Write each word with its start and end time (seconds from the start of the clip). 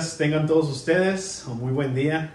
Tengan 0.00 0.46
todos 0.46 0.70
ustedes, 0.70 1.44
o 1.46 1.54
muy 1.54 1.72
buen 1.72 1.94
día. 1.94 2.32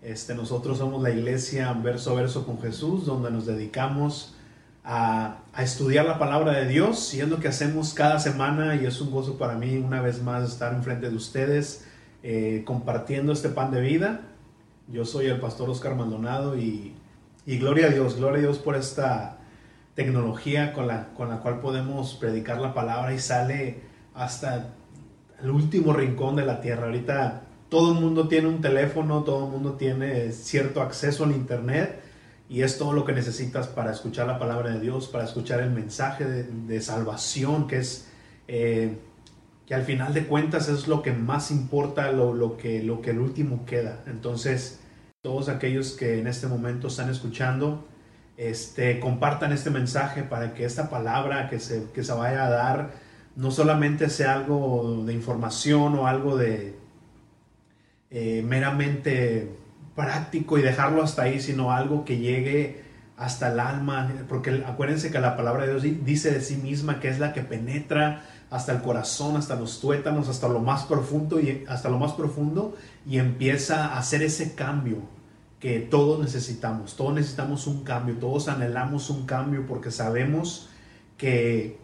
Este, 0.00 0.32
nosotros 0.32 0.78
somos 0.78 1.02
la 1.02 1.10
iglesia 1.10 1.72
verso 1.72 2.12
a 2.12 2.14
verso 2.14 2.46
con 2.46 2.60
Jesús, 2.62 3.04
donde 3.04 3.32
nos 3.32 3.46
dedicamos 3.46 4.36
a, 4.84 5.38
a, 5.52 5.62
estudiar 5.64 6.06
la 6.06 6.20
palabra 6.20 6.52
de 6.52 6.68
Dios 6.68 7.12
y 7.12 7.20
es 7.20 7.28
lo 7.28 7.40
que 7.40 7.48
hacemos 7.48 7.94
cada 7.94 8.20
semana 8.20 8.76
y 8.76 8.86
es 8.86 9.00
un 9.00 9.10
gozo 9.10 9.38
para 9.38 9.54
mí 9.54 9.76
una 9.76 10.00
vez 10.00 10.22
más 10.22 10.48
estar 10.48 10.72
enfrente 10.72 11.10
de 11.10 11.16
ustedes 11.16 11.84
eh, 12.22 12.62
compartiendo 12.64 13.32
este 13.32 13.48
pan 13.48 13.72
de 13.72 13.80
vida. 13.80 14.20
Yo 14.86 15.04
soy 15.04 15.26
el 15.26 15.40
pastor 15.40 15.68
Oscar 15.68 15.96
Maldonado 15.96 16.56
y, 16.56 16.94
y 17.44 17.58
gloria 17.58 17.86
a 17.86 17.90
Dios, 17.90 18.16
gloria 18.16 18.38
a 18.38 18.42
Dios 18.42 18.58
por 18.58 18.76
esta 18.76 19.38
tecnología 19.96 20.72
con 20.72 20.86
la, 20.86 21.08
con 21.08 21.28
la 21.28 21.40
cual 21.40 21.58
podemos 21.58 22.14
predicar 22.14 22.60
la 22.60 22.72
palabra 22.72 23.12
y 23.12 23.18
sale 23.18 23.80
hasta 24.14 24.74
el 25.42 25.50
último 25.50 25.92
rincón 25.92 26.36
de 26.36 26.46
la 26.46 26.60
tierra. 26.60 26.86
Ahorita 26.86 27.42
todo 27.68 27.92
el 27.92 28.00
mundo 28.00 28.28
tiene 28.28 28.48
un 28.48 28.60
teléfono, 28.60 29.22
todo 29.22 29.46
el 29.46 29.52
mundo 29.52 29.74
tiene 29.74 30.32
cierto 30.32 30.82
acceso 30.82 31.24
al 31.24 31.32
internet 31.32 32.00
y 32.48 32.62
es 32.62 32.78
todo 32.78 32.92
lo 32.92 33.04
que 33.04 33.12
necesitas 33.12 33.68
para 33.68 33.92
escuchar 33.92 34.26
la 34.26 34.38
palabra 34.38 34.70
de 34.70 34.80
Dios, 34.80 35.06
para 35.06 35.24
escuchar 35.24 35.60
el 35.60 35.70
mensaje 35.70 36.24
de, 36.24 36.44
de 36.44 36.80
salvación, 36.80 37.68
que 37.68 37.78
es 37.78 38.08
eh, 38.48 38.96
que 39.66 39.76
al 39.76 39.84
final 39.84 40.12
de 40.12 40.26
cuentas 40.26 40.68
es 40.68 40.88
lo 40.88 41.00
que 41.00 41.12
más 41.12 41.52
importa, 41.52 42.10
lo, 42.10 42.34
lo, 42.34 42.56
que, 42.56 42.82
lo 42.82 43.00
que 43.00 43.10
el 43.10 43.20
último 43.20 43.64
queda. 43.66 44.02
Entonces, 44.08 44.80
todos 45.22 45.48
aquellos 45.48 45.92
que 45.92 46.18
en 46.18 46.26
este 46.26 46.48
momento 46.48 46.88
están 46.88 47.08
escuchando, 47.08 47.86
este, 48.36 48.98
compartan 48.98 49.52
este 49.52 49.70
mensaje 49.70 50.24
para 50.24 50.54
que 50.54 50.64
esta 50.64 50.90
palabra 50.90 51.48
que 51.48 51.60
se, 51.60 51.84
que 51.94 52.02
se 52.02 52.12
vaya 52.12 52.46
a 52.46 52.50
dar 52.50 52.90
no 53.36 53.50
solamente 53.50 54.10
sea 54.10 54.34
algo 54.34 55.02
de 55.06 55.12
información 55.12 55.94
o 55.94 56.06
algo 56.06 56.36
de 56.36 56.74
eh, 58.10 58.42
meramente 58.46 59.50
práctico 59.94 60.58
y 60.58 60.62
dejarlo 60.62 61.02
hasta 61.02 61.22
ahí, 61.22 61.40
sino 61.40 61.72
algo 61.72 62.04
que 62.04 62.18
llegue 62.18 62.82
hasta 63.16 63.52
el 63.52 63.60
alma, 63.60 64.10
porque 64.28 64.64
acuérdense 64.66 65.10
que 65.10 65.20
la 65.20 65.36
palabra 65.36 65.66
de 65.66 65.78
Dios 65.78 66.04
dice 66.04 66.30
de 66.30 66.40
sí 66.40 66.56
misma 66.56 67.00
que 67.00 67.08
es 67.08 67.18
la 67.18 67.34
que 67.34 67.42
penetra 67.42 68.22
hasta 68.50 68.72
el 68.72 68.80
corazón, 68.80 69.36
hasta 69.36 69.56
los 69.56 69.80
tuétanos, 69.80 70.28
hasta 70.28 70.48
lo 70.48 70.60
más 70.60 70.84
profundo 70.84 71.38
y 71.38 71.64
hasta 71.68 71.90
lo 71.90 71.98
más 71.98 72.14
profundo 72.14 72.76
y 73.06 73.18
empieza 73.18 73.88
a 73.88 73.98
hacer 73.98 74.22
ese 74.22 74.54
cambio 74.54 75.02
que 75.60 75.80
todos 75.80 76.18
necesitamos. 76.18 76.96
Todos 76.96 77.14
necesitamos 77.14 77.66
un 77.66 77.84
cambio, 77.84 78.16
todos 78.16 78.48
anhelamos 78.48 79.10
un 79.10 79.26
cambio 79.26 79.66
porque 79.66 79.90
sabemos 79.90 80.70
que 81.18 81.78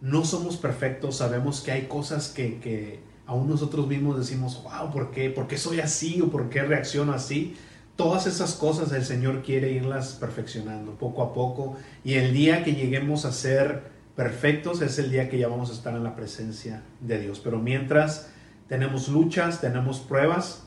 no 0.00 0.24
somos 0.24 0.56
perfectos, 0.56 1.16
sabemos 1.16 1.60
que 1.60 1.72
hay 1.72 1.82
cosas 1.86 2.28
que, 2.28 2.58
que 2.60 3.00
aún 3.26 3.48
nosotros 3.48 3.86
mismos 3.86 4.18
decimos, 4.18 4.62
wow, 4.62 4.90
¿por 4.90 5.10
qué? 5.10 5.30
¿Por 5.30 5.46
qué 5.48 5.56
soy 5.56 5.80
así 5.80 6.20
o 6.20 6.30
por 6.30 6.48
qué 6.48 6.62
reacciono 6.62 7.12
así? 7.12 7.56
Todas 7.96 8.26
esas 8.26 8.54
cosas 8.54 8.92
el 8.92 9.04
Señor 9.04 9.42
quiere 9.42 9.72
irlas 9.72 10.12
perfeccionando 10.20 10.92
poco 10.92 11.22
a 11.22 11.34
poco 11.34 11.76
y 12.04 12.14
el 12.14 12.32
día 12.32 12.62
que 12.62 12.74
lleguemos 12.74 13.24
a 13.24 13.32
ser 13.32 13.90
perfectos 14.14 14.82
es 14.82 14.98
el 14.98 15.10
día 15.10 15.28
que 15.28 15.38
ya 15.38 15.48
vamos 15.48 15.70
a 15.70 15.72
estar 15.72 15.94
en 15.94 16.04
la 16.04 16.14
presencia 16.14 16.82
de 17.00 17.20
Dios. 17.20 17.40
Pero 17.42 17.58
mientras 17.58 18.30
tenemos 18.68 19.08
luchas, 19.08 19.60
tenemos 19.60 19.98
pruebas 19.98 20.64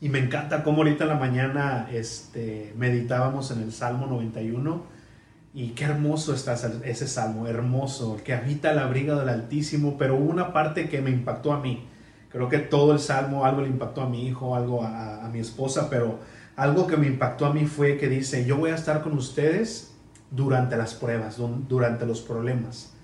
y 0.00 0.08
me 0.08 0.18
encanta 0.18 0.64
cómo 0.64 0.78
ahorita 0.78 1.04
en 1.04 1.10
la 1.10 1.16
mañana 1.16 1.88
este, 1.92 2.72
meditábamos 2.76 3.52
en 3.52 3.62
el 3.62 3.72
Salmo 3.72 4.06
91 4.06 4.82
y 5.54 5.68
qué 5.70 5.84
hermoso 5.84 6.34
está 6.34 6.54
ese 6.84 7.06
salmo, 7.06 7.46
hermoso, 7.46 8.18
que 8.24 8.32
habita 8.32 8.70
el 8.70 8.78
abrigo 8.78 9.16
del 9.16 9.28
Altísimo, 9.28 9.98
pero 9.98 10.16
una 10.16 10.52
parte 10.52 10.88
que 10.88 11.02
me 11.02 11.10
impactó 11.10 11.52
a 11.52 11.60
mí. 11.60 11.86
Creo 12.30 12.48
que 12.48 12.58
todo 12.58 12.92
el 12.92 12.98
salmo, 12.98 13.44
algo 13.44 13.60
le 13.60 13.68
impactó 13.68 14.00
a 14.00 14.08
mi 14.08 14.26
hijo, 14.26 14.56
algo 14.56 14.82
a, 14.82 15.28
mi 15.30 15.40
esposa, 15.40 15.90
pero 15.90 16.18
algo 16.56 16.86
que 16.86 16.96
me 16.96 17.06
impactó 17.06 17.44
a 17.44 17.52
mí 17.52 17.66
fue 17.66 17.98
que 17.98 18.08
dice, 18.08 18.46
yo 18.46 18.56
voy 18.56 18.70
a 18.70 18.74
estar 18.74 19.02
con 19.02 19.12
ustedes 19.12 19.94
durante 20.30 20.76
las 20.78 20.94
pruebas, 20.94 21.36
durante 21.68 22.06
los 22.06 22.22
problemas. 22.22 22.94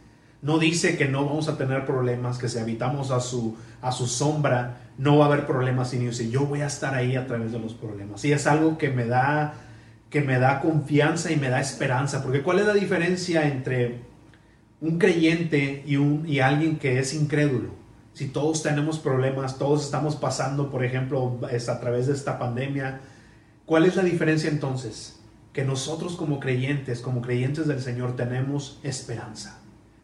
No 0.41 0.59
dice 0.59 0.97
que 0.97 1.07
no 1.07 1.27
vamos 1.27 1.49
a 1.49 1.59
tener 1.59 1.85
problemas, 1.85 2.39
que 2.39 2.49
si 2.49 2.59
habitamos 2.59 3.11
a 3.11 3.21
su, 3.21 3.57
a 3.83 3.93
su 3.93 4.07
sombra, 4.07 4.79
no 4.97 5.19
va 5.19 5.27
a 5.27 5.29
haber 5.29 5.47
problemas, 5.47 5.91
sino 5.91 6.05
dice, 6.05 6.31
yo 6.31 6.47
voy 6.47 6.63
a 6.63 6.67
estar 6.67 6.95
ahí 6.95 7.17
a 7.17 7.27
través 7.27 7.53
de 7.53 7.59
los 7.59 7.75
problemas. 7.75 8.25
Y 8.25 8.33
es 8.33 8.47
algo 8.47 8.79
que 8.79 8.89
me 8.89 9.05
da 9.05 9.55
que 10.11 10.21
me 10.23 10.39
da 10.39 10.61
confianza 10.61 11.33
y 11.33 11.37
me 11.37 11.51
da 11.51 11.61
esperanza. 11.61 12.23
Porque 12.23 12.43
¿cuál 12.43 12.61
es 12.61 12.67
la 12.67 12.75
diferencia 12.75 13.47
entre 13.47 14.01
un 14.81 14.99
creyente 14.99 15.83
y, 15.87 15.97
un, 15.97 16.27
y 16.27 16.41
alguien 16.41 16.79
que 16.79 16.99
es 16.99 17.15
incrédulo? 17.15 17.71
Si 18.15 18.29
todos 18.29 18.63
tenemos 18.63 18.99
problemas, 18.99 19.59
todos 19.59 19.85
estamos 19.85 20.17
pasando, 20.17 20.71
por 20.71 20.85
ejemplo, 20.85 21.39
a 21.43 21.81
través 21.81 22.07
de 22.09 22.15
esta 22.15 22.39
pandemia, 22.39 23.01
¿cuál 23.65 23.85
es 23.85 23.97
la 23.97 24.03
diferencia 24.03 24.51
entonces? 24.51 25.21
Que 25.53 25.65
nosotros 25.65 26.17
como 26.17 26.41
creyentes, 26.41 27.01
como 27.01 27.21
creyentes 27.21 27.69
del 27.69 27.81
Señor, 27.81 28.17
tenemos 28.17 28.81
esperanza. 28.83 29.61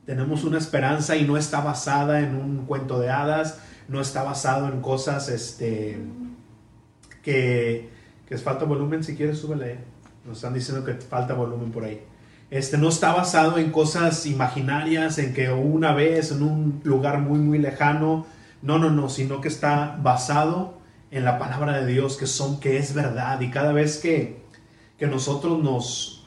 Tenemos 0.06 0.44
una 0.44 0.58
esperanza 0.58 1.16
y 1.16 1.24
no 1.24 1.36
está 1.36 1.60
basada 1.60 2.20
en 2.20 2.36
un 2.36 2.66
cuento 2.66 3.00
de 3.00 3.10
hadas, 3.10 3.58
no 3.88 4.00
está 4.00 4.22
basado 4.22 4.68
en 4.68 4.80
cosas 4.80 5.28
este, 5.28 5.98
que, 7.22 7.88
que 8.28 8.34
es 8.34 8.42
falta 8.42 8.64
volumen, 8.64 9.02
si 9.02 9.16
quieres, 9.16 9.38
súbele. 9.38 9.93
Nos 10.26 10.38
están 10.38 10.54
diciendo 10.54 10.84
que 10.84 10.94
falta 10.94 11.34
volumen 11.34 11.70
por 11.70 11.84
ahí. 11.84 12.00
Este 12.50 12.78
no 12.78 12.88
está 12.88 13.12
basado 13.12 13.58
en 13.58 13.70
cosas 13.70 14.26
imaginarias, 14.26 15.18
en 15.18 15.34
que 15.34 15.50
una 15.50 15.92
vez 15.92 16.32
en 16.32 16.42
un 16.42 16.80
lugar 16.84 17.18
muy, 17.18 17.38
muy 17.38 17.58
lejano. 17.58 18.26
No, 18.62 18.78
no, 18.78 18.90
no, 18.90 19.10
sino 19.10 19.40
que 19.40 19.48
está 19.48 19.98
basado 20.02 20.78
en 21.10 21.24
la 21.24 21.38
palabra 21.38 21.78
de 21.80 21.86
Dios, 21.92 22.16
que 22.16 22.26
son, 22.26 22.60
que 22.60 22.78
es 22.78 22.94
verdad. 22.94 23.40
Y 23.40 23.50
cada 23.50 23.72
vez 23.72 23.98
que, 23.98 24.42
que 24.98 25.06
nosotros 25.06 25.62
nos, 25.62 26.26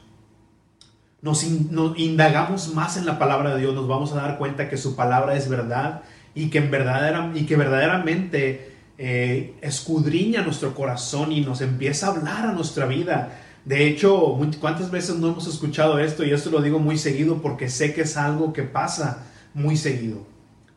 nos, 1.21 1.43
indagamos 1.43 2.73
más 2.75 2.97
en 2.97 3.05
la 3.05 3.17
palabra 3.17 3.55
de 3.55 3.61
Dios, 3.61 3.73
nos 3.73 3.87
vamos 3.87 4.13
a 4.13 4.17
dar 4.17 4.37
cuenta 4.37 4.69
que 4.69 4.77
su 4.77 4.95
palabra 4.95 5.35
es 5.35 5.49
verdad 5.49 6.03
y 6.35 6.51
que, 6.51 6.59
en 6.59 6.69
verdadera, 6.69 7.31
y 7.33 7.47
que 7.47 7.55
verdaderamente 7.55 8.75
eh, 8.99 9.55
escudriña 9.61 10.43
nuestro 10.43 10.75
corazón 10.75 11.31
y 11.31 11.41
nos 11.41 11.61
empieza 11.61 12.07
a 12.07 12.09
hablar 12.11 12.45
a 12.45 12.51
nuestra 12.51 12.85
vida 12.85 13.31
de 13.67 13.85
hecho, 13.85 14.39
¿cuántas 14.61 14.91
veces 14.91 15.17
no 15.17 15.27
hemos 15.27 15.45
escuchado 15.45 15.99
esto? 15.99 16.23
Y 16.23 16.31
esto 16.31 16.49
lo 16.49 16.61
digo 16.61 16.79
muy 16.79 16.97
seguido 16.97 17.41
porque 17.41 17.67
sé 17.67 17.93
que 17.93 18.03
es 18.03 18.15
algo 18.15 18.53
que 18.53 18.63
pasa 18.63 19.25
muy 19.53 19.75
seguido. 19.75 20.19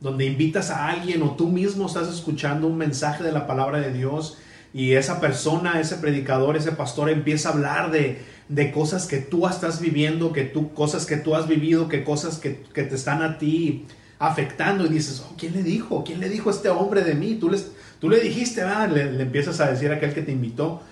Donde 0.01 0.25
invitas 0.25 0.71
a 0.71 0.89
alguien 0.89 1.23
o 1.23 1.37
tú 1.37 1.47
mismo 1.51 1.87
estás 1.87 2.13
escuchando 2.13 2.67
un 2.67 2.77
mensaje 2.77 3.23
de 3.23 3.31
la 3.31 3.47
palabra 3.47 3.79
de 3.79 3.93
Dios 3.93 4.39
y 4.75 4.95
esa 4.95 5.21
persona, 5.21 5.79
ese 5.79 5.99
predicador, 5.99 6.57
ese 6.57 6.73
pastor 6.73 7.11
empieza 7.11 7.51
a 7.51 7.53
hablar 7.53 7.93
de, 7.93 8.23
de 8.49 8.73
cosas 8.73 9.07
que 9.07 9.19
tú 9.19 9.47
estás 9.47 9.81
viviendo, 9.81 10.33
que 10.33 10.43
tú, 10.43 10.75
cosas 10.75 11.07
que 11.07 11.17
tú 11.17 11.37
has 11.37 11.47
vivido, 11.47 11.87
que 11.87 12.03
cosas 12.03 12.39
que, 12.39 12.65
que 12.75 12.83
te 12.83 12.97
están 12.97 13.23
a 13.23 13.39
ti 13.39 13.87
afectando 14.19 14.85
y 14.85 14.89
dices, 14.89 15.23
oh, 15.25 15.37
¿quién 15.39 15.53
le 15.53 15.63
dijo? 15.63 16.03
¿Quién 16.03 16.19
le 16.19 16.29
dijo 16.29 16.51
a 16.51 16.53
este 16.53 16.71
hombre 16.71 17.05
de 17.05 17.15
mí? 17.15 17.37
Tú, 17.37 17.51
les, 17.51 17.71
tú 18.01 18.11
le 18.11 18.19
dijiste, 18.19 18.65
le, 18.93 19.13
le, 19.13 19.23
empiezas 19.23 19.61
a 19.61 19.71
decir 19.71 19.93
a 19.93 19.95
aquel 19.95 20.13
que 20.13 20.23
te 20.23 20.33
invitó. 20.33 20.83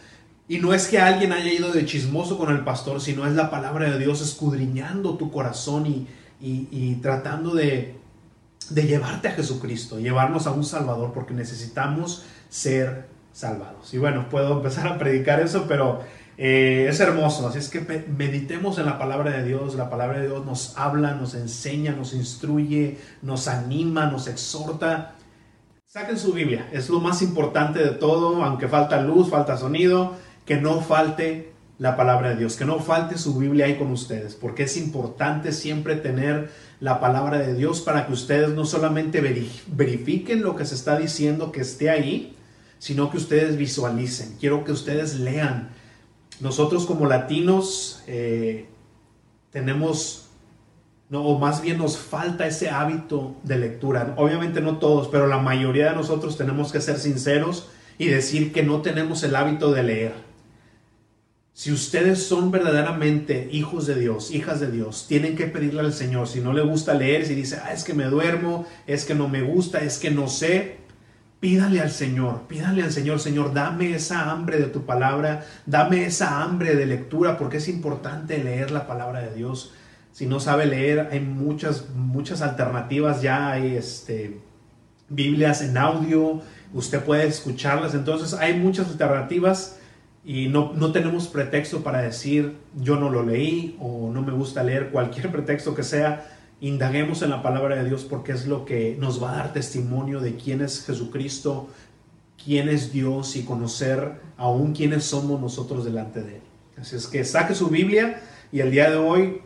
Y 0.48 0.59
no 0.59 0.72
es 0.72 0.88
que 0.88 0.98
alguien 0.98 1.32
haya 1.32 1.53
ido 1.53 1.70
de 1.72 1.84
chismoso 1.84 2.38
con 2.38 2.50
el 2.50 2.64
pastor, 2.64 3.03
sino 3.03 3.26
es 3.26 3.34
la 3.34 3.50
palabra 3.50 3.91
de 3.91 3.98
Dios 3.98 4.22
escudriñando 4.22 5.19
tu 5.19 5.31
corazón 5.31 5.86
y, 5.86 6.06
y, 6.41 6.94
tratando 7.03 7.54
de, 7.54 7.97
de 8.70 8.82
llevarte 8.86 9.28
a 9.28 9.32
Jesucristo, 9.32 10.00
llevarnos 10.00 10.47
a 10.47 10.53
un 10.53 10.64
Salvador, 10.64 11.12
porque 11.12 11.34
necesitamos 11.34 12.24
ser 12.48 13.09
salvados. 13.30 13.92
Y 13.92 13.98
bueno, 13.98 14.30
puedo 14.30 14.56
empezar 14.56 14.86
a 14.89 14.97
predicar 14.97 15.41
eso, 15.41 15.66
pero 15.68 16.00
eh, 16.39 16.86
es 16.89 16.98
hermoso. 16.98 17.47
Así 17.47 17.59
es 17.59 17.68
que 17.68 17.80
meditemos 18.09 18.78
en 18.78 18.86
la 18.86 18.98
palabra 18.98 19.33
de 19.33 19.44
Dios. 19.44 19.74
La 19.74 19.91
palabra 19.91 20.18
de 20.18 20.28
Dios 20.28 20.47
nos 20.47 20.78
habla, 20.78 21.12
nos 21.12 21.34
enseña, 21.34 21.92
nos 21.92 22.15
instruye, 22.15 22.97
nos 23.21 23.48
anima, 23.48 24.06
nos 24.06 24.28
exhorta. 24.28 25.15
Saquen 25.86 26.18
su 26.18 26.33
Biblia, 26.33 26.71
es 26.72 26.89
lo 26.89 27.01
más 27.01 27.21
importante 27.21 27.80
de 27.80 27.91
todo, 27.91 28.42
aunque 28.44 28.68
falta 28.68 29.01
luz, 29.03 29.28
falta 29.28 29.56
sonido 29.56 30.16
que 30.48 30.56
no 30.56 30.80
falte 30.80 31.53
la 31.78 31.95
palabra 31.95 32.30
de 32.30 32.36
Dios, 32.36 32.56
que 32.56 32.65
no 32.65 32.78
falte 32.80 33.18
su 33.18 33.39
Biblia 33.39 33.66
ahí 33.66 33.77
con 33.77 33.92
ustedes, 33.92 34.34
porque 34.34 34.62
es 34.62 34.78
importante 34.78 35.53
siempre 35.53 35.95
tener 35.95 36.50
la 36.80 37.00
palabra 37.00 37.39
de 37.39 37.53
Dios 37.53 37.83
para 37.83 38.06
que 38.06 38.15
ustedes 38.15 38.48
no 38.54 38.65
solamente 38.65 39.21
verifiquen 39.66 40.42
lo 40.42 40.56
que 40.56 40.65
se 40.65 40.74
está 40.74 40.98
diciendo 40.98 41.53
que 41.53 41.60
esté 41.60 41.91
ahí, 41.91 42.34
sino 42.78 43.10
que 43.10 43.18
ustedes 43.18 43.59
visualicen. 43.59 44.36
Quiero 44.41 44.65
que 44.65 44.72
ustedes 44.72 45.21
lean. 45.21 45.68
Nosotros 46.41 46.86
como 46.86 47.04
latinos 47.04 48.03
eh, 48.06 48.68
tenemos, 49.51 50.30
no, 51.10 51.24
o 51.24 51.39
más 51.39 51.60
bien 51.60 51.77
nos 51.77 51.98
falta 51.98 52.47
ese 52.47 52.71
hábito 52.71 53.36
de 53.42 53.59
lectura. 53.59 54.15
Obviamente 54.16 54.62
no 54.62 54.78
todos, 54.78 55.09
pero 55.09 55.27
la 55.27 55.41
mayoría 55.41 55.91
de 55.91 55.97
nosotros 55.97 56.39
tenemos 56.39 56.72
que 56.72 56.80
ser 56.80 56.97
sinceros 56.98 57.68
y 57.98 58.06
decir 58.06 58.51
que 58.51 58.62
no 58.62 58.80
tenemos 58.80 59.22
el 59.24 59.36
hábito 59.36 59.72
de 59.72 59.83
leer. 59.83 60.28
Si 61.59 61.72
ustedes 61.72 62.22
son 62.22 62.53
verdaderamente 62.53 63.49
hijos 63.51 63.84
de 63.89 63.97
Dios, 63.97 64.31
hijas 64.31 64.60
de 64.60 64.71
Dios, 64.71 65.07
tienen 65.09 65.34
que 65.34 65.49
pedirle 65.49 65.81
al 65.81 65.93
Señor. 65.93 66.28
Si 66.28 66.39
no 66.39 66.53
le 66.53 66.63
gusta 66.63 66.95
leer, 66.95 67.27
si 67.27 67.34
dice, 67.34 67.59
ah, 67.60 67.72
es 67.72 67.83
que 67.83 67.95
me 67.95 68.05
duermo, 68.05 68.65
es 68.87 69.05
que 69.05 69.16
no 69.16 69.28
me 69.28 69.43
gusta, 69.43 69.81
es 69.81 69.99
que 69.99 70.13
no 70.13 70.28
sé, 70.28 70.77
Pídale 71.41 71.81
al 71.81 71.91
Señor, 71.91 72.43
pídale 72.47 72.84
al 72.84 72.93
Señor, 72.93 73.19
Señor, 73.19 73.55
dame 73.55 73.93
esa 73.93 74.31
hambre 74.31 74.59
de 74.59 74.66
tu 74.66 74.87
palabra, 74.87 75.47
dame 75.66 76.05
esa 76.05 76.43
hambre 76.43 76.77
de 76.77 76.87
lectura, 76.87 77.39
porque 77.39 77.57
es 77.57 77.69
importante 77.69 78.39
leer 78.39 78.71
la 78.71 78.87
palabra 78.87 79.21
de 79.22 79.34
Dios. 79.34 79.72
Si 80.13 80.27
no 80.27 80.39
sabe 80.39 80.66
leer, 80.66 81.09
hay 81.11 81.19
muchas, 81.19 81.91
muchas 81.91 82.41
alternativas, 82.41 83.21
ya 83.21 83.51
hay 83.51 83.75
este, 83.75 84.41
Biblias 85.09 85.63
en 85.63 85.77
audio, 85.77 86.41
usted 86.72 87.03
puede 87.03 87.27
escucharlas, 87.27 87.95
entonces 87.95 88.34
hay 88.34 88.54
muchas 88.54 88.87
alternativas 88.89 89.78
y 90.28 90.48
no, 90.48 90.75
no 90.75 90.92
tenemos 90.92 91.27
pretexto 91.27 91.83
para 91.83 92.03
decir 92.03 92.59
yo 92.77 92.97
no 92.97 93.09
lo 93.09 93.22
leí 93.22 93.78
o 93.80 94.10
no 94.13 94.21
me 94.21 94.30
gusta 94.33 94.63
leer, 94.63 94.91
cualquier 94.91 95.33
pretexto 95.33 95.75
que 95.75 95.83
sea 95.83 96.27
indaguemos 96.60 97.22
en 97.22 97.30
la 97.30 97.42
palabra 97.42 97.77
de 97.77 97.84
Dios 97.84 98.04
porque 98.04 98.33
es 98.33 98.47
lo 98.47 98.66
que 98.66 98.95
nos 99.01 99.22
va 99.22 99.33
a 99.33 99.36
dar 99.36 99.53
testimonio 99.54 100.21
de 100.21 100.36
quién 100.36 100.60
es 100.60 100.84
Jesucristo, 100.84 101.71
quién 102.45 102.69
es 102.69 102.92
Dios 102.92 103.36
y 103.36 103.45
conocer 103.45 104.21
aún 104.36 104.75
quiénes 104.75 105.04
somos 105.04 105.41
nosotros 105.41 105.86
delante 105.86 106.22
de 106.22 106.34
Él. 106.36 106.42
Así 106.78 106.97
es 106.97 107.07
que 107.07 107.25
saque 107.25 107.54
su 107.54 107.69
Biblia 107.69 108.21
y 108.53 108.60
el 108.60 108.71
día 108.71 108.91
de 108.91 108.97
hoy 108.97 109.41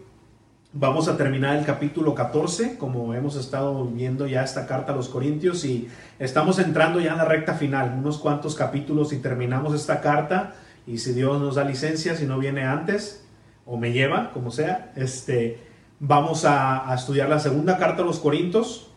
vamos 0.72 1.06
a 1.06 1.16
terminar 1.16 1.56
el 1.58 1.64
capítulo 1.64 2.12
14, 2.12 2.76
como 2.76 3.14
hemos 3.14 3.36
estado 3.36 3.84
viendo 3.84 4.26
ya 4.26 4.42
esta 4.42 4.66
carta 4.66 4.92
a 4.92 4.96
los 4.96 5.08
Corintios 5.08 5.64
y 5.64 5.86
estamos 6.18 6.58
entrando 6.58 6.98
ya 6.98 7.12
en 7.12 7.18
la 7.18 7.24
recta 7.24 7.54
final, 7.54 7.94
unos 7.96 8.18
cuantos 8.18 8.56
capítulos 8.56 9.12
y 9.12 9.18
terminamos 9.18 9.74
esta 9.74 10.00
carta 10.00 10.54
y 10.86 10.98
si 10.98 11.12
Dios 11.12 11.40
nos 11.40 11.54
da 11.54 11.64
licencia, 11.64 12.16
si 12.16 12.26
no 12.26 12.38
viene 12.38 12.64
antes 12.64 13.24
o 13.66 13.76
me 13.76 13.92
lleva, 13.92 14.32
como 14.32 14.50
sea, 14.50 14.92
este 14.96 15.72
Vamos 16.04 16.44
a, 16.44 16.92
estudiar 16.96 17.28
la 17.28 17.38
segunda 17.38 17.78
carta 17.78 18.02
a 18.02 18.04
los 18.04 18.18
Corintios 18.18 18.88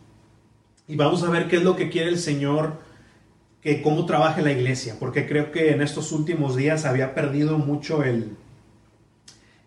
y 0.88 0.96
vamos 0.96 1.22
a 1.22 1.30
ver 1.30 1.46
qué 1.46 1.58
es 1.58 1.62
lo 1.62 1.76
que 1.76 1.88
quiere 1.88 2.08
el 2.08 2.18
Señor, 2.18 2.80
que 3.62 3.80
cómo 3.80 4.06
trabaja 4.06 4.42
la 4.42 4.50
iglesia, 4.50 4.96
porque 4.98 5.24
creo 5.28 5.52
que 5.52 5.70
en 5.70 5.82
estos 5.82 6.10
últimos 6.10 6.56
días 6.56 6.84
había 6.84 7.14
perdido 7.14 7.58
mucho 7.58 8.02
el, 8.02 8.36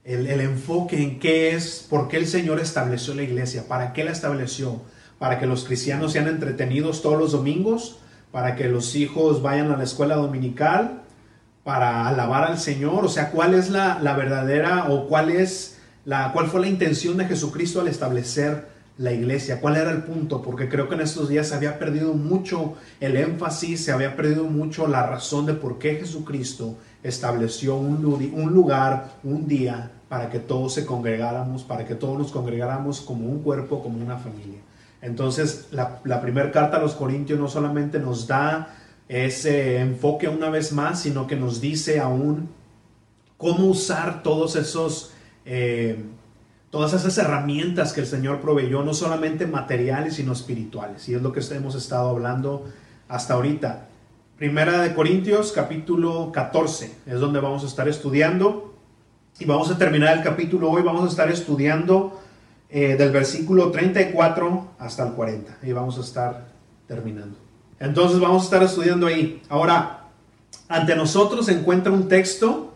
el, 0.04 0.28
el, 0.28 0.42
enfoque 0.42 1.02
en 1.02 1.18
qué 1.18 1.56
es, 1.56 1.88
por 1.90 2.10
qué 2.10 2.18
el 2.18 2.28
Señor 2.28 2.60
estableció 2.60 3.14
la 3.14 3.24
iglesia, 3.24 3.70
para 3.70 3.94
qué 3.94 4.04
la 4.04 4.12
estableció, 4.12 4.82
para 5.18 5.40
que 5.40 5.46
los 5.46 5.64
cristianos 5.64 6.12
sean 6.12 6.28
entretenidos 6.28 7.02
todos 7.02 7.18
los 7.18 7.32
domingos, 7.32 8.00
para 8.34 8.58
que 8.58 8.68
los 8.68 8.98
hijos 8.98 9.42
vayan 9.42 9.72
a 9.72 9.78
la 9.78 9.86
escuela 9.86 10.18
dominical, 10.18 11.04
para 11.70 12.08
alabar 12.08 12.46
al 12.46 12.58
Señor, 12.58 13.06
o 13.06 13.10
sea, 13.10 13.30
cuál 13.30 13.54
es 13.54 13.70
la, 13.70 14.00
la 14.00 14.16
verdadera 14.16 14.88
o 14.90 15.08
cuál 15.08 15.30
es 15.30 15.78
cuál 16.34 16.48
fue 16.48 16.62
la 16.62 16.68
intención 16.68 17.16
de 17.16 17.26
Jesucristo 17.26 17.80
al 17.80 17.88
establecer 17.88 18.70
la 18.98 19.12
iglesia, 19.12 19.62
cuál 19.62 19.76
era 19.76 19.92
el 19.92 20.02
punto, 20.02 20.42
porque 20.42 20.68
creo 20.68 20.90
que 20.90 20.96
en 20.96 21.02
estos 21.02 21.30
días 21.30 21.50
se 21.50 21.54
había 21.54 21.78
perdido 21.78 22.16
mucho 22.16 22.74
el 23.00 23.16
énfasis, 23.18 23.86
se 23.86 23.92
había 23.92 24.16
perdido 24.16 24.46
mucho 24.46 24.88
la 24.88 25.06
razón 25.06 25.46
de 25.46 25.54
por 25.54 25.78
qué 25.78 25.98
Jesucristo 25.98 26.76
estableció 27.04 27.76
un, 27.76 28.04
un 28.04 28.52
lugar, 28.52 29.12
un 29.24 29.48
día, 29.48 29.92
para 30.10 30.32
que 30.32 30.40
todos 30.40 30.74
se 30.74 30.88
congregáramos, 30.88 31.62
para 31.62 31.86
que 31.86 31.94
todos 31.94 32.18
nos 32.18 32.32
congregáramos 32.32 33.00
como 33.00 33.28
un 33.28 33.44
cuerpo, 33.44 33.84
como 33.84 34.04
una 34.04 34.18
familia. 34.18 34.58
Entonces, 35.04 35.68
la, 35.70 36.00
la 36.04 36.20
primera 36.20 36.52
carta 36.52 36.78
a 36.78 36.80
los 36.80 36.96
Corintios 36.96 37.40
no 37.40 37.48
solamente 37.48 38.00
nos 38.00 38.26
da 38.26 38.76
ese 39.10 39.80
enfoque 39.80 40.30
una 40.30 40.50
vez 40.50 40.72
más, 40.72 41.02
sino 41.02 41.28
que 41.28 41.36
nos 41.36 41.60
dice 41.60 42.00
aún 42.00 42.50
cómo 43.38 43.66
usar 43.66 44.24
todos 44.24 44.56
esos 44.56 45.12
eh, 45.46 46.02
todas 46.70 46.94
esas 46.94 47.18
herramientas 47.18 47.94
que 47.94 48.02
el 48.02 48.08
Señor 48.08 48.40
proveyó, 48.42 48.84
no 48.84 48.94
solamente 48.94 49.48
materiales, 49.48 50.16
sino 50.16 50.34
espirituales. 50.34 51.10
Y 51.10 51.16
es 51.16 51.22
lo 51.22 51.32
que 51.32 51.42
hemos 51.52 51.76
estado 51.76 52.10
hablando 52.10 52.66
hasta 53.08 53.34
ahorita. 53.34 53.88
Primera 54.38 54.80
de 54.82 54.94
Corintios, 54.94 55.52
capítulo 55.52 56.32
14, 56.32 56.96
es 57.08 57.20
donde 57.20 57.40
vamos 57.40 57.64
a 57.64 57.68
estar 57.68 57.88
estudiando. 57.90 58.76
Y 59.40 59.46
vamos 59.46 59.72
a 59.72 59.78
terminar 59.78 60.18
el 60.18 60.24
capítulo 60.24 60.70
hoy, 60.70 60.84
vamos 60.84 61.06
a 61.06 61.08
estar 61.08 61.32
estudiando 61.32 62.22
eh, 62.70 62.96
del 62.96 63.12
versículo 63.12 63.72
34 63.72 64.74
hasta 64.78 65.08
el 65.08 65.14
40. 65.14 65.58
Y 65.64 65.72
vamos 65.72 65.98
a 65.98 66.02
estar 66.02 66.50
terminando. 66.88 67.49
Entonces 67.80 68.20
vamos 68.20 68.44
a 68.44 68.46
estar 68.46 68.64
estudiando 68.64 69.08
ahí. 69.08 69.42
Ahora, 69.50 70.08
ante 70.68 70.96
nosotros 70.96 71.46
se 71.46 71.54
encuentra 71.54 71.92
un 71.92 72.08
texto 72.08 72.74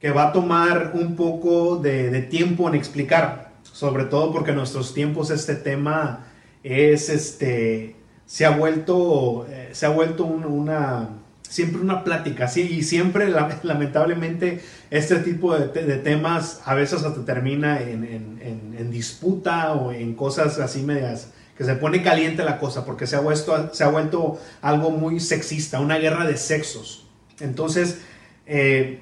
que 0.00 0.10
va 0.10 0.28
a 0.28 0.32
tomar 0.32 0.92
un 0.94 1.16
poco 1.16 1.76
de, 1.76 2.22
tiempo 2.22 2.68
en 2.68 2.74
explicar, 2.74 3.52
sobre 3.62 4.04
todo 4.04 4.32
porque 4.32 4.50
en 4.50 4.56
nuestros 4.56 4.94
tiempos 4.94 5.30
este 5.30 5.54
tema 5.54 6.26
es 6.62 7.08
este 7.08 7.96
se 8.26 8.44
ha 8.44 8.50
vuelto 8.50 9.46
eh, 9.48 9.70
se 9.72 9.86
ha 9.86 9.88
vuelto 9.88 10.24
una 10.24 11.08
siempre 11.42 11.80
una 11.80 12.04
plática 12.04 12.48
y 12.56 12.82
siempre 12.82 13.28
lamentablemente 13.62 14.60
este 14.90 15.16
tipo 15.16 15.56
de, 15.56 15.96
temas 15.96 16.60
a 16.64 16.74
veces 16.74 17.02
hasta 17.04 17.24
termina 17.24 17.80
en, 17.80 18.04
en, 18.04 18.90
disputa 18.90 19.72
o 19.74 19.92
en 19.92 20.14
cosas 20.14 20.58
así 20.58 20.82
medias 20.82 21.28
que 21.58 21.64
se 21.64 21.74
pone 21.74 22.04
caliente 22.04 22.44
la 22.44 22.60
cosa 22.60 22.84
porque 22.84 23.08
se 23.08 23.16
ha 23.16 23.20
vuelto, 23.20 24.38
algo 24.62 24.90
muy 24.92 25.18
sexista, 25.18 25.80
una 25.80 25.98
guerra 25.98 26.24
de 26.24 26.36
sexos. 26.36 27.08
Entonces, 27.40 27.98
eh, 28.46 29.00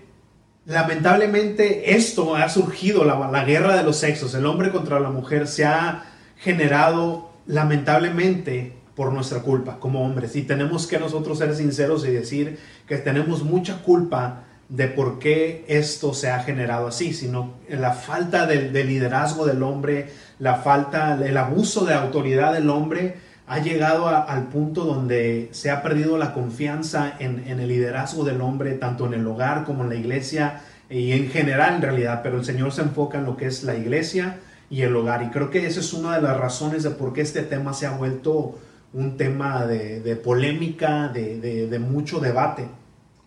lamentablemente 0.64 1.94
esto 1.94 2.34
ha 2.34 2.48
surgido, 2.48 3.04
la, 3.04 3.44
guerra 3.44 3.76
de 3.76 3.82
los 3.82 3.98
sexos, 3.98 4.34
el 4.34 4.46
hombre 4.46 4.70
contra 4.72 4.98
la 5.00 5.10
mujer, 5.10 5.48
se 5.48 5.66
ha 5.66 6.04
generado 6.38 7.30
lamentablemente 7.46 8.72
por 8.94 9.12
nuestra 9.12 9.40
culpa 9.40 9.78
como 9.78 10.02
hombres. 10.02 10.34
Y 10.34 10.40
tenemos 10.40 10.86
que 10.86 10.98
nosotros 10.98 11.36
ser 11.36 11.54
sinceros 11.54 12.06
y 12.06 12.10
decir 12.10 12.58
que 12.88 12.96
tenemos 12.96 13.42
mucha 13.42 13.82
culpa 13.82 14.44
de 14.68 14.88
por 14.88 15.18
qué 15.18 15.64
esto 15.68 16.12
se 16.12 16.30
ha 16.30 16.40
generado 16.40 16.88
así, 16.88 17.12
sino 17.12 17.54
la 17.68 17.92
falta 17.92 18.46
de, 18.46 18.84
liderazgo 18.84 19.46
del 19.46 19.62
hombre, 19.62 20.08
la 20.38 20.56
falta, 20.56 21.18
el 21.24 21.36
abuso 21.36 21.84
de 21.84 21.94
autoridad 21.94 22.52
del 22.52 22.68
hombre 22.70 23.16
ha 23.46 23.60
llegado 23.60 24.08
al 24.08 24.48
punto 24.48 24.84
donde 24.84 25.48
se 25.52 25.70
ha 25.70 25.82
perdido 25.82 26.18
la 26.18 26.34
confianza 26.34 27.14
en, 27.20 27.38
el 27.46 27.68
liderazgo 27.68 28.24
del 28.24 28.40
hombre, 28.40 28.72
tanto 28.74 29.06
en 29.06 29.14
el 29.14 29.26
hogar 29.26 29.64
como 29.64 29.84
en 29.84 29.90
la 29.90 29.94
iglesia 29.94 30.62
y 30.90 31.12
en 31.12 31.30
general 31.30 31.76
en 31.76 31.82
realidad, 31.82 32.20
pero 32.22 32.38
el 32.38 32.44
Señor 32.44 32.72
se 32.72 32.82
enfoca 32.82 33.18
en 33.18 33.24
lo 33.24 33.36
que 33.36 33.46
es 33.46 33.62
la 33.62 33.76
iglesia 33.76 34.38
y 34.68 34.82
el 34.82 34.96
hogar. 34.96 35.22
Y 35.22 35.28
creo 35.28 35.50
que 35.50 35.64
esa 35.64 35.78
es 35.78 35.92
una 35.92 36.16
de 36.16 36.22
las 36.22 36.36
razones 36.36 36.82
de 36.82 36.90
por 36.90 37.12
qué 37.12 37.20
este 37.20 37.42
tema 37.42 37.72
se 37.72 37.86
ha 37.86 37.92
vuelto 37.92 38.58
un 38.92 39.16
tema 39.16 39.64
de, 39.64 40.16
polémica, 40.16 41.08
de, 41.08 41.68
de 41.68 41.78
mucho 41.78 42.18
debate. 42.18 42.66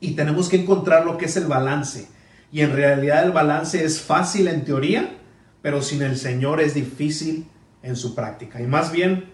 Y 0.02 0.12
tenemos 0.12 0.50
que 0.50 0.58
encontrar 0.58 1.06
lo 1.06 1.18
que 1.18 1.26
es 1.26 1.38
el 1.38 1.46
balance. 1.46 2.08
Y 2.52 2.62
en 2.62 2.74
realidad 2.74 3.24
el 3.24 3.32
balance 3.32 3.84
es 3.84 4.02
fácil 4.02 4.48
en 4.48 4.66
teoría, 4.66 5.19
pero 5.62 5.82
sin 5.82 6.02
el 6.02 6.18
Señor 6.18 6.62
es 6.62 6.74
difícil 6.74 7.46
en 7.84 7.96
su 7.96 8.16
práctica. 8.16 8.62
Y 8.62 8.68
más 8.68 8.92
bien 8.92 9.26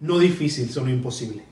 no 0.00 0.18
difícil, 0.18 0.70
sino 0.70 0.88
imposible. 0.88 1.44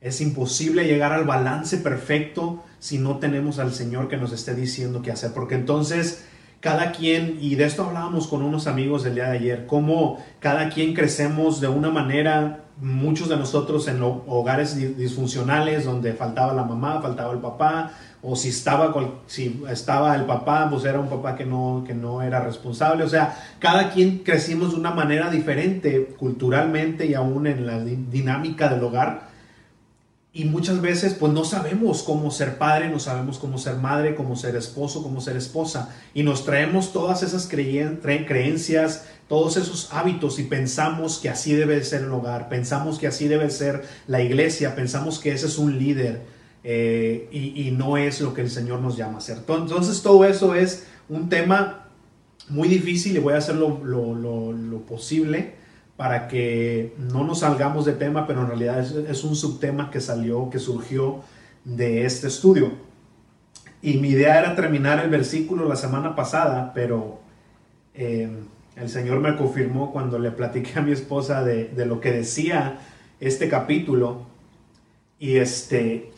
Es 0.00 0.20
imposible 0.20 0.84
llegar 0.84 1.12
al 1.12 1.24
balance 1.24 1.78
perfecto 1.78 2.64
si 2.80 2.98
no 2.98 3.18
tenemos 3.18 3.60
al 3.60 3.72
Señor 3.72 4.08
que 4.08 4.16
nos 4.16 4.32
esté 4.32 4.54
diciendo 4.54 5.00
qué 5.00 5.12
hacer, 5.12 5.32
porque 5.32 5.54
entonces 5.54 6.24
cada 6.62 6.92
quien, 6.92 7.38
y 7.40 7.56
de 7.56 7.64
esto 7.64 7.82
hablábamos 7.82 8.28
con 8.28 8.40
unos 8.40 8.68
amigos 8.68 9.04
el 9.04 9.16
día 9.16 9.24
de 9.24 9.38
ayer, 9.38 9.66
cómo 9.66 10.24
cada 10.38 10.68
quien 10.68 10.94
crecemos 10.94 11.60
de 11.60 11.66
una 11.66 11.90
manera, 11.90 12.60
muchos 12.80 13.28
de 13.28 13.36
nosotros 13.36 13.88
en 13.88 14.00
hogares 14.00 14.76
disfuncionales 14.96 15.84
donde 15.84 16.12
faltaba 16.12 16.54
la 16.54 16.62
mamá, 16.62 17.02
faltaba 17.02 17.32
el 17.32 17.40
papá, 17.40 17.90
o 18.22 18.36
si 18.36 18.50
estaba, 18.50 18.94
si 19.26 19.60
estaba 19.68 20.14
el 20.14 20.22
papá, 20.24 20.68
pues 20.70 20.84
era 20.84 21.00
un 21.00 21.08
papá 21.08 21.34
que 21.34 21.44
no, 21.44 21.82
que 21.84 21.94
no 21.94 22.22
era 22.22 22.38
responsable. 22.38 23.02
O 23.02 23.08
sea, 23.08 23.36
cada 23.58 23.90
quien 23.90 24.18
crecimos 24.18 24.70
de 24.70 24.76
una 24.76 24.92
manera 24.92 25.30
diferente 25.30 26.14
culturalmente 26.16 27.06
y 27.06 27.14
aún 27.14 27.48
en 27.48 27.66
la 27.66 27.80
dinámica 27.80 28.68
del 28.68 28.84
hogar. 28.84 29.31
Y 30.34 30.46
muchas 30.46 30.80
veces 30.80 31.12
pues 31.12 31.30
no 31.32 31.44
sabemos 31.44 32.02
cómo 32.02 32.30
ser 32.30 32.56
padre, 32.56 32.88
no 32.88 32.98
sabemos 32.98 33.38
cómo 33.38 33.58
ser 33.58 33.76
madre, 33.76 34.14
cómo 34.14 34.34
ser 34.34 34.56
esposo, 34.56 35.02
cómo 35.02 35.20
ser 35.20 35.36
esposa. 35.36 35.94
Y 36.14 36.22
nos 36.22 36.46
traemos 36.46 36.92
todas 36.92 37.22
esas 37.22 37.46
creencias, 37.46 39.04
todos 39.28 39.58
esos 39.58 39.92
hábitos 39.92 40.38
y 40.38 40.44
pensamos 40.44 41.18
que 41.18 41.28
así 41.28 41.52
debe 41.52 41.84
ser 41.84 42.02
el 42.02 42.12
hogar, 42.12 42.48
pensamos 42.48 42.98
que 42.98 43.06
así 43.06 43.28
debe 43.28 43.50
ser 43.50 43.84
la 44.06 44.22
iglesia, 44.22 44.74
pensamos 44.74 45.18
que 45.18 45.32
ese 45.32 45.46
es 45.46 45.58
un 45.58 45.78
líder 45.78 46.22
eh, 46.64 47.28
y, 47.32 47.70
no 47.72 47.96
es 47.96 48.20
lo 48.20 48.34
que 48.34 48.40
el 48.40 48.50
Señor 48.50 48.80
nos 48.80 48.96
llama 48.96 49.16
a 49.16 49.18
hacer. 49.18 49.38
Entonces 49.38 50.00
todo 50.02 50.24
eso 50.24 50.54
es 50.54 50.86
un 51.08 51.28
tema 51.28 51.88
muy 52.48 52.68
difícil 52.68 53.16
y 53.16 53.20
voy 53.20 53.34
a 53.34 53.38
hacer 53.38 53.56
lo, 53.56 54.82
posible 54.86 55.61
para 55.96 56.28
que 56.28 56.94
no 56.98 57.24
nos 57.24 57.40
salgamos 57.40 57.84
de 57.84 57.92
tema, 57.92 58.26
pero 58.26 58.42
en 58.42 58.48
realidad 58.48 58.80
es, 58.80 59.24
un 59.24 59.36
subtema 59.36 59.90
que 59.90 60.00
salió, 60.00 60.50
que 60.50 60.58
surgió 60.58 61.20
de 61.64 62.04
este 62.04 62.28
estudio. 62.28 62.72
Y 63.82 63.98
mi 63.98 64.10
idea 64.10 64.38
era 64.38 64.54
terminar 64.54 65.02
el 65.04 65.10
versículo 65.10 65.68
la 65.68 65.76
semana 65.76 66.16
pasada, 66.16 66.72
pero 66.74 67.20
eh, 67.94 68.30
el 68.76 68.88
Señor 68.88 69.20
me 69.20 69.36
confirmó 69.36 69.92
cuando 69.92 70.18
le 70.18 70.30
platiqué 70.30 70.78
a 70.78 70.82
mi 70.82 70.92
esposa 70.92 71.44
de 71.44 71.86
lo 71.86 72.00
que 72.00 72.12
decía 72.12 72.78
este 73.22 73.48
capítulo 73.48 74.26
Y 75.20 75.36
este, 75.36 76.11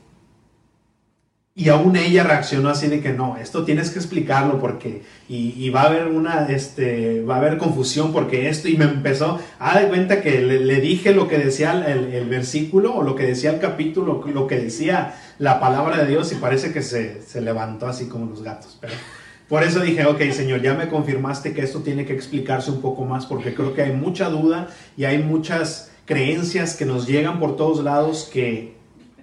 y 1.57 1.69
aún 1.69 1.95
ella 1.95 2.25
reaccionó 2.25 2.69
así 2.69 2.89
de 2.89 3.01
que 3.01 3.13
no, 3.13 3.37
esto 3.37 3.65
tienes 3.65 3.91
que 3.91 4.01
explicarlo 4.01 4.59
porque, 4.59 5.03
y, 5.29 5.71
va 5.71 5.83
a 5.83 5.87
haber 5.87 6.09
una, 6.09 6.49
este, 6.49 7.23
va 7.23 7.37
a 7.37 7.39
haber 7.39 7.59
confusión 7.59 8.13
porque 8.13 8.49
esto, 8.49 8.67
y 8.67 8.77
me 8.77 8.87
empezó 8.87 9.39
a 9.61 9.75
dar 9.75 9.89
cuenta 9.89 10.21
que 10.21 10.41
le, 10.41 10.81
dije 10.81 11.15
lo 11.15 11.29
que 11.29 11.39
decía 11.39 11.73
el, 11.87 12.29
versículo 12.29 12.97
o 12.97 13.03
lo 13.05 13.15
que 13.15 13.25
decía 13.25 13.51
el 13.53 13.61
capítulo, 13.61 14.25
lo 14.35 14.49
que 14.49 14.59
decía 14.59 15.15
la 15.39 15.61
palabra 15.61 15.99
de 15.99 16.09
Dios 16.09 16.33
y 16.33 16.37
parece 16.37 16.73
que 16.73 16.83
se, 16.83 17.41
levantó 17.41 17.87
así 17.87 18.09
como 18.09 18.27
los 18.27 18.43
gatos. 18.43 18.77
Pero 18.81 18.95
por 19.49 19.63
eso 19.63 19.79
dije, 19.79 20.07
ok, 20.07 20.23
Señor, 20.33 20.61
ya 20.61 20.75
me 20.75 20.89
confirmaste 20.89 21.53
que 21.53 21.61
esto 21.61 21.83
tiene 21.83 22.05
que 22.05 22.15
explicarse 22.15 22.73
un 22.73 22.81
poco 22.81 23.05
más 23.05 23.27
porque 23.27 23.55
creo 23.55 23.75
que 23.75 23.83
hay 23.83 23.93
mucha 23.93 24.29
duda 24.29 24.71
y 24.97 25.05
hay 25.05 25.19
muchas 25.19 25.93
creencias 26.05 26.75
que 26.75 26.85
nos 26.85 27.07
llegan 27.07 27.39
por 27.39 27.55
todos 27.57 27.85
lados 27.85 28.29
que 28.33 28.75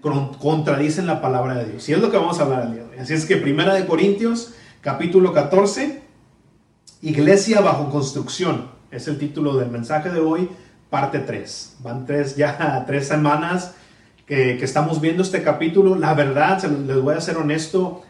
contradicen 0.02 1.06
la 1.06 1.22
palabra 1.22 1.56
de 1.56 1.66
Dios. 1.66 1.88
Y 1.88 1.94
es 1.94 2.00
lo 2.00 2.12
que 2.12 2.18
vamos 2.18 2.40
a 2.40 2.44
hablar 2.44 2.64
el 2.64 2.74
día 2.74 2.84
de 2.84 2.90
hoy. 2.90 2.98
Así 3.00 3.14
es 3.14 3.26
que 3.26 3.38
Primera 3.38 3.74
de 3.74 3.86
Corintios, 3.86 4.54
capítulo 4.82 5.34
14, 5.34 6.02
Iglesia 7.02 7.62
bajo 7.62 7.90
construcción. 7.90 8.70
Es 8.90 9.08
el 9.08 9.18
título 9.18 9.56
del 9.58 9.70
mensaje 9.70 10.10
de 10.10 10.20
hoy, 10.20 10.50
parte 10.90 11.20
3. 11.20 11.78
Van 11.80 12.06
tres, 12.06 12.36
ya 12.36 12.84
tres 12.88 13.08
semanas 13.08 13.76
que, 14.26 14.58
que 14.58 14.66
estamos 14.66 15.00
viendo 15.02 15.24
este 15.24 15.44
capítulo. 15.44 15.96
La 15.96 16.14
verdad, 16.14 16.62
les 16.64 17.02
voy 17.02 17.16
a 17.16 17.22
ser 17.22 17.38
honesto, 17.38 18.02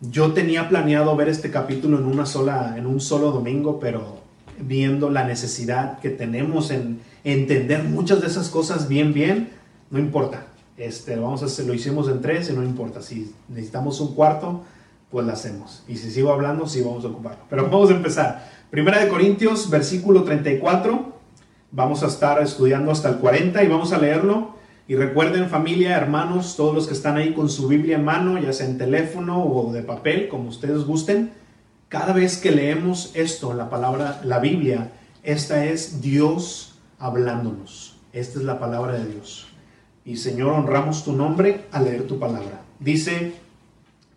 yo 0.00 0.32
tenía 0.32 0.68
planeado 0.68 1.14
ver 1.16 1.28
este 1.28 1.50
capítulo 1.50 1.98
en, 1.98 2.06
una 2.06 2.26
sola, 2.26 2.74
en 2.78 2.86
un 2.86 3.00
solo 3.00 3.32
domingo, 3.32 3.78
pero 3.80 4.20
viendo 4.58 5.10
la 5.10 5.24
necesidad 5.24 5.98
que 5.98 6.10
tenemos 6.10 6.70
en 6.70 7.00
entender 7.24 7.84
muchas 7.84 8.20
de 8.20 8.28
esas 8.28 8.48
cosas 8.48 8.88
bien, 8.88 9.12
bien, 9.12 9.50
no 9.90 9.98
importa 9.98 10.49
este, 10.80 11.16
vamos 11.16 11.42
a 11.42 11.46
hacer, 11.46 11.66
lo 11.66 11.74
hicimos 11.74 12.08
en 12.08 12.22
tres 12.22 12.48
y 12.48 12.54
no 12.54 12.62
importa. 12.62 13.02
Si 13.02 13.34
necesitamos 13.48 14.00
un 14.00 14.14
cuarto, 14.14 14.62
pues 15.10 15.26
lo 15.26 15.32
hacemos. 15.32 15.84
Y 15.86 15.96
si 15.96 16.10
sigo 16.10 16.32
hablando, 16.32 16.66
sí 16.66 16.80
vamos 16.80 17.04
a 17.04 17.08
ocuparlo. 17.08 17.44
Pero 17.50 17.64
vamos 17.64 17.90
a 17.90 17.94
empezar. 17.94 18.50
Primera 18.70 18.98
de 18.98 19.08
Corintios, 19.08 19.68
versículo 19.68 20.24
34. 20.24 21.20
Vamos 21.72 22.02
a 22.02 22.06
estar 22.06 22.42
estudiando 22.42 22.90
hasta 22.90 23.10
el 23.10 23.16
40 23.16 23.62
y 23.62 23.68
vamos 23.68 23.92
a 23.92 23.98
leerlo. 23.98 24.54
Y 24.88 24.96
recuerden 24.96 25.50
familia, 25.50 25.96
hermanos, 25.96 26.56
todos 26.56 26.74
los 26.74 26.86
que 26.86 26.94
están 26.94 27.18
ahí 27.18 27.34
con 27.34 27.50
su 27.50 27.68
Biblia 27.68 27.96
en 27.96 28.04
mano, 28.04 28.40
ya 28.40 28.52
sea 28.52 28.66
en 28.66 28.78
teléfono 28.78 29.44
o 29.44 29.72
de 29.72 29.82
papel, 29.82 30.28
como 30.28 30.48
ustedes 30.48 30.84
gusten, 30.84 31.30
cada 31.88 32.14
vez 32.14 32.38
que 32.38 32.52
leemos 32.52 33.12
esto, 33.14 33.52
la 33.52 33.68
palabra, 33.68 34.20
la 34.24 34.38
Biblia, 34.38 34.92
esta 35.22 35.66
es 35.66 36.00
Dios 36.00 36.78
hablándonos. 36.98 37.98
Esta 38.12 38.38
es 38.38 38.44
la 38.44 38.58
palabra 38.58 38.94
de 38.94 39.06
Dios. 39.06 39.49
Y 40.04 40.16
Señor, 40.16 40.52
honramos 40.52 41.04
tu 41.04 41.12
nombre 41.12 41.66
al 41.72 41.84
leer 41.84 42.06
tu 42.06 42.18
palabra. 42.18 42.62
Dice, 42.78 43.34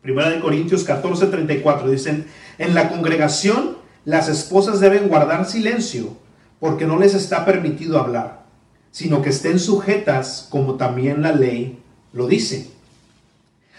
Primera 0.04 0.30
de 0.30 0.42
Corintios 0.42 0.84
14, 0.84 1.28
34, 1.28 1.90
dicen, 1.90 2.28
en 2.58 2.75
la 2.75 2.90
congregación 2.90 3.78
las 4.04 4.28
esposas 4.28 4.82
deben 4.82 5.08
guardar 5.08 5.46
silencio 5.46 6.18
porque 6.60 6.86
no 6.86 7.00
les 7.00 7.13
está 7.13 7.46
permitido 7.46 7.98
hablar, 8.00 8.44
sino 8.92 9.22
que 9.22 9.30
estén 9.30 9.60
sujetas 9.60 10.48
como 10.50 10.75
también 10.75 11.22
la 11.22 11.32
ley 11.32 11.80
lo 12.12 12.28
dice. 12.28 12.70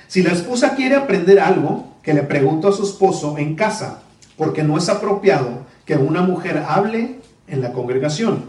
Si 0.09 0.23
la 0.23 0.33
esposa 0.33 0.75
quiere 0.77 0.97
aprender 0.97 1.41
algo, 1.41 1.95
que 2.03 2.15
le 2.15 2.23
pregunte 2.23 2.69
a 2.69 2.73
su 2.73 2.85
esposo 2.85 3.37
en 3.37 3.55
casa, 3.55 4.03
porque 4.37 4.63
no 4.63 4.79
es 4.79 4.89
apropiado 4.89 5.67
que 5.85 5.97
una 5.97 6.23
mujer 6.23 6.65
hable 6.67 7.21
en 7.49 7.61
la 7.61 7.73
congregación. 7.73 8.47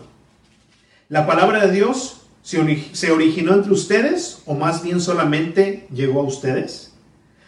La 1.09 1.27
palabra 1.27 1.65
de 1.65 1.73
Dios 1.73 2.21
¿Se 2.45 3.11
originó 3.11 3.55
entre 3.55 3.71
ustedes 3.71 4.43
o 4.45 4.53
más 4.53 4.83
bien 4.83 5.01
solamente 5.01 5.87
llegó 5.91 6.19
a 6.19 6.25
ustedes? 6.25 6.93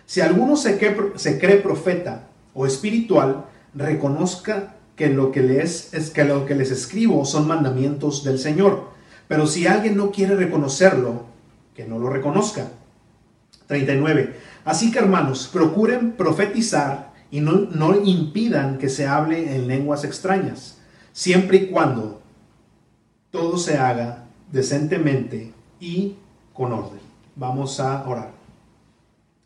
Si 0.08 0.22
alguno 0.22 0.56
se 0.56 0.80
cree, 0.80 1.58
profeta 1.58 2.30
o 2.56 2.66
espiritual, 2.66 3.46
reconozca 3.76 4.74
que 4.96 5.10
lo 5.10 5.32
que, 5.32 5.44
les, 5.44 5.94
es 5.94 6.10
que 6.10 6.24
lo 6.24 6.48
que 6.48 6.56
les 6.56 6.72
escribo 6.72 7.26
son 7.26 7.48
mandamientos 7.48 8.24
del 8.24 8.40
Señor. 8.40 8.90
Pero 9.28 9.46
si 9.46 9.68
alguien 9.68 9.98
no 9.98 10.10
quiere 10.10 10.36
reconocerlo, 10.36 11.26
que 11.76 11.86
no 11.86 12.00
lo 12.00 12.10
reconozca. 12.10 12.72
39. 13.68 14.34
Así 14.66 14.92
que 14.92 14.98
hermanos, 14.98 15.48
procuren 15.54 16.14
profetizar 16.14 17.14
y 17.30 17.40
no, 17.40 17.52
no 17.52 18.04
impidan 18.04 18.80
que 18.80 18.90
se 18.90 19.06
hable 19.06 19.56
en 19.56 19.68
lenguas 19.68 20.04
extrañas, 20.04 20.80
siempre 21.14 21.58
y 21.58 21.68
cuando 21.68 22.20
todo 23.30 23.60
se 23.60 23.78
haga 23.78 24.27
decentemente 24.52 25.54
y 25.80 26.16
con 26.54 26.74
orden. 26.74 27.00
Vamos 27.36 27.80
a 27.80 28.08
orar. 28.08 28.32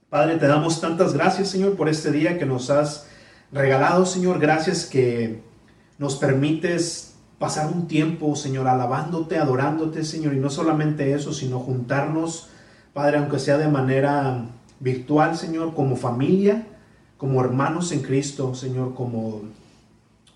Padre, 0.10 0.38
te 0.38 0.48
damos 0.48 0.82
tantas 0.82 1.14
gracias, 1.14 1.50
Señor, 1.50 1.76
por 1.76 1.88
este 1.88 2.12
día 2.12 2.38
que 2.38 2.46
nos 2.46 2.70
has 2.70 3.08
regalado, 3.52 4.06
Señor. 4.06 4.40
Gracias 4.40 4.86
que 4.86 5.42
nos 5.98 6.16
permites 6.16 7.16
pasar 7.40 7.72
un 7.74 7.88
tiempo, 7.88 8.36
Señor, 8.36 8.68
alabándote, 8.68 9.38
adorándote, 9.38 10.04
Señor. 10.04 10.34
Y 10.34 10.40
no 10.40 10.50
solamente 10.50 11.14
eso, 11.14 11.34
sino 11.34 11.60
juntarnos, 11.60 12.50
Padre, 12.94 13.18
aunque 13.18 13.40
sea 13.40 13.58
de 13.58 13.68
manera 13.68 14.46
virtual, 14.80 15.38
Señor, 15.38 15.74
como 15.74 15.96
familia, 15.96 16.68
como 17.18 17.42
hermanos 17.42 17.92
en 17.92 18.02
Cristo, 18.02 18.54
Señor, 18.54 18.94
como 18.96 19.42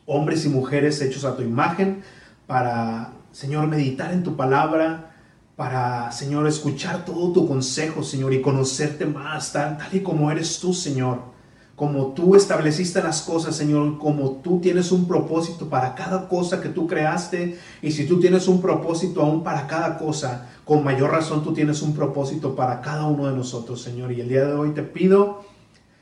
hombres 0.05 0.45
y 0.45 0.49
mujeres 0.49 1.01
hechos 1.01 1.25
a 1.25 1.35
tu 1.35 1.41
imagen, 1.41 2.03
para 2.47 3.11
Señor, 3.35 3.67
meditar 3.67 4.13
en 4.13 4.23
tu 4.23 4.37
palabra, 4.37 5.11
para, 5.57 6.09
Señor, 6.13 6.47
escuchar 6.47 7.03
todo 7.03 7.33
tu 7.33 7.45
consejo, 7.45 8.01
Señor, 8.01 8.33
y 8.33 8.41
conocerte 8.41 9.05
más, 9.05 9.51
tal, 9.51 9.77
tal 9.77 9.93
y 9.93 9.99
como 9.99 10.31
eres 10.31 10.57
tú, 10.61 10.73
Señor. 10.73 11.19
Como 11.75 12.13
tú 12.13 12.37
estableciste 12.37 13.03
las 13.03 13.23
cosas, 13.23 13.53
Señor, 13.57 13.97
como 13.97 14.37
tú 14.37 14.61
tienes 14.61 14.89
un 14.93 15.05
propósito 15.05 15.69
para 15.69 15.95
cada 15.95 16.29
cosa 16.29 16.61
que 16.61 16.69
tú 16.69 16.87
creaste, 16.87 17.59
y 17.81 17.91
si 17.91 18.07
tú 18.07 18.21
tienes 18.21 18.47
un 18.47 18.61
propósito 18.61 19.21
aún 19.21 19.43
para 19.43 19.67
cada 19.67 19.97
cosa, 19.97 20.47
con 20.63 20.85
mayor 20.85 21.11
razón 21.11 21.43
tú 21.43 21.53
tienes 21.53 21.81
un 21.81 21.93
propósito 21.93 22.55
para 22.55 22.79
cada 22.79 23.05
uno 23.05 23.27
de 23.27 23.35
nosotros, 23.35 23.81
Señor. 23.81 24.13
Y 24.13 24.21
el 24.21 24.29
día 24.29 24.45
de 24.45 24.53
hoy 24.53 24.69
te 24.69 24.83
pido 24.83 25.43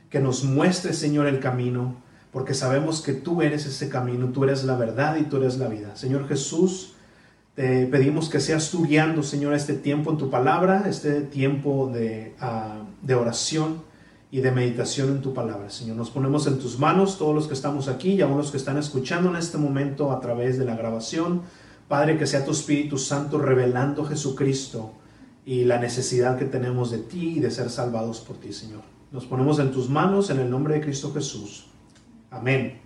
que 0.08 0.20
nos 0.20 0.44
muestres, 0.44 0.98
Señor, 0.98 1.26
el 1.26 1.40
camino, 1.40 1.96
porque 2.30 2.54
sabemos 2.54 3.02
que 3.02 3.12
tú 3.12 3.42
eres 3.42 3.66
ese 3.66 3.88
camino, 3.88 4.28
tú 4.28 4.44
eres 4.44 4.62
la 4.62 4.76
verdad 4.76 5.16
y 5.16 5.24
tú 5.24 5.38
eres 5.38 5.58
la 5.58 5.66
vida. 5.66 5.96
Señor 5.96 6.28
Jesús, 6.28 6.93
te 7.54 7.86
pedimos 7.86 8.28
que 8.28 8.40
seas 8.40 8.70
tú 8.70 8.84
guiando, 8.84 9.22
Señor, 9.22 9.54
este 9.54 9.74
tiempo 9.74 10.10
en 10.10 10.18
tu 10.18 10.28
palabra, 10.28 10.84
este 10.88 11.20
tiempo 11.20 11.90
de, 11.92 12.34
ah, 12.40 12.82
de, 13.02 13.14
oración 13.14 13.82
y 14.32 14.40
de 14.40 14.50
meditación 14.50 15.10
en 15.10 15.22
tu 15.22 15.32
palabra. 15.32 15.70
Señor, 15.70 15.96
nos 15.96 16.10
ponemos 16.10 16.48
en 16.48 16.58
tus 16.58 16.80
manos, 16.80 17.16
todos 17.16 17.34
los 17.34 17.46
que 17.46 17.54
estamos 17.54 17.86
aquí 17.86 18.14
y 18.14 18.22
aún 18.22 18.36
los 18.38 18.50
que 18.50 18.56
están 18.56 18.76
escuchando 18.76 19.30
en 19.30 19.36
este 19.36 19.56
momento 19.56 20.10
a 20.10 20.18
través 20.18 20.58
de 20.58 20.64
la 20.64 20.74
grabación. 20.74 21.42
Padre, 21.86 22.18
que 22.18 22.26
sea 22.26 22.44
tu 22.44 22.50
Espíritu 22.50 22.98
Santo 22.98 23.38
revelando 23.38 24.04
Jesucristo 24.04 24.92
y 25.46 25.64
la 25.64 25.78
necesidad 25.78 26.36
que 26.36 26.46
tenemos 26.46 26.90
de 26.90 26.98
ti 26.98 27.34
y 27.36 27.40
de 27.40 27.52
ser 27.52 27.70
salvados 27.70 28.20
por 28.20 28.38
ti, 28.38 28.52
Señor. 28.52 28.80
Nos 29.12 29.26
ponemos 29.26 29.60
en 29.60 29.70
tus 29.70 29.88
manos 29.88 30.30
en 30.30 30.40
el 30.40 30.50
nombre 30.50 30.74
de 30.74 30.80
Cristo 30.80 31.12
Jesús. 31.14 31.66
Amén. 32.32 32.80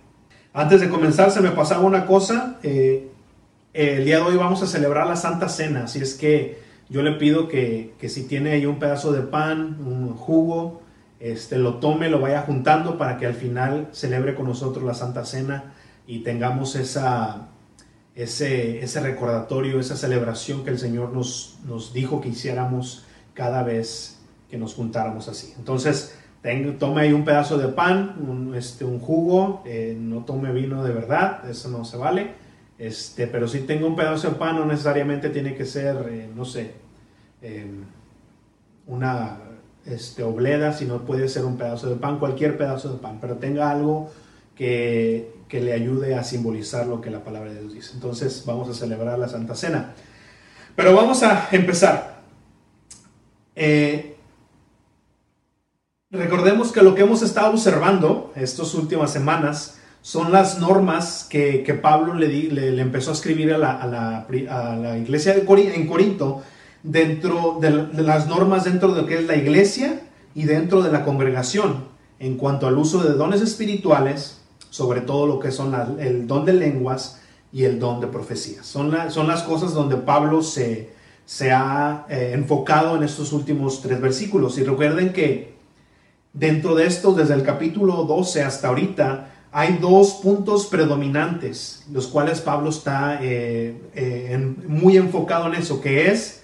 Antes 0.53 0.81
de 0.81 0.89
comenzar, 0.89 1.31
se 1.31 1.41
me 1.41 1.49
pasaba 1.51 1.83
una 1.83 2.05
cosa. 2.05 2.59
Eh, 2.61 3.08
el 3.73 4.05
día 4.05 4.17
de 4.17 4.23
hoy 4.23 4.35
vamos 4.35 4.63
a 4.63 4.67
celebrar 4.67 5.07
la 5.07 5.15
Santa 5.15 5.47
Cena, 5.47 5.83
así 5.83 5.99
es 5.99 6.15
que 6.15 6.59
yo 6.89 7.03
le 7.03 7.13
pido 7.13 7.47
que, 7.47 7.93
si 8.07 8.23
tiene 8.23 8.51
ahí 8.51 8.65
un 8.65 8.79
pedazo 8.79 9.11
de 9.11 9.21
pan, 9.21 9.77
un 9.85 10.15
jugo, 10.15 10.81
este, 11.19 11.57
lo 11.57 11.75
tome, 11.75 12.09
lo 12.09 12.19
vaya 12.19 12.41
juntando 12.41 12.97
para 12.97 13.17
que 13.17 13.27
al 13.27 13.35
final 13.35 13.89
celebre 13.91 14.33
con 14.33 14.47
nosotros 14.47 14.83
la 14.83 14.95
Santa 14.95 15.23
Cena 15.23 15.73
y 16.07 16.19
tengamos 16.19 16.75
esa, 16.75 17.49
ese, 18.15 18.83
ese 18.83 18.99
recordatorio, 19.01 19.79
esa 19.79 19.95
celebración 19.95 20.63
que 20.63 20.71
el 20.71 20.79
Señor 20.79 21.13
nos, 21.13 21.59
nos 21.65 21.93
dijo 21.93 22.21
que 22.21 22.29
hiciéramos 22.29 23.05
cada 23.35 23.61
vez 23.61 24.19
que 24.49 24.57
nos 24.57 24.73
juntáramos 24.73 25.27
así. 25.27 25.53
Entonces, 25.57 26.15
tome 26.79 27.01
ahí 27.01 27.13
un 27.13 27.23
pedazo 27.23 27.59
de 27.59 27.67
pan, 27.67 28.15
un, 28.27 28.55
este, 28.55 28.83
un 28.83 28.99
jugo, 28.99 29.61
eh, 29.67 29.95
no 29.99 30.25
tome 30.25 30.51
vino 30.53 30.83
de 30.83 30.91
verdad, 30.91 31.47
eso 31.47 31.69
no 31.69 31.85
se 31.85 31.97
vale 31.97 32.48
este, 32.79 33.27
pero 33.27 33.49
si 33.49 33.59
tengo 33.59 33.85
un 33.87 33.97
pedazo 33.97 34.29
de 34.29 34.35
pan, 34.35 34.55
no 34.55 34.65
necesariamente 34.65 35.29
tiene 35.29 35.53
que 35.53 35.65
ser, 35.65 36.07
eh, 36.09 36.29
no 36.33 36.45
sé, 36.45 36.75
em, 37.41 37.83
una 38.87 39.37
este, 39.85 40.23
obleda, 40.23 40.71
sino 40.71 40.99
puede 40.99 41.27
ser 41.27 41.43
un 41.43 41.57
pedazo 41.57 41.89
de 41.89 41.97
pan, 41.97 42.19
cualquier 42.19 42.57
pedazo 42.57 42.93
de 42.93 42.99
pan, 42.99 43.17
pero 43.19 43.35
tenga 43.35 43.69
algo 43.69 44.09
que, 44.55 45.37
le 45.51 45.73
ayude 45.73 46.15
a 46.15 46.23
simbolizar 46.23 46.87
lo 46.87 47.01
que 47.01 47.09
la 47.09 47.23
palabra 47.23 47.51
de 47.51 47.59
Dios 47.59 47.73
dice. 47.73 47.91
Entonces 47.95 48.43
vamos 48.45 48.69
a 48.69 48.73
celebrar 48.73 49.19
la 49.19 49.27
Santa 49.27 49.55
Cena. 49.55 49.93
Pero 50.75 50.95
vamos 50.95 51.23
a 51.23 51.49
empezar. 51.51 52.21
Eh, 53.55 54.15
recordemos 56.11 56.71
que 56.71 56.81
lo 56.81 56.95
que 56.95 57.01
hemos 57.01 57.23
estado 57.23 57.51
observando 57.51 58.31
estas 58.35 58.73
últimas 58.75 59.11
semanas 59.11 59.78
son 60.01 60.31
las 60.31 60.59
normas 60.59 61.27
que, 61.29 61.79
Pablo 61.81 62.13
le, 62.13 62.27
le, 62.27 62.81
empezó 62.81 63.11
a 63.11 63.13
escribir 63.13 63.53
a 63.53 63.57
la, 63.57 64.97
iglesia 64.97 65.33
de 65.33 65.73
en 65.75 65.87
Corinto 65.87 66.41
dentro 66.83 67.57
de, 67.59 67.69
las 68.01 68.27
normas 68.27 68.63
dentro 68.63 68.93
de 68.93 69.01
lo 69.01 69.07
que 69.07 69.19
es 69.19 69.27
la 69.27 69.35
iglesia 69.35 70.01
y 70.33 70.43
dentro 70.43 70.81
de 70.81 70.91
la 70.91 71.03
congregación 71.03 71.85
en 72.19 72.37
cuanto 72.37 72.67
al 72.67 72.77
uso 72.77 73.03
de 73.03 73.13
dones 73.13 73.41
espirituales, 73.41 74.41
sobre 74.69 75.01
todo 75.01 75.25
lo 75.25 75.39
que 75.39 75.51
son 75.51 75.73
el 75.99 76.27
don 76.27 76.45
de 76.45 76.53
lenguas 76.53 77.21
y 77.51 77.63
el 77.63 77.79
don 77.79 78.01
de 78.01 78.07
profecía. 78.07 78.63
Son, 78.63 78.93
son 79.09 79.27
las 79.27 79.43
cosas 79.43 79.73
donde 79.73 79.95
Pablo 79.95 80.41
se, 80.41 80.89
se 81.25 81.51
ha 81.51 82.05
eh, 82.09 82.31
enfocado 82.33 82.95
en 82.95 83.03
estos 83.03 83.33
últimos 83.33 83.81
tres 83.81 84.01
versículos. 84.01 84.57
Y 84.57 84.63
recuerden 84.63 85.13
que 85.13 85.55
dentro 86.33 86.75
de 86.75 86.85
esto, 86.85 87.13
desde 87.13 87.33
el 87.35 87.43
capítulo 87.43 88.03
12 88.03 88.43
hasta 88.43 88.67
ahorita, 88.67 89.28
hay 89.51 89.77
dos 89.77 90.19
puntos 90.21 90.67
predominantes, 90.67 91.85
los 91.91 92.07
cuales 92.07 92.39
Pablo 92.39 92.69
está 92.69 93.19
eh, 93.21 93.81
eh, 93.95 94.53
muy 94.67 94.97
enfocado 94.97 95.47
en 95.47 95.55
eso, 95.55 95.81
que 95.81 96.11
es 96.11 96.43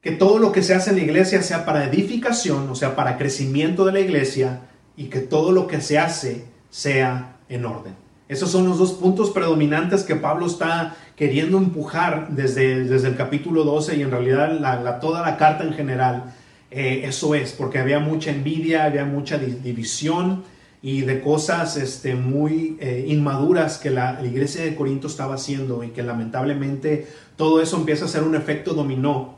que 0.00 0.12
todo 0.12 0.38
lo 0.38 0.52
que 0.52 0.62
se 0.62 0.74
hace 0.74 0.90
en 0.90 0.96
la 0.96 1.02
iglesia 1.02 1.42
sea 1.42 1.64
para 1.64 1.84
edificación, 1.84 2.68
o 2.68 2.74
sea, 2.74 2.94
para 2.96 3.18
crecimiento 3.18 3.84
de 3.84 3.92
la 3.92 4.00
iglesia, 4.00 4.60
y 4.96 5.04
que 5.06 5.20
todo 5.20 5.52
lo 5.52 5.66
que 5.66 5.80
se 5.80 5.98
hace 5.98 6.44
sea 6.70 7.36
en 7.48 7.64
orden. 7.64 7.94
Esos 8.28 8.50
son 8.50 8.68
los 8.68 8.78
dos 8.78 8.92
puntos 8.92 9.30
predominantes 9.30 10.02
que 10.02 10.16
Pablo 10.16 10.46
está 10.46 10.96
queriendo 11.14 11.58
empujar 11.58 12.28
desde, 12.30 12.84
desde 12.84 13.08
el 13.08 13.16
capítulo 13.16 13.62
12 13.62 13.96
y 13.96 14.02
en 14.02 14.10
realidad 14.10 15.00
toda 15.00 15.22
la 15.22 15.36
carta 15.36 15.64
en 15.64 15.72
general. 15.74 16.34
Eh, 16.70 17.02
eso 17.04 17.36
es, 17.36 17.52
porque 17.52 17.78
había 17.78 18.00
mucha 18.00 18.30
envidia, 18.30 18.84
había 18.84 19.04
mucha 19.04 19.38
división 19.38 20.42
y 20.86 21.00
de 21.00 21.20
cosas 21.20 21.76
este, 21.76 22.14
muy 22.14 22.76
eh, 22.78 23.06
inmaduras 23.08 23.78
que 23.78 23.90
la, 23.90 24.24
iglesia 24.24 24.62
de 24.62 24.76
Corinto 24.76 25.08
estaba 25.08 25.34
haciendo 25.34 25.82
y 25.82 25.88
que 25.88 26.04
lamentablemente 26.04 27.08
todo 27.34 27.60
eso 27.60 27.76
empieza 27.76 28.04
a 28.04 28.08
ser 28.08 28.22
un 28.22 28.36
efecto 28.36 28.72
dominó, 28.72 29.34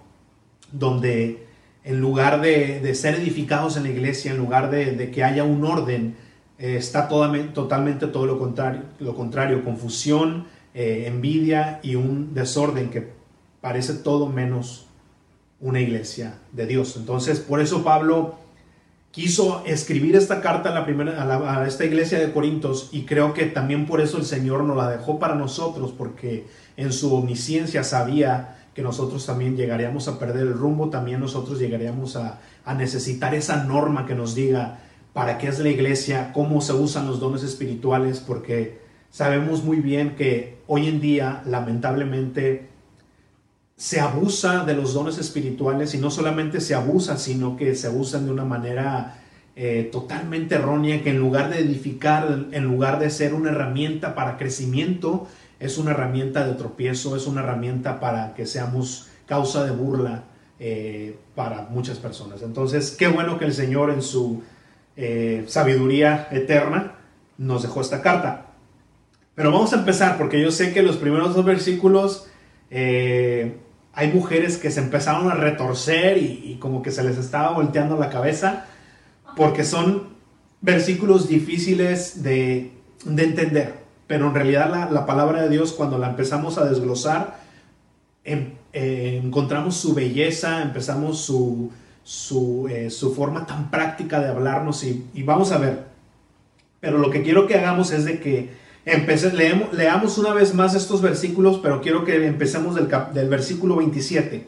donde 0.73 1.47
en 1.85 2.02
lugar 2.02 2.43
de, 2.43 2.95
ser 2.95 3.14
edificados 3.14 3.78
en 3.78 3.85
la 3.85 3.88
iglesia, 3.88 4.33
en 4.33 4.37
lugar 4.37 4.71
de, 4.71 5.11
que 5.11 5.25
haya 5.25 5.43
un 5.43 5.64
orden, 5.64 6.17
eh, 6.59 6.76
está 6.76 7.09
totalmente 7.09 8.09
todo 8.09 8.26
lo 8.26 8.38
contrario, 8.38 8.83
lo 8.99 9.14
contrario 9.14 9.64
confusión, 9.64 10.49
eh, 10.75 11.05
envidia 11.07 11.81
y 11.83 11.95
un 11.95 12.35
desorden 12.35 12.90
que 12.90 13.09
parece 13.62 13.95
todo 13.95 14.26
menos 14.26 14.87
una 15.61 15.81
iglesia 15.81 16.40
de 16.52 16.67
Dios. 16.67 16.95
Entonces, 16.99 17.40
por 17.40 17.62
eso 17.62 17.83
Pablo 17.83 18.35
quiso 19.10 19.62
escribir 19.66 20.16
esta 20.16 20.40
carta 20.40 20.70
a, 20.70 20.74
la 20.74 20.84
primera, 20.84 21.22
a, 21.22 21.66
esta 21.66 21.84
iglesia 21.84 22.18
de 22.18 22.32
Corintios 22.32 22.90
y 22.92 23.02
creo 23.04 23.34
que 23.34 23.46
también 23.46 23.86
por 23.86 24.00
eso 24.00 24.18
el 24.18 24.24
Señor 24.24 24.64
nos 24.64 24.76
la 24.76 24.90
dejó 24.90 25.18
para 25.18 25.34
nosotros, 25.34 25.92
porque 25.96 26.46
en 26.76 26.92
su 26.92 27.14
omnisciencia 27.14 27.84
sabía 27.84 28.56
que 28.74 28.82
nosotros 28.82 29.26
también 29.26 29.56
llegaríamos 29.56 30.06
a 30.06 30.18
perder 30.18 30.42
el 30.42 30.54
rumbo, 30.54 30.90
también 30.90 31.20
nosotros 31.20 31.58
llegaríamos 31.58 32.16
a, 32.16 32.38
a 32.64 32.74
necesitar 32.74 33.34
esa 33.34 33.64
norma 33.64 34.06
que 34.06 34.14
nos 34.14 34.34
diga 34.34 34.80
para 35.12 35.38
qué 35.38 35.48
es 35.48 35.58
la 35.58 35.70
iglesia, 35.70 36.32
cómo 36.32 36.60
se 36.60 36.74
usan 36.74 37.08
los 37.08 37.18
dones 37.18 37.42
espirituales, 37.42 38.20
porque 38.20 38.78
sabemos 39.10 39.64
muy 39.64 39.80
bien 39.80 40.14
que 40.14 40.58
hoy 40.68 40.86
en 40.86 41.00
día, 41.00 41.42
lamentablemente, 41.44 42.68
se 43.78 44.00
abusa 44.00 44.64
de 44.64 44.75
los 44.75 44.92
dones 44.92 45.18
espirituales 45.18 45.94
y 45.94 45.99
no 45.99 46.11
solamente 46.11 46.61
se 46.61 46.75
abusa, 46.75 47.16
sino 47.16 47.56
que 47.56 47.76
se 47.76 47.87
abusan 47.87 48.26
de 48.26 48.32
una 48.32 48.44
manera 48.44 49.20
eh, 49.54 49.88
totalmente 49.93 50.56
errónea, 50.56 51.00
que 51.04 51.10
en 51.10 51.21
lugar 51.21 51.49
de 51.49 51.60
edificar, 51.60 52.47
en 52.50 52.64
lugar 52.64 52.99
de 52.99 53.08
ser 53.08 53.34
una 53.34 53.50
herramienta 53.50 54.17
para 54.17 54.36
crecimiento, 54.36 55.28
es 55.60 55.78
una 55.78 55.93
herramienta 55.93 56.45
de 56.45 56.54
tropiezo, 56.54 57.14
es 57.14 57.28
una 57.28 57.41
herramienta 57.41 58.00
para 58.00 58.34
que 58.34 58.47
seamos 58.47 59.10
causa 59.26 59.64
de 59.64 59.71
burla 59.71 60.25
eh, 60.58 61.17
para 61.36 61.69
muchas 61.71 61.99
personas. 61.99 62.43
Entonces, 62.43 62.91
qué 62.91 63.06
bueno 63.06 63.38
que 63.38 63.45
el 63.45 63.54
Señor 63.54 63.91
en 63.91 64.02
su 64.02 64.43
eh, 64.97 65.45
sabiduría 65.47 66.26
eterna 66.32 66.95
nos 67.36 67.62
dejó 67.62 67.80
esta 67.80 68.02
carta. 68.02 68.47
Pero 69.36 69.52
vamos 69.52 69.73
a 69.73 69.76
empezar 69.76 70.19
porque 70.19 70.43
yo 70.43 70.50
sé 70.50 70.73
que 70.73 70.82
los 70.82 70.97
primeros 70.97 71.36
dos 71.36 71.45
versículos 71.45 72.26
hay 73.99 74.13
mujeres 74.13 74.58
que 74.58 74.71
se 74.71 74.78
empezaron 74.78 75.28
a 75.28 75.34
retorcer 75.34 76.19
y, 76.19 76.56
como 76.61 76.82
que 76.82 76.93
se 76.93 77.02
les 77.02 77.19
estaba 77.19 77.50
volteando 77.50 77.97
la 77.97 78.11
cabeza 78.11 78.67
porque 79.37 79.65
son 79.65 80.11
versículos 80.61 81.28
difíciles 81.28 82.23
de, 82.23 82.71
entender. 83.04 83.75
Pero 84.06 84.28
en 84.28 84.34
realidad 84.34 84.89
la, 84.93 85.04
palabra 85.04 85.43
de 85.43 85.49
Dios 85.49 85.73
cuando 85.73 85.99
la 85.99 86.11
empezamos 86.11 86.58
a 86.58 86.65
desglosar, 86.67 87.41
em, 88.23 88.52
eh, 88.73 89.21
encontramos 89.21 89.76
su 89.76 89.95
belleza, 89.95 90.63
empezamos 90.63 91.21
su, 91.21 91.73
eh, 92.71 92.91
su, 92.91 93.15
forma 93.17 93.47
tan 93.47 93.69
práctica 93.69 94.21
de 94.21 94.28
hablarnos 94.28 94.84
y, 94.84 95.06
y 95.13 95.25
vamos 95.25 95.50
a 95.50 95.58
ver. 95.58 95.87
Pero 96.78 96.99
lo 96.99 97.11
que 97.11 97.23
quiero 97.23 97.49
que 97.49 97.56
hagamos 97.56 97.91
es 97.91 98.04
de 98.04 98.21
que 98.21 98.50
leamos, 99.72 100.18
una 100.18 100.32
vez 100.32 100.54
más 100.54 100.74
estos 100.74 101.02
versículos, 101.02 101.60
pero 101.62 101.80
quiero 101.80 102.04
que 102.04 102.26
empecemos 102.26 102.74
del, 102.74 102.88
del 103.12 103.28
versículo 103.28 103.76
27. 103.76 104.46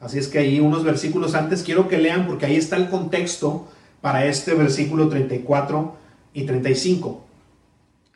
Así 0.00 0.18
es 0.18 0.28
que 0.28 0.38
ahí 0.38 0.60
unos 0.60 0.84
versículos 0.84 1.34
antes 1.34 1.62
quiero 1.62 1.88
que 1.88 1.98
lean 1.98 2.26
porque 2.26 2.46
ahí 2.46 2.56
está 2.56 2.76
el 2.76 2.88
contexto 2.88 3.68
para 4.00 4.26
este 4.26 4.54
versículo 4.54 5.08
34 5.08 5.96
y 6.34 6.44
35. 6.44 7.24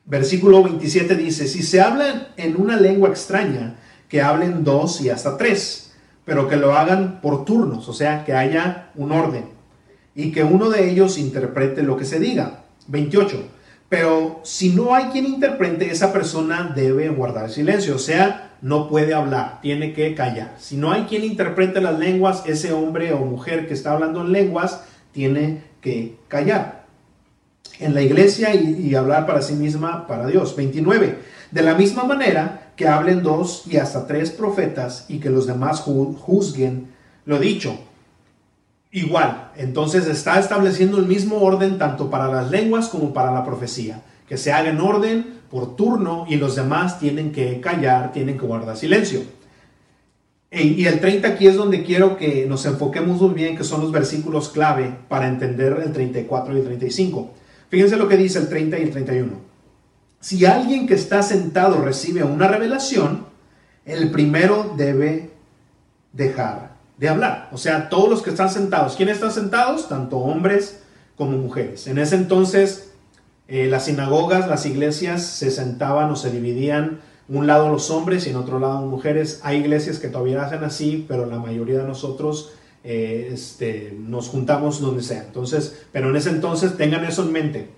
Versículo 0.04 0.62
27 0.62 1.14
dice, 1.16 1.48
si 1.48 1.62
se 1.62 1.80
habla 1.80 2.28
en 2.36 2.60
una 2.60 2.76
lengua 2.76 3.08
extraña, 3.08 3.76
que 4.08 4.22
hablen 4.22 4.64
dos 4.64 5.00
y 5.00 5.10
hasta 5.10 5.36
tres, 5.36 5.92
pero 6.24 6.48
que 6.48 6.56
lo 6.56 6.76
hagan 6.76 7.20
por 7.20 7.44
turnos, 7.44 7.88
o 7.88 7.92
sea, 7.92 8.24
que 8.24 8.32
haya 8.32 8.90
un 8.94 9.12
orden, 9.12 9.46
y 10.14 10.32
que 10.32 10.44
uno 10.44 10.70
de 10.70 10.90
ellos 10.90 11.18
interprete 11.18 11.82
lo 11.82 11.96
que 11.96 12.04
se 12.04 12.20
diga. 12.20 12.64
28. 12.88 13.55
Pero 13.88 14.40
si 14.42 14.70
no 14.70 14.94
hay 14.94 15.06
quien 15.06 15.26
interprete, 15.26 15.90
esa 15.90 16.12
persona 16.12 16.72
debe 16.74 17.08
guardar 17.08 17.50
silencio, 17.50 17.96
o 17.96 18.00
sea, 18.00 18.56
no 18.60 18.88
puede 18.88 19.14
hablar, 19.14 19.60
tiene 19.60 19.92
que 19.92 20.14
callar. 20.14 20.54
Si 20.58 20.76
no 20.76 20.92
hay 20.92 21.02
quien 21.02 21.24
interprete 21.24 21.80
las 21.80 21.98
lenguas, 21.98 22.42
ese 22.46 22.72
hombre 22.72 23.12
o 23.12 23.18
mujer 23.18 23.68
que 23.68 23.74
está 23.74 23.92
hablando 23.92 24.22
en 24.22 24.32
lenguas 24.32 24.82
tiene 25.12 25.62
que 25.80 26.16
callar. 26.28 26.86
En 27.78 27.94
la 27.94 28.02
iglesia 28.02 28.54
y, 28.54 28.94
hablar 28.94 29.26
para 29.26 29.42
sí 29.42 29.52
misma, 29.52 30.06
para 30.06 30.26
Dios. 30.26 30.56
29. 30.56 31.18
De 31.50 31.62
la 31.62 31.74
misma 31.74 32.04
manera 32.04 32.72
que 32.74 32.88
hablen 32.88 33.22
dos 33.22 33.64
y 33.70 33.76
hasta 33.76 34.06
tres 34.06 34.30
profetas 34.30 35.04
y 35.08 35.18
que 35.18 35.30
los 35.30 35.46
demás 35.46 35.80
juzguen 35.80 36.88
lo 37.24 37.38
dicho 37.38 37.78
igual. 38.90 39.52
Entonces 39.56 40.06
está 40.06 40.38
estableciendo 40.38 40.98
el 40.98 41.06
mismo 41.06 41.40
orden 41.40 41.78
tanto 41.78 42.10
para 42.10 42.28
las 42.28 42.50
lenguas 42.50 42.88
como 42.88 43.12
para 43.12 43.32
la 43.32 43.44
profecía. 43.44 44.02
Que 44.28 44.36
se 44.36 44.52
haga 44.52 44.70
en 44.70 44.80
orden 44.80 45.36
por 45.50 45.76
turno 45.76 46.26
y 46.28 46.36
los 46.36 46.56
demás 46.56 46.98
tienen 46.98 47.32
que 47.32 47.60
callar, 47.60 48.12
tienen 48.12 48.38
que 48.38 48.46
guardar 48.46 48.76
silencio. 48.76 49.22
Y 50.50 50.86
el 50.86 51.00
30 51.00 51.28
aquí 51.28 51.46
es 51.48 51.56
donde 51.56 51.82
quiero 51.82 52.16
que 52.16 52.46
nos 52.46 52.64
enfoquemos 52.66 53.20
muy 53.20 53.34
bien, 53.34 53.56
que 53.56 53.64
son 53.64 53.80
los 53.80 53.92
versículos 53.92 54.48
clave 54.48 54.96
para 55.08 55.28
entender 55.28 55.82
el 55.84 55.92
34 55.92 56.56
y 56.56 56.60
el 56.60 56.64
35. 56.64 57.30
Fíjense 57.68 57.96
lo 57.96 58.08
que 58.08 58.16
dice 58.16 58.38
el 58.38 58.48
30 58.48 58.78
y 58.78 58.82
el 58.82 58.90
31. 58.90 59.32
Si 60.20 60.46
alguien 60.46 60.86
que 60.86 60.94
está 60.94 61.22
sentado 61.22 61.82
recibe 61.82 62.24
una 62.24 62.48
revelación, 62.48 63.26
el 63.84 64.10
primero 64.10 64.72
debe 64.76 65.30
dejar 66.12 66.65
de 66.98 67.08
hablar. 67.08 67.48
O 67.52 67.58
sea, 67.58 67.88
todos 67.88 68.08
los 68.08 68.22
que 68.22 68.30
están 68.30 68.50
sentados. 68.50 68.96
¿Quiénes 68.96 69.16
están 69.16 69.32
sentados? 69.32 69.88
Tanto 69.88 70.18
hombres 70.18 70.80
como 71.16 71.36
mujeres. 71.36 71.86
En 71.86 71.98
ese 71.98 72.16
entonces, 72.16 72.92
eh, 73.48 73.66
las 73.66 73.84
sinagogas, 73.84 74.48
las 74.48 74.66
iglesias 74.66 75.22
se 75.22 75.50
sentaban 75.50 76.10
o 76.10 76.16
se 76.16 76.30
dividían 76.30 77.00
un 77.28 77.46
lado 77.46 77.68
los 77.68 77.90
hombres 77.90 78.26
y 78.26 78.30
en 78.30 78.36
otro 78.36 78.58
lado 78.58 78.80
mujeres. 78.82 79.40
Hay 79.42 79.58
iglesias 79.58 79.98
que 79.98 80.08
todavía 80.08 80.42
hacen 80.42 80.64
así, 80.64 81.04
pero 81.08 81.26
la 81.26 81.38
mayoría 81.38 81.78
de 81.78 81.84
nosotros 81.84 82.52
eh, 82.84 83.30
este, 83.32 83.96
nos 83.98 84.28
juntamos 84.28 84.80
donde 84.80 85.02
sea. 85.02 85.24
Entonces, 85.24 85.86
pero 85.92 86.10
en 86.10 86.16
ese 86.16 86.30
entonces 86.30 86.76
tengan 86.76 87.04
eso 87.04 87.22
en 87.22 87.32
mente. 87.32 87.70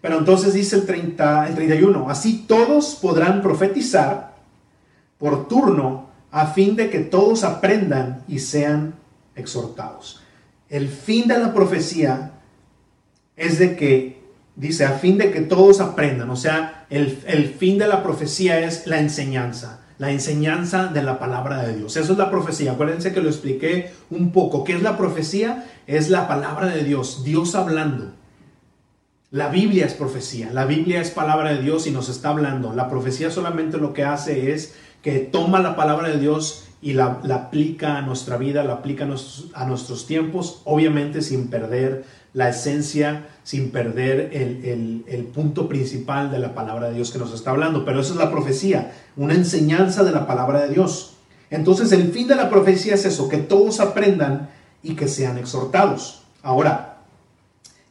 Pero 0.00 0.18
entonces 0.18 0.52
dice 0.52 0.76
el, 0.76 0.84
30, 0.84 1.48
el 1.48 1.54
31, 1.54 2.10
así 2.10 2.44
todos 2.46 2.98
podrán 3.00 3.40
profetizar 3.40 4.34
por 5.16 5.48
turno 5.48 6.03
a 6.34 6.48
fin 6.48 6.74
de 6.74 6.90
que 6.90 6.98
todos 6.98 7.44
aprendan 7.44 8.24
y 8.26 8.40
sean 8.40 8.96
exhortados. 9.36 10.20
El 10.68 10.88
fin 10.88 11.28
de 11.28 11.38
la 11.38 11.54
profecía 11.54 12.32
es 13.36 13.60
de 13.60 13.76
que, 13.76 14.20
dice, 14.56 14.84
a 14.84 14.98
fin 14.98 15.16
de 15.16 15.30
que 15.30 15.42
todos 15.42 15.80
aprendan, 15.80 16.28
o 16.30 16.34
sea, 16.34 16.86
el, 16.90 17.20
el 17.28 17.50
fin 17.50 17.78
de 17.78 17.86
la 17.86 18.02
profecía 18.02 18.58
es 18.66 18.88
la 18.88 18.98
enseñanza, 18.98 19.82
la 19.98 20.10
enseñanza 20.10 20.88
de 20.88 21.04
la 21.04 21.20
palabra 21.20 21.62
de 21.62 21.76
Dios. 21.76 21.96
Eso 21.96 22.12
es 22.14 22.18
la 22.18 22.32
profecía. 22.32 22.72
Acuérdense 22.72 23.12
que 23.12 23.20
lo 23.20 23.28
expliqué 23.28 23.92
un 24.10 24.32
poco. 24.32 24.64
¿Qué 24.64 24.72
es 24.72 24.82
la 24.82 24.96
profecía? 24.96 25.64
Es 25.86 26.10
la 26.10 26.26
palabra 26.26 26.66
de 26.66 26.82
Dios, 26.82 27.22
Dios 27.22 27.54
hablando. 27.54 28.10
La 29.30 29.48
Biblia 29.48 29.86
es 29.86 29.94
profecía, 29.94 30.50
la 30.52 30.64
Biblia 30.64 31.00
es 31.00 31.10
palabra 31.10 31.52
de 31.54 31.62
Dios 31.62 31.86
y 31.86 31.92
nos 31.92 32.08
está 32.08 32.30
hablando. 32.30 32.72
La 32.72 32.88
profecía 32.88 33.30
solamente 33.30 33.78
lo 33.78 33.92
que 33.92 34.04
hace 34.04 34.52
es 34.52 34.74
que 35.04 35.18
toma 35.18 35.60
la 35.60 35.76
palabra 35.76 36.08
de 36.08 36.18
Dios 36.18 36.64
y 36.80 36.94
la, 36.94 37.20
aplica 37.30 37.98
a 37.98 38.02
nuestra 38.02 38.38
vida, 38.38 38.64
la 38.64 38.72
aplica 38.72 39.04
a 39.04 39.64
nuestros, 39.66 40.06
tiempos, 40.06 40.62
obviamente 40.64 41.20
sin 41.20 41.48
perder 41.48 42.06
la 42.32 42.48
esencia, 42.48 43.28
sin 43.42 43.70
perder 43.70 44.30
el, 44.32 45.04
el, 45.06 45.24
punto 45.24 45.68
principal 45.68 46.30
de 46.30 46.38
la 46.38 46.54
palabra 46.54 46.88
de 46.88 46.94
Dios 46.94 47.10
que 47.10 47.18
nos 47.18 47.34
está 47.34 47.50
hablando. 47.50 47.84
Pero 47.84 48.00
eso 48.00 48.14
es 48.14 48.18
la 48.18 48.30
profecía, 48.30 48.92
una 49.16 49.34
enseñanza 49.34 50.04
de 50.04 50.10
la 50.10 50.26
palabra 50.26 50.62
de 50.62 50.72
Dios. 50.72 51.12
Entonces 51.50 51.92
el 51.92 52.10
fin 52.10 52.26
de 52.26 52.36
la 52.36 52.48
profecía 52.48 52.94
es 52.94 53.04
eso, 53.04 53.28
que 53.28 53.36
todos 53.36 53.80
aprendan 53.80 54.48
y 54.82 54.94
que 54.96 55.06
sean 55.06 55.36
exhortados. 55.36 56.22
Ahora, 56.42 57.02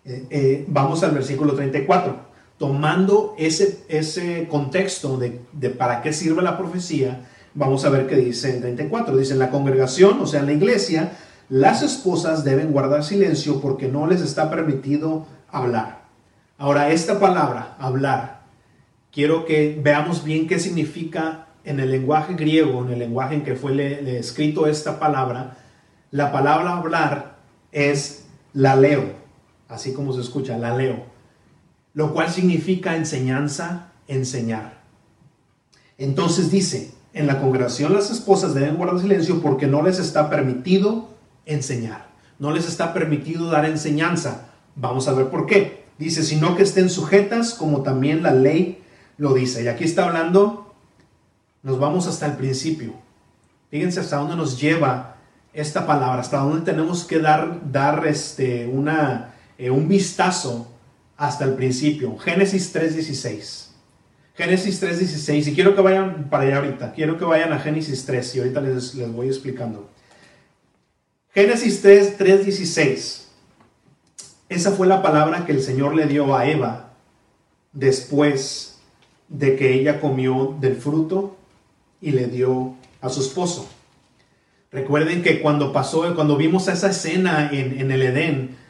eh, 0.03 0.25
eh, 0.31 0.65
vamos 0.67 1.03
al 1.03 1.11
versículo 1.11 1.53
34. 1.53 2.22
Tomando 2.57 3.35
ese, 3.37 3.83
ese 3.89 4.47
contexto 4.49 5.17
de, 5.17 5.41
de 5.51 5.69
para 5.69 6.01
qué 6.01 6.13
sirve 6.13 6.41
la 6.41 6.57
profecía, 6.57 7.25
Vamos 7.55 7.85
a 7.85 7.89
ver 7.89 8.07
qué 8.07 8.15
dice 8.15 8.55
en 8.55 8.61
34. 8.61 9.15
Dice, 9.15 9.33
en 9.33 9.39
la 9.39 9.51
congregación, 9.51 10.19
o 10.19 10.25
sea, 10.25 10.39
en 10.39 10.47
la 10.47 10.53
iglesia, 10.53 11.11
las 11.49 11.83
esposas 11.83 12.43
deben 12.43 12.71
guardar 12.71 13.03
silencio 13.03 13.61
porque 13.61 13.87
no 13.87 14.07
les 14.07 14.21
está 14.21 14.49
permitido 14.49 15.27
hablar. 15.51 16.03
Ahora, 16.57 16.91
esta 16.91 17.19
palabra, 17.19 17.75
hablar, 17.79 18.41
quiero 19.11 19.45
que 19.45 19.79
veamos 19.81 20.23
bien 20.23 20.47
qué 20.47 20.57
significa 20.57 21.47
en 21.63 21.79
el 21.79 21.91
lenguaje 21.91 22.33
griego, 22.33 22.83
en 22.83 22.93
el 22.93 22.99
lenguaje 22.99 23.35
en 23.35 23.43
que 23.43 23.55
fue 23.55 24.17
escrito 24.17 24.65
esta 24.65 24.99
palabra. 24.99 25.57
La 26.09 26.31
palabra 26.31 26.77
hablar 26.77 27.37
es 27.71 28.25
la 28.53 28.75
leo, 28.75 29.03
así 29.67 29.93
como 29.93 30.11
se 30.13 30.21
escucha, 30.21 30.57
la 30.57 30.75
leo, 30.75 31.05
lo 31.93 32.13
cual 32.13 32.29
significa 32.29 32.95
enseñanza, 32.95 33.91
enseñar. 34.07 34.81
Entonces 35.97 36.49
dice, 36.51 36.91
en 37.13 37.27
la 37.27 37.39
congregación 37.39 37.93
las 37.93 38.09
esposas 38.09 38.53
deben 38.53 38.77
guardar 38.77 38.99
silencio 38.99 39.41
porque 39.41 39.67
no 39.67 39.83
les 39.83 39.99
está 39.99 40.29
permitido 40.29 41.09
enseñar. 41.45 42.07
No 42.39 42.51
les 42.51 42.67
está 42.67 42.93
permitido 42.93 43.49
dar 43.49 43.65
enseñanza. 43.65 44.49
Vamos 44.75 45.07
a 45.07 45.13
ver 45.13 45.29
por 45.29 45.45
qué. 45.45 45.83
Dice, 45.99 46.23
sino 46.23 46.55
que 46.55 46.63
estén 46.63 46.89
sujetas 46.89 47.53
como 47.53 47.83
también 47.83 48.23
la 48.23 48.31
ley 48.31 48.83
lo 49.17 49.33
dice. 49.33 49.63
Y 49.63 49.67
aquí 49.67 49.83
está 49.83 50.05
hablando, 50.05 50.73
nos 51.61 51.79
vamos 51.79 52.07
hasta 52.07 52.25
el 52.25 52.33
principio. 52.33 52.93
Fíjense 53.69 53.99
hasta 53.99 54.17
dónde 54.17 54.35
nos 54.35 54.59
lleva 54.59 55.17
esta 55.53 55.85
palabra, 55.85 56.21
hasta 56.21 56.39
dónde 56.39 56.65
tenemos 56.71 57.03
que 57.03 57.19
dar, 57.19 57.71
dar 57.71 58.07
este, 58.07 58.65
una, 58.65 59.35
eh, 59.57 59.69
un 59.69 59.87
vistazo 59.87 60.67
hasta 61.23 61.45
el 61.45 61.53
principio. 61.53 62.17
Génesis 62.17 62.75
3.16. 62.75 63.67
Génesis 64.35 64.81
3.16, 64.81 65.47
y 65.47 65.53
quiero 65.53 65.75
que 65.75 65.81
vayan 65.81 66.29
para 66.29 66.43
allá 66.43 66.57
ahorita, 66.57 66.91
quiero 66.93 67.19
que 67.19 67.25
vayan 67.25 67.53
a 67.53 67.59
Génesis 67.59 68.03
3 68.05 68.35
y 68.35 68.39
ahorita 68.39 68.61
les, 68.61 68.95
les 68.95 69.11
voy 69.11 69.27
explicando. 69.27 69.89
Génesis 71.33 71.83
3.16, 71.83 73.25
esa 74.49 74.71
fue 74.71 74.87
la 74.87 75.03
palabra 75.03 75.45
que 75.45 75.51
el 75.51 75.61
Señor 75.61 75.95
le 75.95 76.07
dio 76.07 76.35
a 76.35 76.47
Eva 76.47 76.93
después 77.73 78.79
de 79.29 79.55
que 79.55 79.73
ella 79.73 80.01
comió 80.01 80.57
del 80.59 80.77
fruto 80.77 81.37
y 82.01 82.11
le 82.11 82.25
dio 82.25 82.73
a 83.01 83.09
su 83.09 83.21
esposo. 83.21 83.69
Recuerden 84.71 85.21
que 85.21 85.41
cuando 85.41 85.71
pasó, 85.71 86.15
cuando 86.15 86.37
vimos 86.37 86.67
esa 86.67 86.89
escena 86.89 87.51
en, 87.53 87.79
en 87.79 87.91
el 87.91 88.01
Edén, 88.01 88.62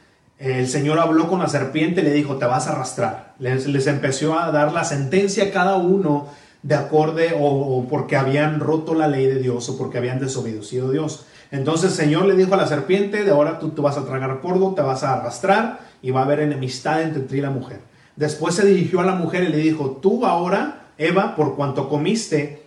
el 0.44 0.68
Señor 0.68 1.00
habló 1.00 1.30
con 1.30 1.40
la 1.40 1.48
serpiente 1.48 2.02
y 2.02 2.04
le 2.04 2.12
dijo, 2.12 2.36
te 2.36 2.44
vas 2.44 2.68
a 2.68 2.74
arrastrar. 2.74 3.34
Les, 3.40 3.88
empezó 3.88 4.38
a 4.38 4.52
dar 4.52 4.74
la 4.74 4.84
sentencia 4.84 5.46
a 5.46 5.52
cada 5.52 5.78
uno 5.78 6.28
de 6.64 6.76
acorde 6.76 7.34
o, 7.40 7.88
porque 7.90 8.18
habían 8.18 8.60
roto 8.60 8.94
la 8.94 9.08
ley 9.08 9.26
de 9.26 9.40
Dios 9.40 9.70
o 9.70 9.78
porque 9.78 10.00
habían 10.00 10.20
desobedecido 10.20 10.90
a 10.90 10.92
Dios. 10.92 11.26
Entonces 11.50 11.92
el 11.92 11.96
Señor 11.96 12.26
le 12.26 12.36
dijo 12.36 12.54
a 12.56 12.58
la 12.58 12.68
serpiente, 12.68 13.24
de 13.24 13.32
ahora 13.32 13.58
tú, 13.58 13.70
tú 13.70 13.84
vas 13.84 13.98
a 13.98 14.06
tragar 14.06 14.42
polvo, 14.42 14.74
te 14.76 14.82
vas 14.82 15.04
a 15.04 15.14
arrastrar 15.14 15.80
y 16.02 16.12
va 16.12 16.20
a 16.20 16.26
haber 16.26 16.42
enemistad 16.42 17.02
entre 17.04 17.24
ti 17.24 17.38
y 17.38 17.42
la 17.42 17.50
mujer. 17.50 17.80
Después 18.18 18.56
se 18.56 18.66
dirigió 18.66 19.00
a 19.00 19.06
la 19.06 19.16
mujer 19.16 19.46
y 19.46 19.48
le 19.48 19.58
dijo, 19.60 19.98
tú 20.02 20.26
ahora, 20.26 20.88
Eva, 20.98 21.38
por 21.38 21.56
cuanto 21.56 21.88
comiste, 21.88 22.64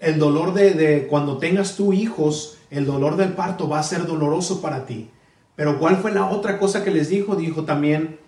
el 0.00 0.18
dolor 0.18 0.52
de, 0.52 0.72
de 0.72 1.06
cuando 1.06 1.38
tengas 1.38 1.76
tú 1.76 1.94
hijos, 1.94 2.58
el 2.70 2.84
dolor 2.84 3.16
del 3.16 3.32
parto 3.32 3.70
va 3.70 3.78
a 3.78 3.84
ser 3.84 4.06
doloroso 4.06 4.60
para 4.60 4.84
ti. 4.84 5.08
Pero 5.56 5.78
¿cuál 5.78 5.96
fue 5.96 6.12
la 6.12 6.26
otra 6.26 6.58
cosa 6.58 6.84
que 6.84 6.90
les 6.90 7.08
dijo? 7.08 7.34
Dijo 7.34 7.64
también, 7.64 8.18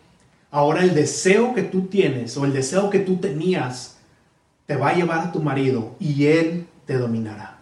ahora 0.50 0.82
el 0.82 0.94
deseo 0.94 1.54
que 1.54 1.62
tú 1.62 1.82
tienes 1.82 2.36
o 2.36 2.44
el 2.44 2.52
deseo 2.52 2.90
que 2.90 2.98
tú 2.98 3.16
tenías 3.16 3.98
te 4.66 4.76
va 4.76 4.90
a 4.90 4.94
llevar 4.94 5.20
a 5.20 5.32
tu 5.32 5.40
marido 5.40 5.94
y 6.00 6.26
él 6.26 6.66
te 6.86 6.94
dominará. 6.94 7.58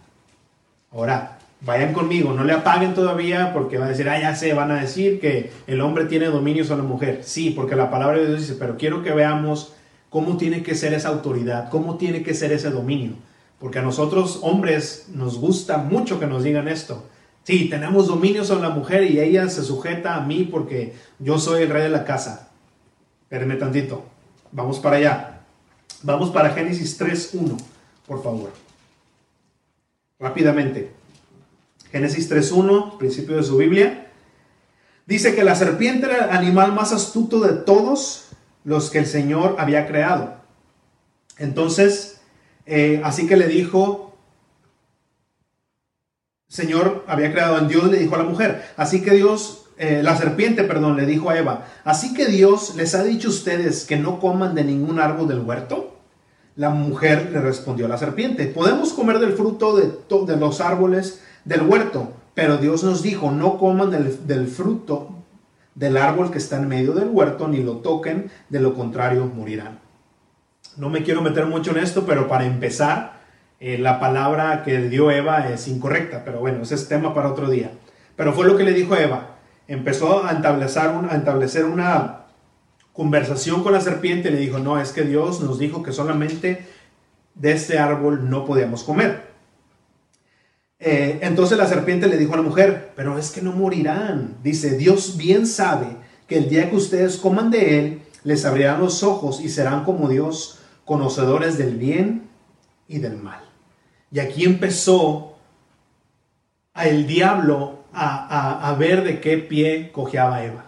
Ahora, 0.91 1.37
vayan 1.61 1.93
conmigo, 1.93 2.33
no 2.33 2.43
le 2.43 2.53
apaguen 2.53 2.93
todavía 2.93 3.53
porque 3.53 3.77
va 3.77 3.85
a 3.85 3.89
decir, 3.89 4.09
ah, 4.09 4.19
ya 4.19 4.35
sé, 4.35 4.53
van 4.53 4.71
a 4.71 4.81
decir 4.81 5.19
que 5.19 5.51
el 5.67 5.81
hombre 5.81 6.05
tiene 6.05 6.27
dominio 6.27 6.63
sobre 6.63 6.83
la 6.83 6.87
mujer. 6.87 7.21
Sí, 7.23 7.51
porque 7.51 7.75
la 7.75 7.89
palabra 7.91 8.17
de 8.17 8.27
Dios 8.27 8.41
dice, 8.41 8.55
pero 8.57 8.77
quiero 8.77 9.03
que 9.03 9.11
veamos 9.11 9.73
cómo 10.09 10.37
tiene 10.37 10.63
que 10.63 10.75
ser 10.75 10.93
esa 10.93 11.09
autoridad, 11.09 11.69
cómo 11.69 11.97
tiene 11.97 12.23
que 12.23 12.33
ser 12.33 12.51
ese 12.51 12.69
dominio. 12.69 13.13
Porque 13.59 13.79
a 13.79 13.81
nosotros 13.81 14.39
hombres 14.43 15.07
nos 15.13 15.39
gusta 15.39 15.77
mucho 15.77 16.19
que 16.19 16.27
nos 16.27 16.43
digan 16.43 16.67
esto. 16.67 17.03
Sí, 17.47 17.69
tenemos 17.69 18.07
dominio 18.07 18.43
sobre 18.43 18.63
la 18.63 18.71
mujer 18.71 19.09
y 19.09 19.21
ella 19.21 19.47
se 19.47 19.63
sujeta 19.63 20.15
a 20.15 20.19
mí 20.19 20.43
porque 20.43 20.93
yo 21.17 21.39
soy 21.39 21.63
el 21.63 21.69
rey 21.69 21.83
de 21.83 21.89
la 21.89 22.03
casa. 22.03 22.49
Espérenme 23.21 23.55
tantito. 23.55 24.03
Vamos 24.51 24.79
para 24.79 24.97
allá. 24.97 25.43
Vamos 26.03 26.29
para 26.31 26.49
Génesis 26.49 26.99
3.1, 26.99 27.57
por 28.05 28.21
favor. 28.21 28.51
Rápidamente. 30.19 30.91
Génesis 31.89 32.29
3.1, 32.29 32.97
principio 32.97 33.37
de 33.37 33.43
su 33.43 33.55
Biblia. 33.55 34.11
Dice 35.05 35.33
que 35.33 35.45
la 35.45 35.55
serpiente 35.55 36.07
era 36.07 36.25
el 36.25 36.31
animal 36.31 36.73
más 36.73 36.91
astuto 36.91 37.39
de 37.39 37.53
todos 37.53 38.27
los 38.65 38.89
que 38.89 38.99
el 38.99 39.05
Señor 39.05 39.55
había 39.57 39.87
creado. 39.87 40.35
Entonces, 41.37 42.19
eh, 42.65 42.99
así 43.05 43.25
que 43.25 43.37
le 43.37 43.47
dijo 43.47 44.06
Señor 46.47 47.03
había 47.07 47.31
creado 47.31 47.57
en 47.57 47.67
Dios, 47.67 47.91
le 47.91 47.99
dijo 47.99 48.15
a 48.15 48.19
la 48.19 48.23
mujer. 48.23 48.63
Así 48.77 49.01
que 49.01 49.11
Dios, 49.11 49.65
eh, 49.77 50.01
la 50.03 50.15
serpiente, 50.15 50.63
perdón, 50.63 50.95
le 50.97 51.05
dijo 51.05 51.29
a 51.29 51.37
Eva. 51.37 51.65
Así 51.83 52.13
que 52.13 52.27
Dios 52.27 52.75
les 52.75 52.95
ha 52.95 53.03
dicho 53.03 53.27
a 53.27 53.31
ustedes 53.31 53.85
que 53.85 53.97
no 53.97 54.19
coman 54.19 54.55
de 54.55 54.63
ningún 54.63 54.99
árbol 54.99 55.27
del 55.27 55.39
huerto. 55.39 55.95
La 56.55 56.69
mujer 56.69 57.29
le 57.31 57.41
respondió 57.41 57.85
a 57.85 57.89
la 57.89 57.99
serpiente, 57.99 58.47
podemos 58.47 58.91
comer 58.91 59.19
del 59.19 59.33
fruto 59.33 59.75
de, 59.75 60.37
los 60.37 60.59
árboles 60.59 61.21
del 61.45 61.61
huerto, 61.61 62.13
pero 62.33 62.57
Dios 62.57 62.83
nos 62.83 63.03
dijo, 63.03 63.29
no 63.29 63.59
coman 63.59 63.91
del 63.91 64.47
fruto 64.47 65.17
del 65.77 65.95
árbol 65.97 66.31
que 66.31 66.39
está 66.39 66.57
en 66.57 66.67
medio 66.67 66.93
del 66.93 67.09
huerto, 67.09 67.47
ni 67.47 67.61
lo 67.61 67.77
toquen, 67.77 68.31
de 68.49 68.59
lo 68.59 68.73
contrario 68.73 69.27
morirán. 69.27 69.79
No 70.75 70.89
me 70.89 71.03
quiero 71.03 71.21
meter 71.21 71.45
mucho 71.45 71.69
en 71.71 71.77
esto, 71.77 72.03
pero 72.05 72.27
para 72.27 72.45
empezar, 72.45 73.16
eh, 73.59 73.77
la 73.77 73.99
palabra 73.99 74.63
que 74.63 74.77
dio 74.89 75.09
Eva 75.09 75.49
es 75.49 75.67
incorrecta, 75.67 76.23
pero 76.23 76.39
bueno, 76.39 76.61
ese 76.61 76.75
es 76.75 76.87
tema 76.87 77.13
para 77.13 77.31
otro 77.31 77.49
día. 77.49 77.71
Pero 78.15 78.33
fue 78.33 78.45
lo 78.45 78.55
que 78.57 78.63
le 78.63 78.73
dijo 78.73 78.95
Eva. 78.95 79.37
Empezó 79.67 80.25
a 80.25 80.31
establecer, 80.31 80.83
a 81.09 81.15
establecer 81.15 81.65
una 81.65 82.25
conversación 82.93 83.63
con 83.63 83.73
la 83.73 83.81
serpiente 83.81 84.29
y 84.29 84.31
le 84.31 84.39
dijo, 84.39 84.59
no, 84.59 84.79
es 84.79 84.91
que 84.91 85.03
Dios 85.03 85.41
nos 85.41 85.59
dijo 85.59 85.83
que 85.83 85.91
solamente 85.91 86.65
de 87.35 87.51
este 87.51 87.77
árbol 87.77 88.29
no 88.29 88.45
podíamos 88.45 88.83
comer. 88.83 89.27
Eh, 90.79 91.19
entonces 91.21 91.57
la 91.57 91.67
serpiente 91.67 92.07
le 92.07 92.17
dijo 92.17 92.33
a 92.33 92.37
la 92.37 92.43
mujer, 92.43 92.91
pero 92.95 93.17
es 93.17 93.31
que 93.31 93.41
no 93.41 93.51
morirán. 93.51 94.37
Dice, 94.43 94.77
Dios 94.77 95.17
bien 95.17 95.47
sabe 95.47 95.97
que 96.27 96.37
el 96.37 96.49
día 96.49 96.69
que 96.69 96.75
ustedes 96.75 97.17
coman 97.17 97.49
de 97.49 97.79
él, 97.79 98.01
les 98.23 98.45
abrirán 98.45 98.81
los 98.81 99.03
ojos 99.03 99.41
y 99.41 99.49
serán 99.49 99.83
como 99.83 100.09
Dios, 100.09 100.59
conocedores 100.85 101.57
del 101.57 101.77
bien 101.77 102.29
y 102.87 102.99
del 102.99 103.17
mal. 103.17 103.46
Y 104.11 104.19
aquí 104.19 104.45
empezó 104.45 105.35
el 106.75 107.07
diablo 107.07 107.79
a, 107.93 108.75
ver 108.77 109.03
de 109.03 109.19
qué 109.19 109.37
pie 109.37 109.91
cojeaba 109.91 110.43
Eva. 110.43 110.65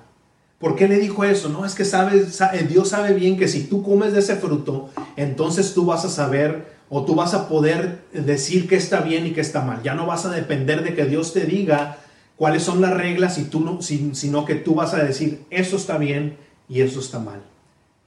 ¿Por 0.57 0.75
qué 0.75 0.87
le 0.87 0.97
dijo 0.97 1.23
eso? 1.23 1.47
No, 1.47 1.65
es 1.65 1.73
que 1.73 1.85
sabe, 1.85 2.25
Dios 2.67 2.89
sabe 2.89 3.13
bien 3.13 3.37
que 3.37 3.47
si 3.47 3.63
tú 3.63 3.83
comes 3.83 4.13
de 4.13 4.19
ese 4.19 4.35
fruto, 4.35 4.89
entonces 5.15 5.73
tú 5.73 5.85
vas 5.85 6.03
a 6.03 6.09
saber 6.09 6.79
o 6.89 7.05
tú 7.05 7.15
vas 7.15 7.33
a 7.33 7.47
poder 7.47 8.01
decir 8.11 8.67
que 8.67 8.75
está 8.75 9.01
bien 9.01 9.27
y 9.27 9.31
que 9.31 9.41
está 9.41 9.61
mal. 9.61 9.81
Ya 9.83 9.93
no 9.93 10.05
vas 10.05 10.25
a 10.25 10.31
depender 10.31 10.83
de 10.83 10.95
que 10.95 11.05
Dios 11.05 11.33
te 11.33 11.45
diga 11.45 11.99
cuáles 12.35 12.63
son 12.63 12.81
las 12.81 12.93
reglas 12.93 13.37
y 13.37 13.45
tú 13.45 13.61
no, 13.61 13.81
sino 13.81 14.45
que 14.45 14.55
tú 14.55 14.75
vas 14.75 14.93
a 14.93 15.03
decir 15.03 15.45
eso 15.49 15.77
está 15.77 15.97
bien 15.97 16.37
y 16.67 16.81
eso 16.81 16.99
está 16.99 17.19
mal. 17.19 17.41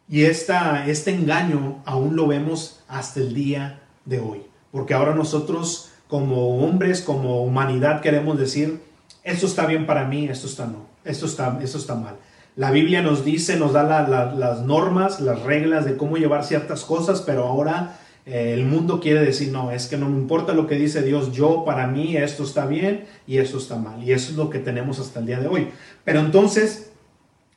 Y 0.09 0.25
esta, 0.25 0.87
este 0.89 1.13
engaño 1.13 1.81
aún 1.87 2.17
lo 2.17 2.27
vemos 2.27 2.81
hasta 2.89 3.21
el 3.21 3.33
día 3.33 3.81
de 4.05 4.21
hoy. 4.21 4.52
Porque 4.73 4.95
ahora 4.95 5.15
nosotros 5.15 5.93
como 6.09 6.65
hombres, 6.65 7.01
como 7.01 7.45
humanidad 7.45 8.01
queremos 8.01 8.37
decir, 8.37 8.81
esto 9.23 9.47
está 9.47 9.67
bien 9.67 9.87
para 9.87 10.07
mí, 10.09 10.27
esto 10.29 10.49
está 10.49 10.67
no, 10.67 10.87
esto 11.05 11.27
está, 11.27 11.61
esto 11.63 11.79
está 11.79 11.95
mal. 11.95 12.17
La 12.57 12.73
Biblia 12.73 13.01
nos 13.01 13.25
dice, 13.25 13.57
nos 13.57 13.73
da 13.73 13.85
las 13.85 14.63
normas, 14.63 15.21
las 15.21 15.43
reglas 15.43 15.85
de 15.85 15.97
cómo 15.97 16.17
llevar 16.17 16.43
ciertas 16.45 16.85
cosas, 16.85 17.23
pero 17.23 17.47
ahora 17.47 17.99
Eh, 18.25 18.55
el 18.55 18.65
mundo 18.65 19.01
quiere 19.01 19.21
decir, 19.21 19.51
no, 19.51 19.73
es 19.73 19.89
que 19.89 19.97
no 19.97 20.09
me 20.09 20.17
importa 20.17 20.53
lo 20.53 20.69
que 20.69 20.77
dice 20.77 21.03
Dios, 21.03 21.33
yo 21.33 21.65
para 21.65 21.89
mí 21.89 22.17
esto 22.17 22.45
está 22.45 22.67
bien 22.67 23.05
y 23.27 23.39
esto 23.39 23.59
está 23.59 23.77
mal. 23.77 24.01
Y 24.01 24.13
eso 24.13 24.31
es 24.31 24.37
lo 24.37 24.49
que 24.49 24.61
tenemos 24.61 25.01
hasta 25.01 25.19
el 25.19 25.27
día 25.27 25.41
de 25.41 25.49
hoy. 25.49 25.71
Pero 26.05 26.21
entonces, 26.21 26.93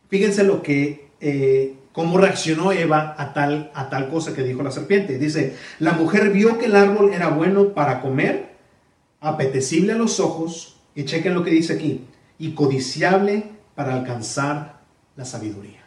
fíjense 0.10 0.44
lo 0.44 0.64
que, 0.64 1.12
eh, 1.22 1.76
cómo 1.96 2.18
reaccionó 2.18 2.74
Eva 2.74 3.16
a 3.18 3.32
tal, 3.32 3.72
a 3.74 3.90
tal 3.90 4.10
cosa 4.10 4.34
que 4.34 4.44
dijo 4.44 4.62
la 4.62 4.72
serpiente. 4.72 5.18
Dice, 5.18 5.56
la 5.80 5.94
mujer 5.94 6.30
vio 6.30 6.58
que 6.58 6.66
el 6.66 6.76
árbol 6.76 7.14
era 7.14 7.30
bueno 7.30 7.70
para 7.70 8.02
comer, 8.02 8.58
apetecible 9.22 9.94
a 9.94 9.98
los 9.98 10.20
ojos, 10.20 10.76
y 10.94 11.06
chequen 11.06 11.34
lo 11.34 11.42
que 11.46 11.52
dice 11.52 11.74
aquí, 11.74 12.06
y 12.38 12.52
codiciable 12.52 13.50
para 13.76 13.94
alcanzar 13.94 14.82
la 15.16 15.24
sabiduría. 15.24 15.86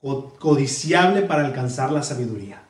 Codiciable 0.00 1.22
para 1.22 1.46
alcanzar 1.46 1.92
la 1.92 2.02
sabiduría. 2.02 2.64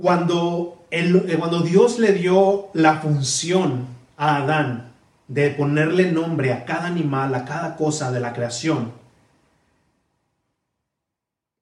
Cuando, 0.00 0.86
el, 0.92 1.36
cuando 1.38 1.62
Dios 1.62 1.98
le 1.98 2.12
dio 2.12 2.68
la 2.72 3.00
función 3.00 3.88
a 4.16 4.36
Adán 4.36 4.92
de 5.26 5.50
ponerle 5.50 6.12
nombre 6.12 6.52
a 6.52 6.64
cada 6.64 6.86
animal, 6.86 7.34
a 7.34 7.44
cada 7.44 7.74
cosa 7.76 8.12
de 8.12 8.20
la 8.20 8.32
creación, 8.32 8.97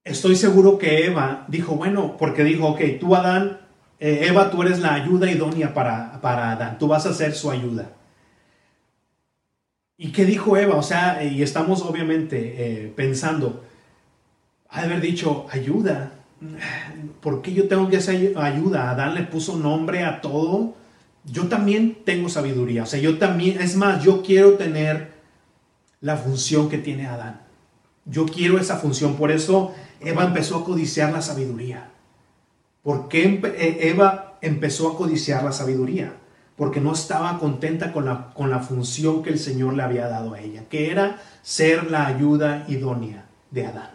estoy 0.06 0.36
seguro 0.36 0.78
que 0.78 1.04
Eva 1.04 1.44
dijo, 1.48 1.74
bueno, 1.74 2.16
porque 2.16 2.44
dijo, 2.44 2.68
ok, 2.68 2.80
tú 2.98 3.14
Adán, 3.14 3.58
eh, 3.98 4.26
Eva, 4.28 4.50
tú 4.50 4.62
eres 4.62 4.78
la 4.78 4.94
ayuda 4.94 5.30
idónea 5.30 5.74
para, 5.74 6.20
para 6.20 6.52
Adán, 6.52 6.78
tú 6.78 6.86
vas 6.86 7.04
a 7.06 7.12
ser 7.12 7.34
su 7.34 7.50
ayuda. 7.50 7.90
¿Y 9.98 10.12
qué 10.12 10.24
dijo 10.24 10.56
Eva? 10.56 10.76
O 10.76 10.82
sea, 10.82 11.24
y 11.24 11.42
estamos 11.42 11.82
obviamente 11.82 12.54
eh, 12.56 12.92
pensando, 12.94 13.64
haber 14.68 15.00
dicho, 15.00 15.46
ayuda. 15.50 16.12
¿Por 17.20 17.42
qué 17.42 17.52
yo 17.52 17.66
tengo 17.66 17.88
que 17.88 17.96
hacer 17.96 18.34
ayuda? 18.36 18.90
Adán 18.90 19.14
le 19.14 19.22
puso 19.22 19.56
nombre 19.56 20.04
a 20.04 20.20
todo. 20.20 20.74
Yo 21.24 21.48
también 21.48 21.98
tengo 22.04 22.28
sabiduría. 22.28 22.82
O 22.82 22.86
sea, 22.86 23.00
yo 23.00 23.18
también, 23.18 23.60
es 23.60 23.74
más, 23.74 24.04
yo 24.04 24.22
quiero 24.22 24.52
tener 24.52 25.12
la 26.00 26.16
función 26.16 26.68
que 26.68 26.78
tiene 26.78 27.06
Adán. 27.06 27.45
Yo 28.06 28.26
quiero 28.26 28.58
esa 28.58 28.78
función. 28.78 29.16
Por 29.16 29.30
eso 29.30 29.74
Eva 30.00 30.24
empezó 30.24 30.56
a 30.56 30.64
codiciar 30.64 31.12
la 31.12 31.20
sabiduría. 31.20 31.90
¿Por 32.82 33.08
qué 33.08 33.40
eh, 33.42 33.90
Eva 33.90 34.38
empezó 34.40 34.90
a 34.90 34.96
codiciar 34.96 35.44
la 35.44 35.52
sabiduría? 35.52 36.14
porque 36.56 36.80
no 36.80 36.92
estaba 36.92 37.38
contenta 37.38 37.92
con 37.92 38.06
la, 38.06 38.32
con 38.34 38.50
la 38.50 38.60
función 38.60 39.22
que 39.22 39.30
el 39.30 39.38
Señor 39.38 39.74
le 39.74 39.82
había 39.82 40.08
dado 40.08 40.34
a 40.34 40.40
ella, 40.40 40.64
que 40.68 40.90
era 40.90 41.22
ser 41.42 41.90
la 41.90 42.06
ayuda 42.06 42.64
idónea 42.66 43.26
de 43.50 43.66
Adán. 43.66 43.90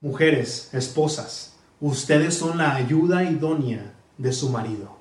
Mujeres, 0.00 0.70
esposas, 0.72 1.56
ustedes 1.80 2.34
son 2.34 2.58
la 2.58 2.74
ayuda 2.74 3.24
idónea 3.24 3.92
de 4.16 4.32
su 4.32 4.48
marido. 4.48 4.97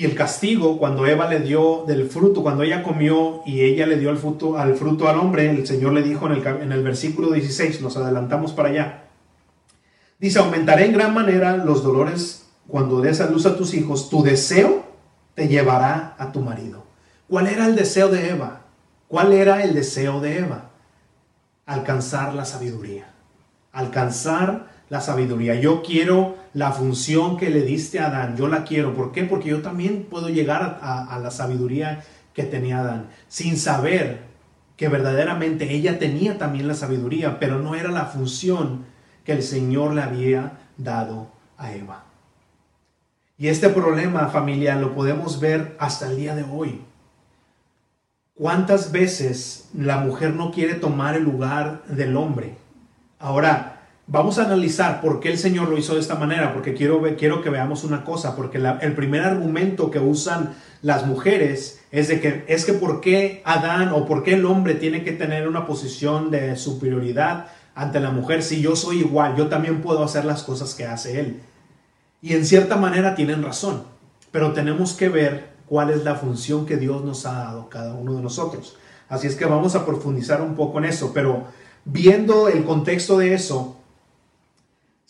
Y 0.00 0.06
el 0.06 0.14
castigo, 0.14 0.78
cuando 0.78 1.06
Eva 1.06 1.28
le 1.28 1.40
dio 1.40 1.84
del 1.86 2.08
fruto, 2.08 2.42
cuando 2.42 2.62
ella 2.62 2.82
comió 2.82 3.42
y 3.44 3.60
ella 3.60 3.86
le 3.86 3.98
dio 3.98 4.08
el 4.08 4.16
fruto, 4.16 4.56
al 4.56 4.74
fruto 4.74 5.06
al 5.10 5.18
hombre, 5.18 5.50
el 5.50 5.66
Señor 5.66 5.92
le 5.92 6.02
dijo 6.02 6.24
en 6.24 6.32
el, 6.32 6.46
en 6.46 6.72
el 6.72 6.82
versículo 6.82 7.32
16, 7.32 7.82
nos 7.82 7.98
adelantamos 7.98 8.54
para 8.54 8.70
allá, 8.70 9.04
Dice, 10.18 10.38
aumentaré 10.38 10.86
en 10.86 10.94
gran 10.94 11.12
manera 11.12 11.58
los 11.58 11.82
dolores 11.82 12.46
cuando 12.66 13.02
des 13.02 13.20
a 13.20 13.28
luz 13.28 13.44
a 13.44 13.58
tus 13.58 13.74
hijos. 13.74 14.08
Tu 14.08 14.22
deseo 14.22 14.86
te 15.34 15.48
llevará 15.48 16.14
a 16.18 16.32
tu 16.32 16.40
marido. 16.40 16.82
¿Cuál 17.28 17.48
era 17.48 17.66
el 17.66 17.76
deseo 17.76 18.08
de 18.08 18.30
Eva? 18.30 18.62
¿Cuál 19.06 19.34
era 19.34 19.62
el 19.62 19.74
deseo 19.74 20.22
de 20.22 20.38
Eva? 20.38 20.70
Alcanzar 21.66 22.32
la 22.32 22.46
sabiduría. 22.46 23.12
Alcanzar 23.70 24.66
la 24.90 25.00
sabiduría. 25.00 25.54
Yo 25.54 25.82
quiero 25.82 26.36
la 26.52 26.72
función 26.72 27.38
que 27.38 27.48
le 27.48 27.62
diste 27.62 28.00
a 28.00 28.08
Adán. 28.08 28.36
Yo 28.36 28.48
la 28.48 28.64
quiero. 28.64 28.92
¿Por 28.92 29.12
qué? 29.12 29.24
Porque 29.24 29.48
yo 29.48 29.62
también 29.62 30.06
puedo 30.10 30.28
llegar 30.28 30.80
a, 30.82 31.18
la 31.22 31.30
sabiduría 31.30 32.04
que 32.34 32.42
tenía 32.42 32.80
Adán. 32.80 33.08
Sin 33.28 33.56
saber 33.56 34.28
que 34.76 34.88
verdaderamente 34.88 35.72
ella 35.72 35.98
tenía 35.98 36.38
también 36.38 36.66
la 36.66 36.74
sabiduría, 36.74 37.38
pero 37.38 37.60
no 37.60 37.74
era 37.74 37.90
la 37.90 38.06
función 38.06 38.84
que 39.24 39.32
el 39.32 39.42
Señor 39.42 39.94
le 39.94 40.02
había 40.02 40.58
dado 40.76 41.30
a 41.56 41.72
Eva. 41.72 42.04
Y 43.38 43.48
este 43.48 43.68
problema 43.68 44.28
familiar 44.28 44.78
lo 44.78 44.94
podemos 44.94 45.38
ver 45.38 45.76
hasta 45.78 46.08
el 46.10 46.16
día 46.16 46.34
de 46.34 46.42
hoy. 46.42 46.82
¿Cuántas 48.34 48.90
veces 48.90 49.68
la 49.74 49.98
mujer 49.98 50.34
no 50.34 50.50
quiere 50.50 50.74
tomar 50.74 51.14
el 51.14 51.24
lugar 51.24 51.82
del 51.86 52.16
hombre? 52.16 52.56
Ahora, 53.18 53.79
vamos 54.10 54.38
a 54.38 54.44
analizar 54.44 55.00
por 55.00 55.20
qué 55.20 55.30
el 55.30 55.38
Señor 55.38 55.68
lo 55.68 55.78
hizo 55.78 55.94
de 55.94 56.00
esta 56.00 56.16
manera, 56.16 56.52
porque 56.52 56.74
quiero, 56.74 57.00
quiero 57.16 57.42
que 57.42 57.48
veamos 57.48 57.84
una 57.84 58.04
cosa, 58.04 58.34
porque 58.34 58.58
el 58.58 58.92
primer 58.94 59.22
argumento 59.22 59.90
que 59.90 60.00
usan 60.00 60.54
las 60.82 61.06
mujeres 61.06 61.80
es 61.92 62.08
de 62.08 62.20
que 62.20 62.44
es 62.48 62.64
que 62.64 62.72
por 62.72 63.00
qué 63.00 63.40
Adán 63.44 63.90
o 63.92 64.06
por 64.06 64.24
qué 64.24 64.34
el 64.34 64.44
hombre 64.46 64.74
tiene 64.74 65.04
que 65.04 65.12
tener 65.12 65.48
una 65.48 65.64
posición 65.64 66.30
de 66.30 66.56
superioridad 66.56 67.46
ante 67.74 68.00
la 68.00 68.10
mujer, 68.10 68.42
si 68.42 68.60
yo 68.60 68.74
soy 68.74 68.98
igual, 68.98 69.36
yo 69.36 69.46
también 69.46 69.80
puedo 69.80 70.02
hacer 70.02 70.24
las 70.24 70.42
cosas 70.42 70.74
que 70.74 70.86
hace 70.86 71.20
él. 71.20 71.40
Y 72.20 72.34
en 72.34 72.44
cierta 72.44 72.76
manera 72.76 73.14
tienen 73.14 73.42
razón, 73.42 73.84
pero 74.32 74.52
tenemos 74.52 74.92
que 74.92 75.08
ver 75.08 75.50
cuál 75.66 75.90
es 75.90 76.02
la 76.02 76.16
función 76.16 76.66
que 76.66 76.76
Dios 76.76 77.04
nos 77.04 77.26
ha 77.26 77.32
dado 77.32 77.68
cada 77.68 77.94
uno 77.94 78.14
de 78.14 78.22
nosotros. 78.22 78.76
Así 79.08 79.28
es 79.28 79.36
que 79.36 79.44
vamos 79.44 79.76
a 79.76 79.86
profundizar 79.86 80.42
un 80.42 80.56
poco 80.56 80.78
en 80.78 80.86
eso, 80.86 81.12
pero 81.14 81.44
viendo 81.84 82.48
el 82.48 82.64
contexto 82.64 83.16
de 83.16 83.34
eso, 83.34 83.79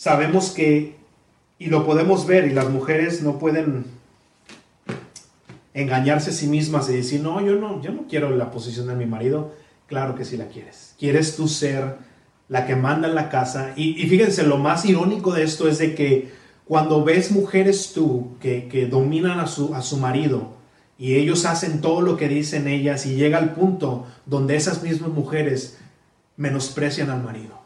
sabemos 0.01 0.49
que, 0.53 0.97
y 1.59 1.67
lo 1.67 1.85
podemos 1.85 2.27
ver, 2.27 2.47
y 2.47 2.55
las 2.55 2.71
mujeres 2.71 3.21
no 3.21 3.39
pueden 3.39 3.85
engañarse 5.75 6.31
a 6.31 6.33
sí 6.33 6.47
mismas 6.47 6.89
y 6.89 6.95
decir, 6.95 7.21
no, 7.21 7.45
yo 7.45 7.57
no, 7.57 7.83
yo 7.83 7.93
no 7.93 8.07
quiero 8.09 8.35
la 8.35 8.51
posición 8.51 8.87
de 8.87 8.95
mi 8.95 9.05
marido. 9.05 9.53
Claro 9.87 10.15
que 10.15 10.25
sí 10.25 10.39
la 10.39 10.47
quieres. 10.47 10.95
Quieres 10.99 11.37
tú 11.37 11.49
ser 11.49 11.97
la 12.49 12.67
que 12.67 12.77
manda 12.77 13.09
en 13.09 13.15
la 13.15 13.29
casa. 13.29 13.75
Y, 13.77 13.93
fíjense, 14.07 14.43
lo 14.43 14.57
más 14.57 14.87
irónico 14.87 15.35
de 15.35 15.43
esto 15.43 15.69
es 15.69 15.77
de 15.77 15.95
que 15.95 16.33
cuando 16.65 17.05
ves 17.05 17.31
mujeres 17.31 17.93
tú 17.93 18.39
que, 18.41 18.89
dominan 18.91 19.39
a 19.39 19.47
su, 19.47 19.75
a 19.75 19.83
su 19.83 19.99
marido 19.99 20.55
y 20.99 21.17
ellos 21.17 21.45
hacen 21.45 21.83
todo 21.83 22.01
lo 22.01 22.17
que 22.17 22.27
dicen 22.27 22.69
ellas 22.69 23.05
y 23.05 23.17
llega 23.17 23.37
al 23.37 23.53
punto 23.53 24.07
donde 24.25 24.57
esas 24.57 24.83
mismas 24.83 25.11
mujeres 25.11 25.77
menosprecian 26.39 27.11
al 27.11 27.23
marido. 27.23 27.60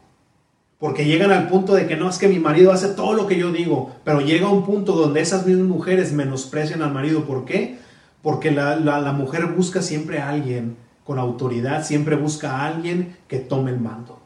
Porque 0.79 1.05
llegan 1.05 1.31
al 1.31 1.47
punto 1.47 1.73
de 1.73 1.87
que 1.87 1.95
no 1.95 2.09
es 2.09 2.17
que 2.17 2.27
mi 2.27 2.39
marido 2.39 2.71
hace 2.71 2.89
todo 2.89 3.13
lo 3.13 3.27
que 3.27 3.37
yo 3.37 3.51
digo, 3.51 3.95
pero 4.03 4.21
llega 4.21 4.49
un 4.49 4.65
punto 4.65 4.93
donde 4.93 5.21
esas 5.21 5.45
mismas 5.45 5.67
mujeres 5.67 6.11
menosprecian 6.11 6.81
al 6.81 6.93
marido. 6.93 7.25
¿Por 7.25 7.45
qué? 7.45 7.77
Porque 8.21 8.51
la, 8.51 8.75
la 8.75 9.11
mujer 9.13 9.45
busca 9.47 9.81
siempre 9.81 10.19
a 10.19 10.29
alguien 10.29 10.75
con 11.05 11.19
autoridad, 11.19 11.85
siempre 11.85 12.15
busca 12.15 12.57
a 12.57 12.67
alguien 12.67 13.15
que 13.27 13.39
tome 13.39 13.71
el 13.71 13.79
mando 13.79 14.25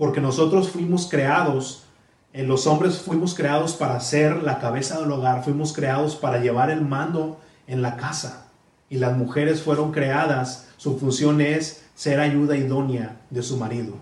porque 0.00 0.22
nosotros 0.22 0.70
fuimos 0.70 1.10
creados, 1.10 1.84
en 2.32 2.48
los 2.48 2.66
hombres 2.66 3.00
fuimos 3.00 3.34
creados 3.34 3.74
para 3.74 4.00
ser 4.00 4.42
la 4.42 4.58
cabeza 4.58 4.98
del 4.98 5.12
hogar, 5.12 5.44
fuimos 5.44 5.74
creados 5.74 6.16
para 6.16 6.40
llevar 6.40 6.70
el 6.70 6.80
mando 6.80 7.38
en 7.66 7.82
la 7.82 7.98
casa. 7.98 8.46
Y 8.88 8.96
las 8.96 9.14
mujeres 9.14 9.60
fueron 9.60 9.92
creadas, 9.92 10.68
su 10.78 10.98
función 10.98 11.42
es 11.42 11.84
ser 11.94 12.18
ayuda 12.18 12.56
idónea 12.56 13.20
de 13.28 13.42
su 13.42 13.58
marido. 13.58 13.96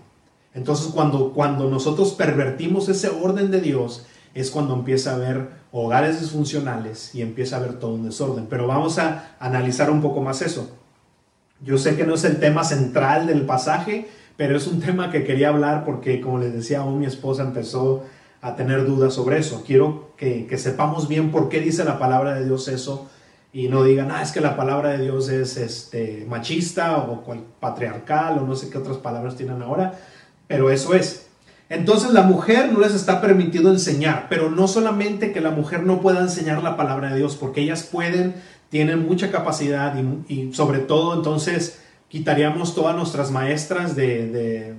Entonces 0.53 0.87
cuando, 0.93 1.33
cuando 1.33 1.69
nosotros 1.69 2.13
pervertimos 2.13 2.89
ese 2.89 3.09
orden 3.09 3.51
de 3.51 3.61
Dios, 3.61 4.05
es 4.33 4.51
cuando 4.51 4.73
empieza 4.73 5.11
a 5.11 5.15
haber 5.15 5.49
hogares 5.71 6.19
disfuncionales 6.19 7.13
y 7.13 7.21
empieza 7.21 7.55
a 7.55 7.59
haber 7.59 7.79
todo 7.79 7.93
un 7.93 8.05
desorden. 8.05 8.47
Pero 8.49 8.67
vamos 8.67 8.99
a 8.99 9.35
analizar 9.39 9.89
un 9.89 10.01
poco 10.01 10.21
más 10.21 10.41
eso. 10.41 10.69
Yo 11.61 11.77
sé 11.77 11.95
que 11.95 12.05
no 12.05 12.15
es 12.15 12.23
el 12.23 12.39
tema 12.39 12.63
central 12.63 13.27
del 13.27 13.45
pasaje, 13.45 14.07
pero 14.37 14.55
es 14.55 14.67
un 14.67 14.79
tema 14.85 15.11
que 15.11 15.23
quería 15.23 15.49
hablar 15.49 15.83
porque, 15.85 16.21
como 16.21 16.39
les 16.39 16.53
decía, 16.53 16.79
aún 16.79 16.99
mi 16.99 17.05
esposa 17.05 17.43
empezó 17.43 18.03
a 18.41 18.55
tener 18.55 18.85
dudas 18.85 19.13
sobre 19.13 19.37
eso. 19.37 19.63
Quiero 19.65 20.11
que, 20.15 20.47
sepamos 20.57 21.07
bien 21.07 21.31
por 21.31 21.49
qué 21.49 21.59
dice 21.59 21.83
la 21.83 21.99
palabra 21.99 22.35
de 22.35 22.45
Dios 22.45 22.67
eso 22.67 23.09
y 23.51 23.67
no 23.67 23.83
digan, 23.83 24.11
ah, 24.11 24.21
es 24.21 24.31
que 24.31 24.41
la 24.41 24.55
palabra 24.55 24.91
de 24.91 25.03
Dios 25.03 25.27
es 25.29 25.57
este, 25.57 26.25
machista 26.29 26.97
o 26.97 27.23
patriarcal 27.59 28.37
o 28.37 28.41
no 28.41 28.55
sé 28.55 28.69
qué 28.69 28.77
otras 28.77 28.97
palabras 28.97 29.35
tienen 29.35 29.61
ahora, 29.61 29.99
pero 30.49 30.71
eso 30.71 30.95
es. 30.95 31.27
Entonces 31.69 32.11
la 32.11 32.23
mujer 32.23 32.73
no 32.73 32.79
les 32.79 32.95
está 32.95 33.21
permitido 33.21 33.69
enseñar, 33.69 34.25
pero 34.29 34.49
no 34.49 34.67
solamente 34.67 35.31
que 35.31 35.41
la 35.41 35.51
mujer 35.51 35.83
no 35.83 36.01
pueda 36.01 36.21
enseñar 36.21 36.63
la 36.63 36.75
palabra 36.75 37.11
de 37.11 37.19
Dios, 37.19 37.35
porque 37.35 37.61
ellas 37.61 37.83
pueden, 37.83 38.33
tienen 38.69 39.05
mucha 39.05 39.31
capacidad 39.31 39.93
y, 40.27 40.51
sobre 40.53 40.79
todo 40.79 41.13
entonces 41.13 41.79
quitaríamos 42.07 42.73
todas 42.73 42.95
nuestras 42.95 43.29
maestras 43.29 43.95
de, 43.95 44.73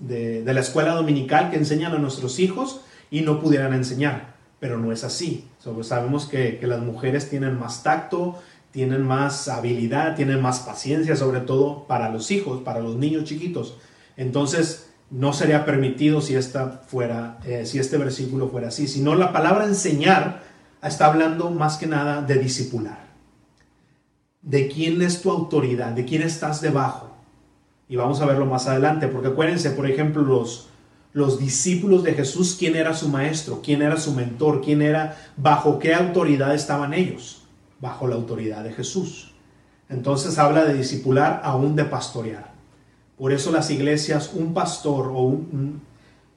la 0.00 0.60
escuela 0.60 0.94
dominical 0.94 1.50
que 1.52 1.56
enseñan 1.56 1.92
a 1.92 1.98
nuestros 1.98 2.40
hijos 2.40 2.80
y 3.08 3.20
no 3.20 3.40
pudieran 3.40 3.72
enseñar. 3.74 4.34
Pero 4.58 4.78
no 4.78 4.90
es 4.90 5.04
así. 5.04 5.46
sabemos 5.82 6.26
que, 6.26 6.58
que, 6.58 6.66
las 6.66 6.80
mujeres 6.80 7.30
tienen 7.30 7.56
más 7.56 7.84
tacto, 7.84 8.40
tienen 8.72 9.02
más 9.06 9.46
habilidad, 9.46 10.16
tienen 10.16 10.42
más 10.42 10.60
paciencia, 10.60 11.14
sobre 11.14 11.40
todo 11.40 11.86
para 11.86 12.08
los 12.08 12.32
hijos, 12.32 12.62
para 12.62 12.80
los 12.80 12.96
niños 12.96 13.22
chiquitos. 13.22 13.76
entonces 14.16 14.91
no 15.12 15.34
sería 15.34 15.66
permitido 15.66 16.22
si, 16.22 16.34
esta 16.34 16.82
fuera, 16.86 17.38
eh, 17.44 17.66
si 17.66 17.78
este 17.78 17.98
versículo 17.98 18.48
fuera 18.48 18.68
así, 18.68 18.88
sino 18.88 19.14
la 19.14 19.30
palabra 19.30 19.66
enseñar 19.66 20.42
está 20.82 21.06
hablando 21.06 21.50
más 21.50 21.76
que 21.76 21.86
nada 21.86 22.22
de 22.22 22.38
discipular. 22.38 22.98
De 24.40 24.68
quién 24.68 25.02
es 25.02 25.20
tu 25.20 25.30
autoridad, 25.30 25.92
de 25.92 26.06
quién 26.06 26.22
estás 26.22 26.62
debajo. 26.62 27.14
Y 27.88 27.96
vamos 27.96 28.22
a 28.22 28.26
verlo 28.26 28.46
más 28.46 28.66
adelante, 28.66 29.06
porque 29.06 29.28
acuérdense, 29.28 29.70
por 29.72 29.88
ejemplo, 29.88 30.22
los, 30.22 30.68
los 31.12 31.38
discípulos 31.38 32.02
de 32.04 32.14
Jesús, 32.14 32.56
quién 32.58 32.74
era 32.74 32.94
su 32.94 33.08
maestro, 33.08 33.60
quién 33.62 33.82
era 33.82 33.98
su 33.98 34.14
mentor, 34.14 34.62
quién 34.62 34.80
era, 34.80 35.18
bajo 35.36 35.78
qué 35.78 35.94
autoridad 35.94 36.54
estaban 36.54 36.94
ellos, 36.94 37.42
bajo 37.80 38.08
la 38.08 38.14
autoridad 38.14 38.64
de 38.64 38.72
Jesús. 38.72 39.34
Entonces 39.90 40.38
habla 40.38 40.64
de 40.64 40.72
discipular 40.72 41.42
aún 41.44 41.76
de 41.76 41.84
pastorear. 41.84 42.51
Por 43.16 43.32
eso 43.32 43.52
las 43.52 43.70
iglesias, 43.70 44.32
un 44.34 44.54
pastor 44.54 45.12
o 45.14 45.40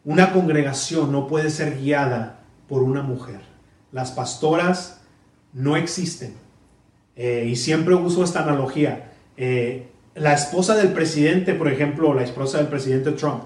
una 0.04 0.34
congregación 0.34 1.12
no 1.12 1.28
puede 1.28 1.50
ser 1.50 1.80
guiada 1.80 2.40
por 2.68 2.84
una 2.84 3.02
mujer. 3.02 3.40
Las 3.92 4.12
pastoras 4.12 5.02
no 5.54 5.78
existen. 5.78 6.36
Eh, 7.16 7.48
y 7.50 7.56
siempre 7.56 7.96
uso 7.96 8.24
esta 8.24 8.44
analogía. 8.44 9.14
Eh, 9.38 9.88
la 10.16 10.34
esposa 10.34 10.76
del 10.76 10.90
presidente, 10.90 11.54
por 11.54 11.68
ejemplo, 11.68 12.14
la 12.14 12.24
esposa 12.24 12.58
del 12.58 12.68
presidente 12.68 13.12
Trump, 13.12 13.44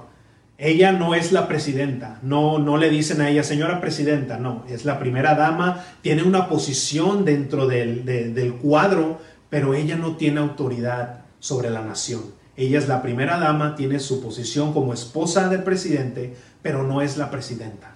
ella 0.57 0.91
no 0.91 1.15
es 1.15 1.31
la 1.31 1.47
presidenta, 1.47 2.19
no, 2.21 2.59
no 2.59 2.75
le 2.75 2.89
dicen 2.89 3.21
a 3.21 3.29
ella, 3.29 3.43
señora 3.43 3.79
presidenta, 3.79 4.37
no, 4.37 4.65
es 4.69 4.83
la 4.83 4.99
primera 4.99 5.33
dama, 5.33 5.85
tiene 6.01 6.23
una 6.23 6.49
posición 6.49 7.23
dentro 7.23 7.65
del, 7.65 8.03
del 8.03 8.53
cuadro, 8.55 9.19
pero 9.49 9.73
ella 9.73 9.95
no 9.95 10.17
tiene 10.17 10.41
autoridad 10.41 11.21
sobre 11.39 11.69
la 11.69 11.81
nación. 11.81 12.38
Ella 12.59 12.77
es 12.77 12.89
la 12.89 13.01
primera 13.01 13.39
dama, 13.39 13.77
tiene 13.77 14.01
su 14.01 14.21
posición 14.21 14.73
como 14.73 14.93
esposa 14.93 15.47
del 15.47 15.63
presidente, 15.63 16.35
pero 16.61 16.83
no 16.83 17.01
es 17.01 17.15
la 17.15 17.31
presidenta. 17.31 17.95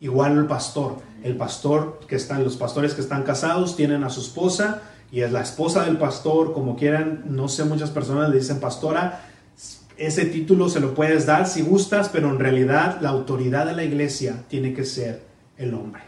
Igual 0.00 0.36
el 0.38 0.46
pastor, 0.46 0.96
el 1.22 1.36
pastor 1.36 2.00
que 2.08 2.16
están, 2.16 2.42
los 2.42 2.56
pastores 2.56 2.94
que 2.94 3.00
están 3.00 3.22
casados 3.22 3.76
tienen 3.76 4.02
a 4.02 4.10
su 4.10 4.22
esposa 4.22 4.82
y 5.12 5.20
es 5.20 5.30
la 5.30 5.42
esposa 5.42 5.84
del 5.84 5.98
pastor, 5.98 6.52
como 6.52 6.74
quieran, 6.74 7.22
no 7.28 7.46
sé, 7.46 7.62
muchas 7.62 7.90
personas 7.90 8.28
le 8.30 8.38
dicen 8.38 8.58
pastora, 8.58 9.20
ese 9.96 10.24
título 10.24 10.68
se 10.68 10.80
lo 10.80 10.92
puedes 10.92 11.24
dar 11.26 11.46
si 11.46 11.62
gustas, 11.62 12.08
pero 12.08 12.28
en 12.28 12.40
realidad 12.40 12.98
la 13.00 13.10
autoridad 13.10 13.66
de 13.66 13.74
la 13.74 13.84
iglesia 13.84 14.46
tiene 14.48 14.74
que 14.74 14.84
ser 14.84 15.22
el 15.58 15.74
hombre. 15.74 16.02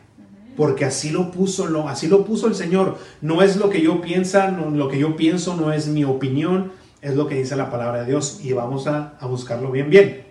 Porque 0.57 0.85
así 0.85 1.11
lo 1.11 1.31
puso, 1.31 1.87
así 1.87 2.09
lo 2.09 2.25
puso 2.25 2.49
el 2.49 2.57
Señor. 2.57 2.99
No 3.21 3.41
es 3.41 3.57
lo 3.57 3.71
que 3.71 3.83
yo 3.83 4.01
piensa, 4.01 4.51
lo 4.51 4.89
que 4.89 4.99
yo 4.99 5.15
pienso 5.15 5.55
no 5.55 5.73
es 5.73 5.87
mi 5.87 6.03
opinión, 6.03 6.82
es 7.03 7.17
lo 7.17 7.27
que 7.27 7.35
dice 7.35 7.57
la 7.57 7.71
palabra 7.71 8.01
de 8.01 8.07
Dios 8.07 8.41
y 8.43 8.53
vamos 8.53 8.87
a, 8.87 9.19
buscarlo 9.23 9.73
bien, 9.73 9.91
bien. 9.91 10.25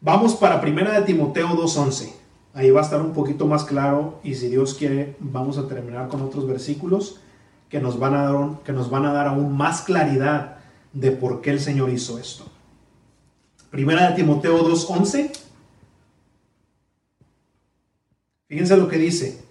Vamos 0.00 0.34
para 0.34 0.60
Primera 0.60 0.98
de 0.98 1.06
Timoteo 1.06 1.48
2.11. 1.50 2.12
Ahí 2.52 2.70
va 2.70 2.80
a 2.80 2.84
estar 2.84 3.00
un 3.00 3.12
poquito 3.12 3.46
más 3.46 3.64
claro 3.64 4.18
y 4.24 4.34
si 4.34 4.48
Dios 4.48 4.74
quiere 4.74 5.16
vamos 5.20 5.56
a 5.58 5.68
terminar 5.68 6.08
con 6.08 6.20
otros 6.20 6.46
versículos 6.46 7.20
que 7.68 7.80
nos 7.80 7.98
van 7.98 8.14
a 8.14 8.24
dar, 8.24 8.62
que 8.64 8.72
nos 8.72 8.90
van 8.90 9.06
a 9.06 9.12
dar 9.12 9.28
aún 9.28 9.56
más 9.56 9.82
claridad 9.82 10.58
de 10.92 11.12
por 11.12 11.40
qué 11.40 11.50
el 11.50 11.60
Señor 11.60 11.90
hizo 11.90 12.18
esto. 12.18 12.44
Primera 13.70 14.10
de 14.10 14.16
Timoteo 14.16 14.68
2.11. 14.68 15.30
Fíjense 18.48 18.76
lo 18.76 18.88
que 18.88 18.98
dice 18.98 19.42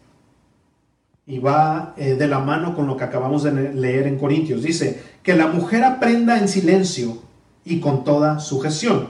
y 1.25 1.39
va 1.39 1.93
eh, 1.97 2.15
de 2.15 2.27
la 2.27 2.39
mano 2.39 2.75
con 2.75 2.87
lo 2.87 2.97
que 2.97 3.05
acabamos 3.05 3.43
de 3.43 3.73
leer 3.73 4.07
en 4.07 4.17
Corintios. 4.17 4.63
Dice, 4.63 5.01
que 5.23 5.35
la 5.35 5.47
mujer 5.47 5.83
aprenda 5.83 6.37
en 6.37 6.47
silencio 6.47 7.21
y 7.63 7.79
con 7.79 8.03
toda 8.03 8.39
sujeción, 8.39 9.09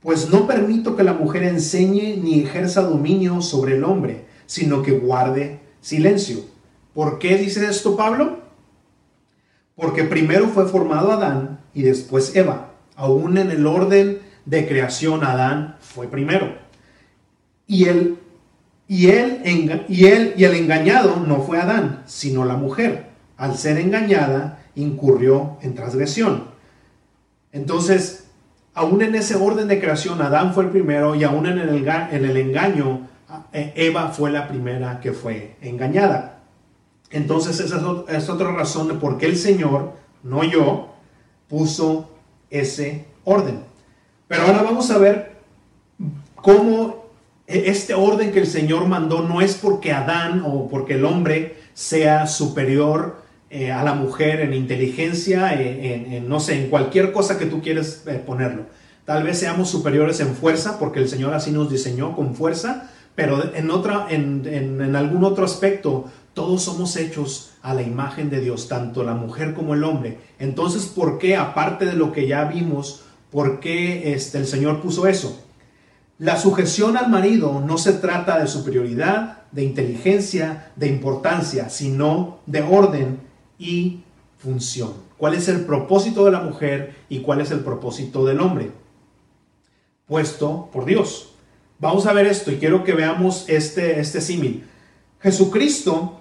pues 0.00 0.30
no 0.30 0.46
permito 0.46 0.96
que 0.96 1.04
la 1.04 1.12
mujer 1.12 1.42
enseñe 1.44 2.16
ni 2.16 2.40
ejerza 2.40 2.82
dominio 2.82 3.42
sobre 3.42 3.76
el 3.76 3.84
hombre, 3.84 4.24
sino 4.46 4.82
que 4.82 4.92
guarde 4.92 5.60
silencio. 5.80 6.40
¿Por 6.94 7.18
qué 7.18 7.36
dice 7.36 7.64
esto 7.68 7.96
Pablo? 7.96 8.40
Porque 9.76 10.04
primero 10.04 10.48
fue 10.48 10.66
formado 10.66 11.12
Adán 11.12 11.60
y 11.74 11.82
después 11.82 12.34
Eva. 12.34 12.72
Aún 12.96 13.38
en 13.38 13.50
el 13.50 13.66
orden 13.66 14.18
de 14.44 14.66
creación 14.66 15.24
Adán 15.24 15.76
fue 15.80 16.08
primero. 16.08 16.56
Y 17.66 17.84
el 17.84 18.18
y 18.88 19.06
él, 19.06 19.40
y 19.88 20.06
él 20.06 20.34
y 20.36 20.42
el 20.42 20.54
engañado 20.56 21.22
no 21.24 21.42
fue 21.42 21.60
Adán, 21.60 22.02
sino 22.06 22.44
la 22.44 22.56
mujer. 22.56 23.06
Al 23.36 23.56
ser 23.56 23.78
engañada, 23.78 24.59
incurrió 24.74 25.58
en 25.62 25.74
transgresión. 25.74 26.44
Entonces, 27.52 28.28
aún 28.74 29.02
en 29.02 29.14
ese 29.14 29.36
orden 29.36 29.68
de 29.68 29.80
creación, 29.80 30.20
Adán 30.22 30.54
fue 30.54 30.64
el 30.64 30.70
primero 30.70 31.14
y 31.14 31.24
aún 31.24 31.46
en 31.46 31.58
el, 31.58 31.88
en 31.88 32.24
el 32.24 32.36
engaño, 32.36 33.08
eh, 33.52 33.72
Eva 33.76 34.08
fue 34.08 34.30
la 34.30 34.48
primera 34.48 35.00
que 35.00 35.12
fue 35.12 35.56
engañada. 35.60 36.40
Entonces, 37.10 37.58
esa 37.60 37.82
es 38.08 38.28
otra 38.28 38.52
razón 38.52 38.88
de 38.88 38.94
por 38.94 39.18
qué 39.18 39.26
el 39.26 39.36
Señor, 39.36 39.94
no 40.22 40.44
yo, 40.44 40.94
puso 41.48 42.10
ese 42.50 43.04
orden. 43.24 43.64
Pero 44.28 44.42
ahora 44.44 44.62
vamos 44.62 44.90
a 44.90 44.98
ver 44.98 45.32
cómo 46.36 47.06
e, 47.46 47.68
este 47.68 47.94
orden 47.94 48.30
que 48.30 48.40
el 48.40 48.46
Señor 48.46 48.86
mandó 48.86 49.22
no 49.22 49.40
es 49.40 49.56
porque 49.56 49.92
Adán 49.92 50.44
o 50.46 50.68
porque 50.68 50.94
el 50.94 51.04
hombre 51.04 51.58
sea 51.74 52.28
superior 52.28 53.19
eh, 53.50 53.72
a 53.72 53.82
la 53.82 53.94
mujer 53.94 54.40
en 54.40 54.54
inteligencia, 54.54 55.52
en, 55.60 56.28
no 56.28 56.38
sé, 56.38 56.62
en 56.62 56.70
cualquier 56.70 57.12
cosa 57.12 57.38
que 57.38 57.46
tú 57.46 57.60
quieres 57.60 58.04
eh, 58.06 58.22
ponerlo. 58.24 58.66
Tal 59.04 59.24
vez 59.24 59.38
seamos 59.38 59.68
superiores 59.68 60.20
en 60.20 60.34
fuerza, 60.34 60.78
porque 60.78 61.00
el 61.00 61.08
Señor 61.08 61.34
así 61.34 61.50
nos 61.50 61.70
diseñó 61.70 62.14
con 62.14 62.34
fuerza, 62.34 62.90
pero 63.16 63.54
en, 63.54 63.70
otra, 63.70 64.06
en, 64.08 64.46
en 64.46 64.94
algún 64.94 65.24
otro 65.24 65.44
aspecto, 65.44 66.04
todos 66.32 66.62
somos 66.62 66.96
hechos 66.96 67.50
a 67.60 67.74
la 67.74 67.82
imagen 67.82 68.30
de 68.30 68.40
Dios, 68.40 68.68
tanto 68.68 69.02
la 69.02 69.14
mujer 69.14 69.52
como 69.52 69.74
el 69.74 69.84
hombre. 69.84 70.18
Entonces, 70.38 70.86
¿por 70.86 71.18
qué, 71.18 71.36
aparte 71.36 71.86
de 71.86 71.94
lo 71.94 72.12
que 72.12 72.26
ya 72.26 72.44
vimos, 72.44 73.02
por 73.30 73.60
qué 73.60 74.14
este, 74.14 74.38
el 74.38 74.46
Señor 74.46 74.80
puso 74.80 75.06
eso? 75.06 75.44
La 76.18 76.36
sujeción 76.36 76.96
al 76.96 77.10
marido 77.10 77.60
no 77.66 77.78
se 77.78 77.94
trata 77.94 78.38
de 78.38 78.46
superioridad, 78.46 79.38
de 79.52 79.64
inteligencia, 79.64 80.70
de 80.76 80.86
importancia, 80.86 81.68
sino 81.68 82.38
de 82.46 82.62
orden 82.62 83.29
y 83.60 84.00
función. 84.38 84.94
¿Cuál 85.16 85.34
es 85.34 85.46
el 85.46 85.64
propósito 85.64 86.24
de 86.24 86.32
la 86.32 86.40
mujer 86.40 86.96
y 87.08 87.20
cuál 87.20 87.40
es 87.40 87.52
el 87.52 87.60
propósito 87.60 88.24
del 88.24 88.40
hombre? 88.40 88.72
Puesto 90.06 90.68
por 90.72 90.84
Dios. 90.84 91.34
Vamos 91.78 92.06
a 92.06 92.12
ver 92.12 92.26
esto 92.26 92.50
y 92.50 92.56
quiero 92.56 92.82
que 92.82 92.94
veamos 92.94 93.44
este, 93.48 94.00
este 94.00 94.20
símil. 94.20 94.66
Jesucristo 95.20 96.20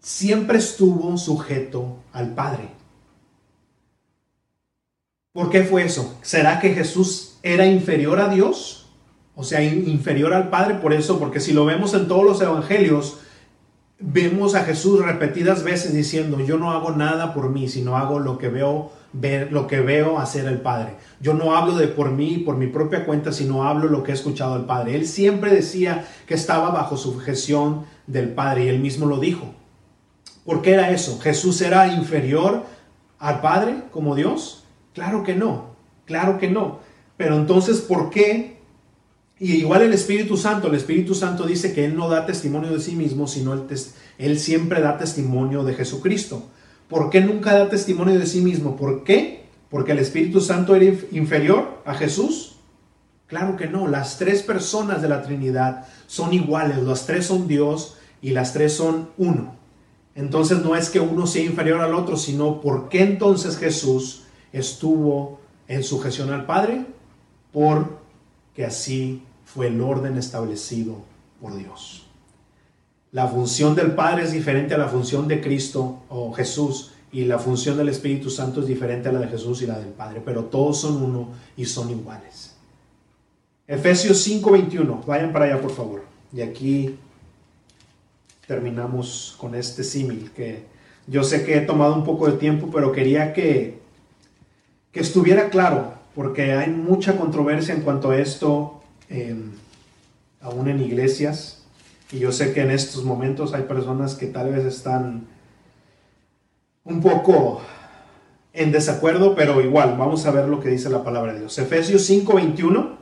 siempre 0.00 0.58
estuvo 0.58 1.16
sujeto 1.16 1.96
al 2.12 2.34
Padre. 2.34 2.68
¿Por 5.32 5.48
qué 5.48 5.64
fue 5.64 5.84
eso? 5.84 6.18
¿Será 6.20 6.60
que 6.60 6.74
Jesús 6.74 7.38
era 7.42 7.64
inferior 7.64 8.20
a 8.20 8.28
Dios? 8.28 8.80
o 9.40 9.42
sea, 9.42 9.64
inferior 9.64 10.34
al 10.34 10.50
Padre 10.50 10.74
por 10.74 10.92
eso, 10.92 11.18
porque 11.18 11.40
si 11.40 11.54
lo 11.54 11.64
vemos 11.64 11.94
en 11.94 12.08
todos 12.08 12.24
los 12.24 12.42
evangelios, 12.42 13.20
vemos 14.00 14.54
a 14.54 14.64
Jesús 14.64 15.04
repetidas 15.04 15.62
veces 15.62 15.92
diciendo, 15.92 16.40
yo 16.40 16.56
no 16.56 16.72
hago 16.72 16.92
nada 16.92 17.34
por 17.34 17.50
mí, 17.50 17.68
sino 17.68 17.96
hago 17.96 18.18
lo 18.18 18.38
que 18.38 18.48
veo 18.48 18.90
ver 19.12 19.52
lo 19.52 19.66
que 19.66 19.80
veo 19.80 20.18
hacer 20.18 20.46
el 20.46 20.60
Padre. 20.60 20.94
Yo 21.20 21.34
no 21.34 21.56
hablo 21.56 21.76
de 21.76 21.88
por 21.88 22.10
mí, 22.10 22.38
por 22.38 22.56
mi 22.56 22.68
propia 22.68 23.04
cuenta, 23.04 23.32
sino 23.32 23.64
hablo 23.64 23.88
lo 23.88 24.02
que 24.02 24.12
he 24.12 24.14
escuchado 24.14 24.54
del 24.54 24.66
Padre. 24.66 24.94
Él 24.94 25.06
siempre 25.06 25.52
decía 25.52 26.06
que 26.26 26.34
estaba 26.34 26.70
bajo 26.70 26.96
sujeción 26.96 27.84
del 28.06 28.30
Padre 28.30 28.64
y 28.64 28.68
él 28.68 28.80
mismo 28.80 29.06
lo 29.06 29.18
dijo. 29.18 29.54
¿Por 30.44 30.62
qué 30.62 30.74
era 30.74 30.90
eso? 30.90 31.18
¿Jesús 31.20 31.60
era 31.60 31.88
inferior 31.88 32.64
al 33.18 33.40
Padre 33.40 33.84
como 33.90 34.14
Dios? 34.14 34.64
Claro 34.94 35.22
que 35.22 35.34
no, 35.34 35.74
claro 36.06 36.38
que 36.38 36.48
no. 36.48 36.78
Pero 37.16 37.36
entonces, 37.36 37.80
¿por 37.80 38.10
qué 38.10 38.59
y 39.42 39.54
igual 39.54 39.80
el 39.80 39.94
Espíritu 39.94 40.36
Santo, 40.36 40.68
el 40.68 40.74
Espíritu 40.74 41.14
Santo 41.14 41.46
dice 41.46 41.72
que 41.72 41.86
Él 41.86 41.96
no 41.96 42.10
da 42.10 42.26
testimonio 42.26 42.72
de 42.72 42.78
sí 42.78 42.94
mismo, 42.94 43.26
sino 43.26 43.54
él, 43.54 43.62
él 44.18 44.38
siempre 44.38 44.82
da 44.82 44.98
testimonio 44.98 45.64
de 45.64 45.72
Jesucristo. 45.72 46.44
¿Por 46.90 47.08
qué 47.08 47.22
nunca 47.22 47.58
da 47.58 47.70
testimonio 47.70 48.18
de 48.18 48.26
sí 48.26 48.42
mismo? 48.42 48.76
¿Por 48.76 49.02
qué? 49.02 49.46
¿Porque 49.70 49.92
el 49.92 49.98
Espíritu 49.98 50.42
Santo 50.42 50.74
era 50.74 50.94
inferior 51.10 51.80
a 51.86 51.94
Jesús? 51.94 52.56
Claro 53.28 53.56
que 53.56 53.66
no, 53.66 53.88
las 53.88 54.18
tres 54.18 54.42
personas 54.42 55.00
de 55.00 55.08
la 55.08 55.22
Trinidad 55.22 55.86
son 56.06 56.34
iguales, 56.34 56.82
las 56.82 57.06
tres 57.06 57.24
son 57.24 57.48
Dios 57.48 57.96
y 58.20 58.32
las 58.32 58.52
tres 58.52 58.74
son 58.74 59.08
uno. 59.16 59.54
Entonces 60.14 60.62
no 60.62 60.76
es 60.76 60.90
que 60.90 61.00
uno 61.00 61.26
sea 61.26 61.44
inferior 61.44 61.80
al 61.80 61.94
otro, 61.94 62.18
sino 62.18 62.60
¿por 62.60 62.90
qué 62.90 63.04
entonces 63.04 63.56
Jesús 63.56 64.24
estuvo 64.52 65.40
en 65.66 65.82
sujeción 65.82 66.30
al 66.30 66.44
Padre? 66.44 66.84
Porque 67.52 68.66
así 68.66 69.22
fue 69.54 69.66
el 69.66 69.80
orden 69.80 70.16
establecido 70.16 70.98
por 71.40 71.56
Dios. 71.56 72.06
La 73.12 73.26
función 73.26 73.74
del 73.74 73.92
Padre 73.92 74.22
es 74.22 74.32
diferente 74.32 74.74
a 74.74 74.78
la 74.78 74.88
función 74.88 75.26
de 75.26 75.40
Cristo 75.40 76.04
o 76.08 76.32
Jesús 76.32 76.92
y 77.10 77.24
la 77.24 77.40
función 77.40 77.76
del 77.76 77.88
Espíritu 77.88 78.30
Santo 78.30 78.60
es 78.60 78.68
diferente 78.68 79.08
a 79.08 79.12
la 79.12 79.18
de 79.18 79.26
Jesús 79.26 79.62
y 79.62 79.66
la 79.66 79.78
del 79.78 79.88
Padre, 79.88 80.22
pero 80.24 80.44
todos 80.44 80.80
son 80.80 81.02
uno 81.02 81.30
y 81.56 81.64
son 81.64 81.90
iguales. 81.90 82.54
Efesios 83.66 84.24
5:21, 84.24 85.04
vayan 85.06 85.32
para 85.32 85.46
allá 85.46 85.60
por 85.60 85.72
favor. 85.72 86.04
Y 86.32 86.42
aquí 86.42 86.96
terminamos 88.46 89.34
con 89.38 89.56
este 89.56 89.82
símil 89.82 90.30
que 90.30 90.64
yo 91.08 91.24
sé 91.24 91.44
que 91.44 91.56
he 91.56 91.60
tomado 91.62 91.94
un 91.94 92.04
poco 92.04 92.26
de 92.26 92.38
tiempo, 92.38 92.68
pero 92.72 92.92
quería 92.92 93.32
que, 93.32 93.80
que 94.92 95.00
estuviera 95.00 95.50
claro, 95.50 95.94
porque 96.14 96.52
hay 96.52 96.70
mucha 96.70 97.16
controversia 97.16 97.74
en 97.74 97.82
cuanto 97.82 98.10
a 98.10 98.18
esto, 98.18 98.79
aún 100.40 100.68
en 100.68 100.80
iglesias, 100.82 101.62
y 102.12 102.18
yo 102.18 102.32
sé 102.32 102.52
que 102.52 102.62
en 102.62 102.70
estos 102.70 103.04
momentos 103.04 103.54
hay 103.54 103.62
personas 103.62 104.14
que 104.14 104.26
tal 104.26 104.52
vez 104.52 104.64
están 104.64 105.26
un 106.84 107.00
poco 107.00 107.60
en 108.52 108.72
desacuerdo, 108.72 109.34
pero 109.34 109.60
igual, 109.60 109.96
vamos 109.96 110.26
a 110.26 110.30
ver 110.30 110.48
lo 110.48 110.60
que 110.60 110.70
dice 110.70 110.90
la 110.90 111.04
palabra 111.04 111.32
de 111.32 111.40
Dios. 111.40 111.58
Efesios 111.58 112.08
5:21, 112.08 112.96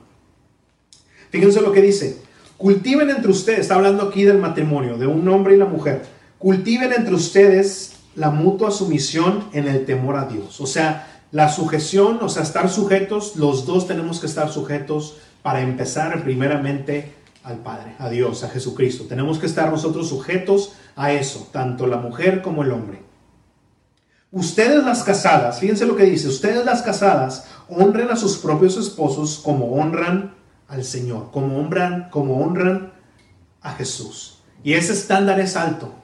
fíjense 1.31 1.61
lo 1.61 1.73
que 1.73 1.81
dice, 1.81 2.19
cultiven 2.57 3.09
entre 3.11 3.31
ustedes, 3.31 3.61
está 3.61 3.77
hablando 3.77 4.05
aquí 4.05 4.25
del 4.25 4.39
matrimonio, 4.39 4.99
de 4.99 5.07
un 5.07 5.27
hombre 5.29 5.55
y 5.55 5.59
la 5.59 5.65
mujer, 5.65 6.03
cultiven 6.39 6.93
entre 6.93 7.15
ustedes 7.15 7.95
la 8.15 8.31
mutua 8.31 8.71
sumisión 8.71 9.45
en 9.53 9.69
el 9.69 9.87
temor 9.87 10.17
a 10.17 10.27
Dios. 10.27 10.61
O 10.61 10.67
sea, 10.67 11.23
la 11.31 11.51
sujeción, 11.51 12.19
o 12.21 12.29
sea, 12.29 12.43
estar 12.43 12.69
sujetos, 12.69 13.37
los 13.37 13.65
dos 13.65 13.87
tenemos 13.87 14.21
que 14.21 14.27
estar 14.27 14.51
sujetos 14.51 15.19
para 15.43 15.61
empezar 15.61 16.23
primeramente 16.23 17.15
al 17.43 17.59
Padre, 17.59 17.95
a 17.99 18.11
Dios, 18.11 18.45
a 18.45 18.51
Jesucristo. 18.51 19.05
Tenemos 19.09 19.39
que 19.39 19.47
estar 19.47 19.71
nosotros 19.71 20.09
sujetos 20.09 20.75
a 20.97 21.13
eso, 21.13 21.49
tanto 21.53 21.87
la 21.87 21.97
mujer 21.97 22.43
como 22.43 22.63
el 22.63 22.73
hombre. 22.73 23.03
Ustedes 24.31 24.85
las 24.85 25.03
casadas, 25.03 25.59
fíjense 25.59 25.87
lo 25.87 25.97
que 25.97 26.05
dice, 26.05 26.29
ustedes 26.29 26.63
las 26.67 26.83
casadas 26.83 27.47
honren 27.69 28.11
a 28.11 28.17
sus 28.17 28.37
propios 28.37 28.77
esposos 28.77 29.41
como 29.43 29.73
honran 29.73 30.35
al 30.69 30.85
Señor, 30.85 31.31
como 31.31 31.59
honran, 31.59 32.11
como 32.11 32.45
honran 32.45 32.93
a 33.63 33.73
Jesús. 33.73 34.43
Y 34.63 34.75
ese 34.75 34.93
estándar 34.93 35.41
es 35.41 35.57
alto. 35.57 35.95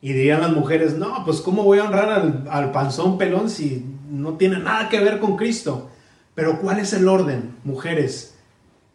Y 0.00 0.12
dirían 0.12 0.42
las 0.42 0.52
mujeres, 0.52 0.94
no, 0.94 1.24
pues 1.24 1.40
¿cómo 1.40 1.64
voy 1.64 1.80
a 1.80 1.84
honrar 1.84 2.10
al, 2.10 2.44
al 2.48 2.70
panzón 2.70 3.18
pelón 3.18 3.50
si 3.50 3.84
no 4.08 4.34
tiene 4.34 4.58
nada 4.60 4.88
que 4.88 5.00
ver 5.00 5.18
con 5.18 5.36
Cristo? 5.36 5.90
Pero 6.36 6.60
¿cuál 6.60 6.78
es 6.78 6.92
el 6.92 7.08
orden, 7.08 7.56
mujeres? 7.64 8.35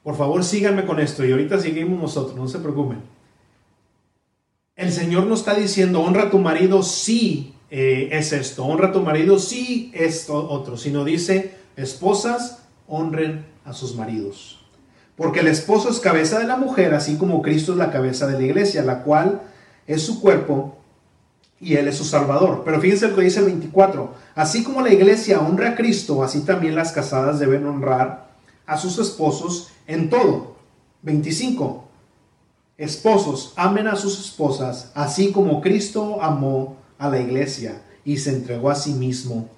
Por 0.04 0.16
favor, 0.16 0.44
síganme 0.44 0.86
con 0.86 1.00
esto 1.00 1.24
y 1.26 1.32
ahorita 1.32 1.60
seguimos 1.60 2.00
nosotros, 2.00 2.36
no 2.36 2.48
se 2.48 2.60
preocupen. 2.60 3.00
El 4.76 4.92
Señor 4.92 5.28
nos 5.28 5.40
está 5.40 5.54
diciendo, 5.54 6.02
honra 6.02 6.24
a 6.24 6.30
tu 6.32 6.40
marido 6.40 6.82
si 6.82 7.54
eh, 7.70 8.10
es 8.12 8.34
esto, 8.34 8.66
honra 8.66 8.88
a 8.88 8.92
tu 8.92 9.02
marido 9.02 9.38
si 9.38 9.92
es 9.94 10.28
otro, 10.30 10.76
sino 10.76 11.04
dice, 11.04 11.54
esposas, 11.76 12.64
honren 12.88 13.46
a 13.64 13.74
sus 13.74 13.96
maridos. 13.96 14.66
Porque 15.16 15.42
el 15.42 15.48
esposo 15.48 15.90
es 15.90 16.00
cabeza 16.00 16.40
de 16.40 16.48
la 16.48 16.58
mujer, 16.58 16.96
así 16.96 17.18
como 17.18 17.44
Cristo 17.44 17.74
es 17.74 17.78
la 17.78 17.92
cabeza 17.92 18.26
de 18.26 18.40
la 18.40 18.44
iglesia, 18.44 18.82
la 18.82 19.04
cual 19.04 19.42
es 19.86 20.02
su 20.02 20.20
cuerpo 20.20 20.78
y 21.60 21.76
Él 21.76 21.88
es 21.88 21.98
su 21.98 22.06
Salvador. 22.06 22.64
Pero 22.66 22.82
fíjense 22.82 23.08
lo 23.08 23.16
que 23.16 23.22
dice 23.22 23.40
el 23.40 23.46
24. 23.46 24.16
Así 24.34 24.64
como 24.64 24.82
la 24.82 24.92
iglesia 24.92 25.42
honra 25.42 25.70
a 25.70 25.76
Cristo, 25.76 26.24
así 26.24 26.42
también 26.42 26.74
las 26.74 26.92
casadas 26.92 27.40
deben 27.40 27.68
honrar 27.68 28.31
a 28.66 28.78
sus 28.78 28.98
esposos 28.98 29.70
en 29.88 30.10
todo. 30.10 30.56
25. 31.02 31.86
Esposos, 32.78 33.54
amen 33.56 33.88
a 33.88 33.96
sus 33.96 34.20
esposas, 34.20 34.92
así 34.96 35.32
como 35.32 35.62
Cristo 35.62 36.22
amó 36.22 36.78
a 36.98 37.10
la 37.10 37.20
iglesia 37.20 37.84
y 38.04 38.18
se 38.18 38.32
entregó 38.32 38.70
a 38.70 38.76
sí 38.76 38.94
mismo 38.94 39.50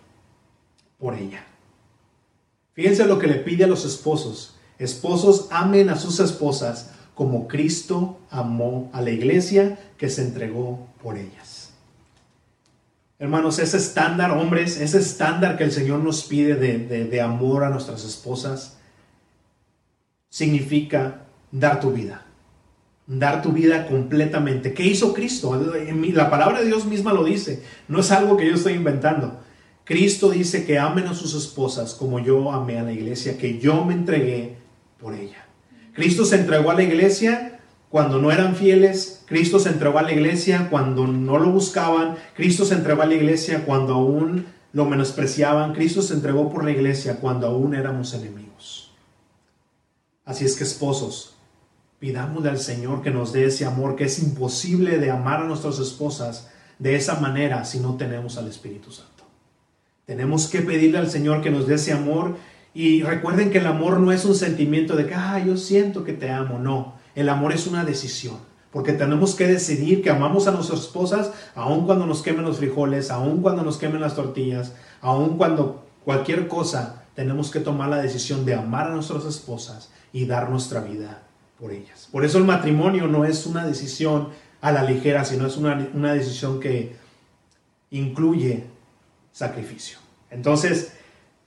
por 1.00 1.16
ella. 1.16 1.46
Fíjense 2.74 3.06
lo 3.06 3.20
que 3.20 3.28
le 3.28 3.36
pide 3.36 3.64
a 3.64 3.68
los 3.68 3.86
esposos. 3.86 4.56
Esposos, 4.80 5.48
amen 5.52 5.90
a 5.90 5.96
sus 5.96 6.20
esposas 6.20 6.90
como 7.16 7.48
Cristo 7.48 8.20
amó 8.30 8.90
a 8.94 9.02
la 9.02 9.12
iglesia 9.12 9.80
que 9.98 10.10
se 10.10 10.24
entregó 10.24 10.88
por 11.02 11.18
ellas. 11.18 11.70
Hermanos, 13.20 13.60
ese 13.60 13.78
estándar, 13.78 14.32
hombres, 14.32 14.80
ese 14.82 14.98
estándar 14.98 15.58
que 15.58 15.64
el 15.64 15.72
Señor 15.72 16.00
nos 16.00 16.24
pide 16.24 16.56
de, 16.56 17.22
amor 17.22 17.64
a 17.64 17.70
nuestras 17.70 18.04
esposas, 18.04 18.78
significa 20.34 21.26
dar 21.52 21.80
tu 21.80 21.92
vida. 21.92 22.26
Dar 23.06 23.44
tu 23.44 23.52
vida 23.52 23.86
completamente. 23.86 24.74
¿Qué 24.74 24.84
hizo 24.84 25.14
Cristo? 25.14 25.62
La 26.14 26.32
palabra 26.32 26.60
de 26.60 26.66
Dios 26.66 26.86
misma 26.86 27.14
lo 27.14 27.24
dice. 27.24 27.62
No 27.88 28.00
es 28.00 28.10
algo 28.12 28.36
que 28.36 28.48
yo 28.48 28.56
estoy 28.56 28.74
inventando. 28.74 29.42
Cristo 29.84 30.32
dice 30.32 30.66
que 30.66 30.80
amen 30.80 31.06
a 31.06 31.14
sus 31.14 31.36
esposas 31.36 31.94
como 31.94 32.18
yo 32.18 32.52
amé 32.52 32.80
a 32.80 32.84
la 32.84 32.94
iglesia, 32.94 33.38
que 33.38 33.60
yo 33.60 33.86
me 33.86 33.94
entregué 33.94 34.56
por 35.00 35.14
ella. 35.14 35.46
Cristo 35.94 36.26
se 36.26 36.38
entregó 36.38 36.72
a 36.72 36.76
la 36.76 36.84
iglesia 36.84 37.60
cuando 37.90 38.18
no 38.18 38.32
eran 38.32 38.56
fieles, 38.56 39.22
Cristo 39.28 39.60
se 39.60 39.70
entregó 39.70 40.00
a 40.00 40.04
la 40.04 40.14
iglesia 40.14 40.70
cuando 40.72 41.06
no 41.06 41.38
lo 41.38 41.52
buscaban, 41.52 42.16
Cristo 42.36 42.66
se 42.66 42.74
entregó 42.74 43.04
a 43.04 43.06
la 43.06 43.14
iglesia 43.14 43.66
cuando 43.66 43.94
aún 43.94 44.48
lo 44.72 44.86
menospreciaban, 44.86 45.74
Cristo 45.74 46.02
se 46.02 46.16
entregó 46.16 46.50
por 46.50 46.64
la 46.64 46.72
iglesia 46.72 47.18
cuando 47.18 47.46
aún 47.46 47.76
éramos 47.76 48.16
enemigos. 48.16 48.53
Así 50.26 50.46
es 50.46 50.56
que 50.56 50.64
esposos, 50.64 51.36
pidámosle 52.00 52.50
al 52.50 52.60
Señor 52.60 53.02
que 53.02 53.12
nos 53.12 53.34
dé 53.34 53.46
ese 53.46 53.66
amor 53.66 53.98
que 53.98 54.06
es 54.06 54.20
imposible 54.20 54.98
de 54.98 55.12
amar 55.12 55.42
a 55.42 55.48
nuestras 55.48 55.80
esposas 55.80 56.50
de 56.80 56.96
esa 56.96 57.20
manera 57.20 57.66
si 57.66 57.80
no 57.80 57.96
tenemos 57.98 58.38
al 58.38 58.48
Espíritu 58.48 58.92
Santo. 58.92 59.26
Tenemos 60.06 60.48
que 60.48 60.62
pedirle 60.62 60.98
al 60.98 61.10
Señor 61.10 61.42
que 61.42 61.52
nos 61.52 61.68
dé 61.68 61.76
ese 61.76 61.92
amor 61.92 62.38
y 62.74 63.04
recuerden 63.04 63.52
que 63.52 63.58
el 63.58 63.68
amor 63.68 64.00
no 64.00 64.14
es 64.14 64.24
un 64.24 64.36
sentimiento 64.36 64.96
de 64.96 65.08
que, 65.08 65.14
ah, 65.14 65.44
yo 65.46 65.58
siento 65.58 66.06
que 66.06 66.14
te 66.14 66.30
amo, 66.30 66.58
no. 66.58 66.96
El 67.16 67.28
amor 67.28 67.52
es 67.52 67.68
una 67.68 67.84
decisión, 67.84 68.38
porque 68.72 68.94
tenemos 68.94 69.36
que 69.36 69.46
decidir 69.46 70.02
que 70.02 70.10
amamos 70.10 70.48
a 70.48 70.52
nuestras 70.52 70.80
esposas, 70.80 71.32
aun 71.54 71.86
cuando 71.86 72.06
nos 72.06 72.22
quemen 72.22 72.46
los 72.46 72.58
frijoles, 72.58 73.12
aun 73.12 73.42
cuando 73.42 73.64
nos 73.64 73.78
quemen 73.78 74.02
las 74.02 74.16
tortillas, 74.16 74.74
aun 75.02 75.38
cuando 75.38 75.86
cualquier 76.06 76.48
cosa, 76.48 77.04
tenemos 77.14 77.52
que 77.52 77.60
tomar 77.60 77.90
la 77.90 78.02
decisión 78.02 78.46
de 78.46 78.56
amar 78.56 78.88
a 78.88 78.96
nuestras 78.96 79.26
esposas 79.26 79.90
y 80.14 80.26
dar 80.26 80.50
nuestra 80.50 80.80
vida 80.80 81.24
por 81.60 81.74
ellas. 81.74 82.08
Por 82.12 82.24
eso 82.24 82.38
el 82.38 82.46
matrimonio 82.46 83.08
no 83.08 83.26
es 83.26 83.46
una 83.46 83.66
decisión 83.66 84.30
a 84.62 84.72
la 84.72 84.84
ligera, 84.84 85.26
sino 85.26 85.46
es 85.46 85.58
una, 85.58 85.90
una 85.94 86.14
decisión 86.14 86.62
que 86.62 86.96
incluye 87.92 88.64
sacrificio. 89.34 89.98
Entonces, 90.30 90.94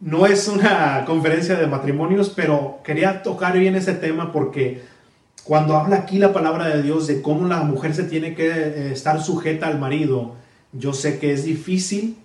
no 0.01 0.27
es 0.27 0.49
una 0.49 1.05
conferencia 1.07 1.57
de 1.57 1.67
matrimonios, 1.67 2.29
pero 2.29 2.81
quería 2.85 3.23
tocar 3.23 3.59
bien 3.59 3.77
ese 3.77 3.95
tema 3.95 4.33
porque 4.33 4.83
cuando 5.45 5.77
habla 5.77 5.97
aquí 5.97 6.19
la 6.19 6.33
palabra 6.33 6.69
de 6.69 6.83
Dios 6.83 7.07
de 7.07 7.23
cómo 7.23 7.47
la 7.47 7.63
mujer 7.63 7.95
se 7.95 8.05
tiene 8.05 8.35
que 8.35 8.49
eh, 8.49 8.93
estar 8.93 9.23
sujeta 9.23 9.69
al 9.69 9.79
marido, 9.79 10.35
yo 10.73 10.93
sé 10.93 11.19
que 11.19 11.33
es 11.33 11.45
difícil 11.45 12.19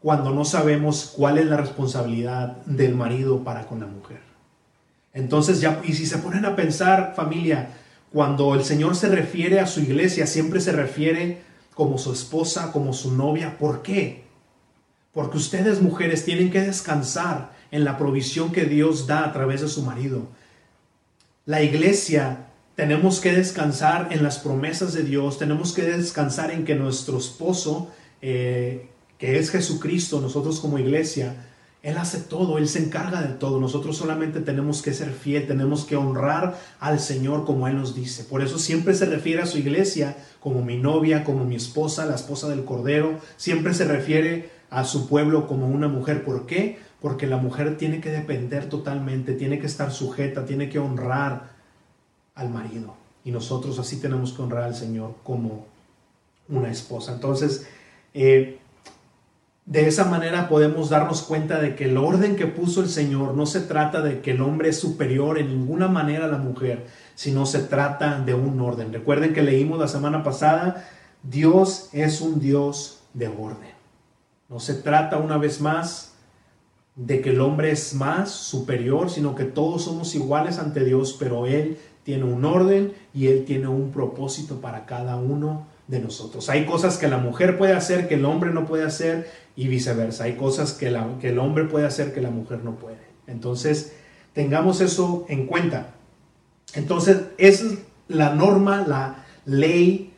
cuando 0.00 0.30
no 0.30 0.44
sabemos 0.44 1.12
cuál 1.16 1.38
es 1.38 1.46
la 1.46 1.56
responsabilidad 1.56 2.56
del 2.66 2.94
marido 2.94 3.44
para 3.44 3.66
con 3.66 3.80
la 3.80 3.86
mujer. 3.86 4.33
Entonces 5.14 5.60
ya, 5.60 5.80
y 5.84 5.94
si 5.94 6.06
se 6.06 6.18
ponen 6.18 6.44
a 6.44 6.56
pensar 6.56 7.14
familia, 7.16 7.70
cuando 8.12 8.54
el 8.54 8.64
Señor 8.64 8.96
se 8.96 9.08
refiere 9.08 9.60
a 9.60 9.66
su 9.66 9.80
iglesia, 9.80 10.26
siempre 10.26 10.60
se 10.60 10.72
refiere 10.72 11.42
como 11.74 11.98
su 11.98 12.12
esposa, 12.12 12.72
como 12.72 12.92
su 12.92 13.14
novia. 13.16 13.56
¿Por 13.58 13.82
qué? 13.82 14.24
Porque 15.12 15.36
ustedes 15.36 15.80
mujeres 15.80 16.24
tienen 16.24 16.50
que 16.50 16.60
descansar 16.60 17.52
en 17.70 17.84
la 17.84 17.96
provisión 17.96 18.52
que 18.52 18.66
Dios 18.66 19.06
da 19.06 19.24
a 19.24 19.32
través 19.32 19.60
de 19.60 19.68
su 19.68 19.82
marido. 19.82 20.28
La 21.46 21.62
iglesia 21.62 22.46
tenemos 22.74 23.20
que 23.20 23.32
descansar 23.32 24.08
en 24.10 24.22
las 24.22 24.38
promesas 24.38 24.92
de 24.94 25.02
Dios, 25.02 25.38
tenemos 25.38 25.72
que 25.72 25.82
descansar 25.82 26.50
en 26.50 26.64
que 26.64 26.74
nuestro 26.74 27.18
esposo, 27.18 27.92
eh, 28.22 28.88
que 29.18 29.38
es 29.38 29.50
Jesucristo, 29.50 30.20
nosotros 30.20 30.58
como 30.58 30.78
iglesia, 30.78 31.34
Él 31.84 31.98
hace 31.98 32.18
todo, 32.18 32.56
Él 32.56 32.66
se 32.66 32.82
encarga 32.82 33.20
de 33.20 33.34
todo, 33.34 33.60
nosotros 33.60 33.98
solamente 33.98 34.40
tenemos 34.40 34.80
que 34.80 34.94
ser 34.94 35.12
fiel, 35.12 35.46
tenemos 35.46 35.84
que 35.84 35.96
honrar 35.96 36.58
al 36.80 36.98
Señor 36.98 37.44
como 37.44 37.68
Él 37.68 37.76
nos 37.76 37.94
dice. 37.94 38.24
Por 38.24 38.40
eso 38.40 38.58
siempre 38.58 38.94
se 38.94 39.04
refiere 39.04 39.42
a 39.42 39.46
su 39.46 39.58
iglesia 39.58 40.16
como 40.40 40.62
mi 40.62 40.78
novia, 40.78 41.24
como 41.24 41.44
mi 41.44 41.56
esposa, 41.56 42.06
la 42.06 42.14
esposa 42.14 42.48
del 42.48 42.64
Cordero, 42.64 43.20
siempre 43.36 43.74
se 43.74 43.84
refiere 43.84 44.48
a 44.70 44.84
su 44.84 45.06
pueblo 45.10 45.46
como 45.46 45.66
una 45.66 45.86
mujer. 45.86 46.24
¿Por 46.24 46.46
qué? 46.46 46.78
Porque 47.02 47.26
la 47.26 47.36
mujer 47.36 47.76
tiene 47.76 48.00
que 48.00 48.10
depender 48.10 48.70
totalmente, 48.70 49.34
tiene 49.34 49.58
que 49.58 49.66
estar 49.66 49.92
sujeta, 49.92 50.46
tiene 50.46 50.70
que 50.70 50.78
honrar 50.78 51.50
al 52.34 52.48
marido. 52.48 52.94
Y 53.26 53.30
nosotros 53.30 53.78
así 53.78 54.00
tenemos 54.00 54.32
que 54.32 54.40
honrar 54.40 54.62
al 54.62 54.74
Señor 54.74 55.16
como 55.22 55.66
una 56.48 56.70
esposa. 56.70 57.12
Entonces, 57.12 57.66
eh, 58.14 58.58
de 59.66 59.88
esa 59.88 60.04
manera 60.04 60.48
podemos 60.48 60.90
darnos 60.90 61.22
cuenta 61.22 61.58
de 61.58 61.74
que 61.74 61.84
el 61.84 61.96
orden 61.96 62.36
que 62.36 62.46
puso 62.46 62.82
el 62.82 62.88
Señor 62.88 63.34
no 63.34 63.46
se 63.46 63.60
trata 63.60 64.02
de 64.02 64.20
que 64.20 64.32
el 64.32 64.42
hombre 64.42 64.68
es 64.68 64.78
superior 64.78 65.38
en 65.38 65.48
ninguna 65.48 65.88
manera 65.88 66.26
a 66.26 66.28
la 66.28 66.36
mujer, 66.36 66.86
sino 67.14 67.46
se 67.46 67.60
trata 67.60 68.20
de 68.20 68.34
un 68.34 68.60
orden. 68.60 68.92
Recuerden 68.92 69.32
que 69.32 69.42
leímos 69.42 69.78
la 69.78 69.88
semana 69.88 70.22
pasada, 70.22 70.86
Dios 71.22 71.88
es 71.92 72.20
un 72.20 72.40
Dios 72.40 73.00
de 73.14 73.28
orden. 73.28 73.72
No 74.50 74.60
se 74.60 74.74
trata 74.74 75.16
una 75.16 75.38
vez 75.38 75.62
más 75.62 76.12
de 76.94 77.22
que 77.22 77.30
el 77.30 77.40
hombre 77.40 77.70
es 77.70 77.94
más 77.94 78.30
superior, 78.30 79.10
sino 79.10 79.34
que 79.34 79.44
todos 79.44 79.84
somos 79.84 80.14
iguales 80.14 80.58
ante 80.58 80.84
Dios, 80.84 81.16
pero 81.18 81.46
Él 81.46 81.78
tiene 82.02 82.24
un 82.24 82.44
orden 82.44 82.92
y 83.14 83.28
Él 83.28 83.46
tiene 83.46 83.68
un 83.68 83.90
propósito 83.90 84.60
para 84.60 84.84
cada 84.84 85.16
uno 85.16 85.66
de 85.88 86.00
nosotros. 86.00 86.48
Hay 86.48 86.66
cosas 86.66 86.98
que 86.98 87.08
la 87.08 87.18
mujer 87.18 87.58
puede 87.58 87.72
hacer 87.72 88.08
que 88.08 88.14
el 88.14 88.24
hombre 88.24 88.52
no 88.52 88.66
puede 88.66 88.84
hacer 88.84 89.30
y 89.56 89.68
viceversa. 89.68 90.24
Hay 90.24 90.36
cosas 90.36 90.72
que, 90.72 90.96
que 91.20 91.28
el 91.28 91.38
hombre 91.38 91.64
puede 91.64 91.86
hacer 91.86 92.12
que 92.12 92.20
la 92.20 92.30
mujer 92.30 92.64
no 92.64 92.76
puede. 92.76 92.98
Entonces, 93.26 93.94
tengamos 94.32 94.80
eso 94.80 95.26
en 95.28 95.46
cuenta. 95.46 95.94
Entonces, 96.74 97.22
esa 97.38 97.66
es 97.66 97.78
la 98.08 98.34
norma, 98.34 98.84
la 98.86 99.24
ley, 99.44 100.12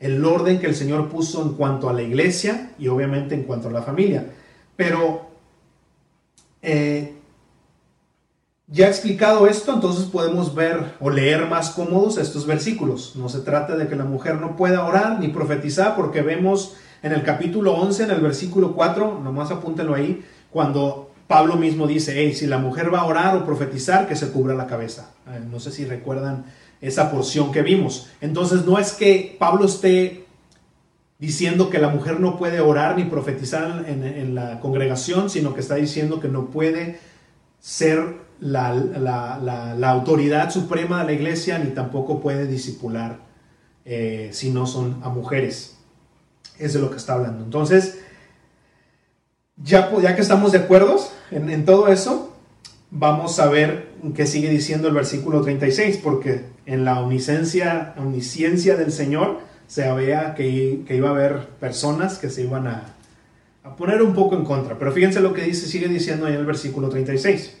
el 0.00 0.24
orden 0.24 0.60
que 0.60 0.66
el 0.66 0.74
Señor 0.74 1.08
puso 1.08 1.42
en 1.42 1.54
cuanto 1.54 1.88
a 1.88 1.92
la 1.92 2.02
iglesia 2.02 2.72
y 2.78 2.88
obviamente 2.88 3.34
en 3.34 3.44
cuanto 3.44 3.68
a 3.68 3.72
la 3.72 3.82
familia. 3.82 4.26
Pero 4.76 5.30
eh, 6.62 7.14
ya 8.66 8.88
explicado 8.88 9.46
esto, 9.46 9.74
entonces 9.74 10.06
podemos 10.06 10.54
ver 10.54 10.94
o 11.00 11.10
leer 11.10 11.46
más 11.46 11.70
cómodos 11.70 12.18
estos 12.18 12.46
versículos. 12.46 13.16
No 13.16 13.28
se 13.28 13.40
trata 13.40 13.76
de 13.76 13.88
que 13.88 13.96
la 13.96 14.04
mujer 14.04 14.40
no 14.40 14.56
pueda 14.56 14.84
orar 14.84 15.18
ni 15.18 15.28
profetizar, 15.28 15.96
porque 15.96 16.22
vemos 16.22 16.76
en 17.02 17.12
el 17.12 17.22
capítulo 17.22 17.74
11, 17.74 18.04
en 18.04 18.10
el 18.10 18.20
versículo 18.20 18.74
4, 18.74 19.20
nomás 19.22 19.50
apúntenlo 19.50 19.94
ahí, 19.94 20.24
cuando 20.50 21.10
Pablo 21.26 21.56
mismo 21.56 21.86
dice, 21.86 22.14
hey, 22.16 22.34
si 22.34 22.46
la 22.46 22.58
mujer 22.58 22.92
va 22.92 23.00
a 23.00 23.06
orar 23.06 23.36
o 23.36 23.44
profetizar, 23.44 24.08
que 24.08 24.16
se 24.16 24.30
cubra 24.30 24.54
la 24.54 24.66
cabeza. 24.66 25.12
Eh, 25.28 25.40
no 25.50 25.60
sé 25.60 25.70
si 25.70 25.84
recuerdan 25.84 26.44
esa 26.80 27.10
porción 27.10 27.52
que 27.52 27.62
vimos. 27.62 28.08
Entonces 28.20 28.64
no 28.64 28.78
es 28.78 28.92
que 28.92 29.36
Pablo 29.38 29.66
esté 29.66 30.26
diciendo 31.18 31.70
que 31.70 31.78
la 31.78 31.88
mujer 31.88 32.18
no 32.18 32.38
puede 32.38 32.60
orar 32.60 32.96
ni 32.96 33.04
profetizar 33.04 33.84
en, 33.86 34.02
en 34.04 34.34
la 34.34 34.58
congregación, 34.60 35.28
sino 35.30 35.54
que 35.54 35.60
está 35.60 35.74
diciendo 35.74 36.18
que 36.18 36.28
no 36.28 36.46
puede 36.46 36.98
ser 37.60 38.16
la, 38.40 39.90
autoridad 39.90 40.50
suprema 40.50 41.00
de 41.00 41.06
la 41.06 41.12
iglesia 41.12 41.58
ni 41.58 41.70
tampoco 41.70 42.20
puede 42.20 42.46
disipular 42.46 43.18
eh, 43.84 44.30
si 44.32 44.50
no 44.50 44.66
son 44.66 45.00
a 45.02 45.08
mujeres. 45.08 45.78
Es 46.60 46.74
de 46.74 46.80
lo 46.80 46.90
que 46.90 46.98
está 46.98 47.14
hablando. 47.14 47.42
Entonces, 47.42 47.98
ya, 49.56 49.90
ya 50.00 50.14
que 50.14 50.20
estamos 50.20 50.52
de 50.52 50.58
acuerdo 50.58 50.96
en, 51.30 51.64
todo 51.64 51.88
eso, 51.88 52.36
vamos 52.90 53.38
a 53.38 53.48
ver 53.48 53.88
qué 54.14 54.26
sigue 54.26 54.50
diciendo 54.50 54.88
el 54.88 54.94
versículo 54.94 55.40
36, 55.40 56.00
porque 56.02 56.44
en 56.66 56.84
la 56.84 57.00
omnisciencia, 57.00 57.94
omnisciencia 57.96 58.76
del 58.76 58.92
Señor 58.92 59.40
se 59.66 59.90
veía 59.92 60.34
que, 60.34 60.82
que, 60.86 60.96
iba 60.96 61.08
a 61.08 61.12
haber 61.12 61.48
personas 61.60 62.18
que 62.18 62.28
se 62.28 62.42
iban 62.42 62.66
a, 62.66 62.94
poner 63.78 64.02
un 64.02 64.14
poco 64.14 64.34
en 64.34 64.44
contra. 64.44 64.78
Pero 64.78 64.92
fíjense 64.92 65.20
lo 65.20 65.32
que 65.32 65.42
dice, 65.42 65.66
sigue 65.66 65.88
diciendo 65.88 66.28
en 66.28 66.34
el 66.34 66.44
versículo 66.44 66.88
36. 66.88 67.56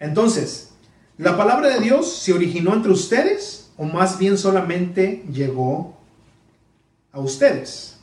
Entonces, 0.00 0.72
¿la 1.18 1.36
palabra 1.36 1.68
de 1.68 1.80
Dios 1.80 2.16
se 2.16 2.32
originó 2.32 2.74
entre 2.74 2.90
ustedes 2.90 3.70
o 3.76 3.84
más 3.84 4.18
bien 4.18 4.36
solamente 4.36 5.22
llegó 5.32 5.99
a 7.12 7.20
ustedes? 7.20 7.98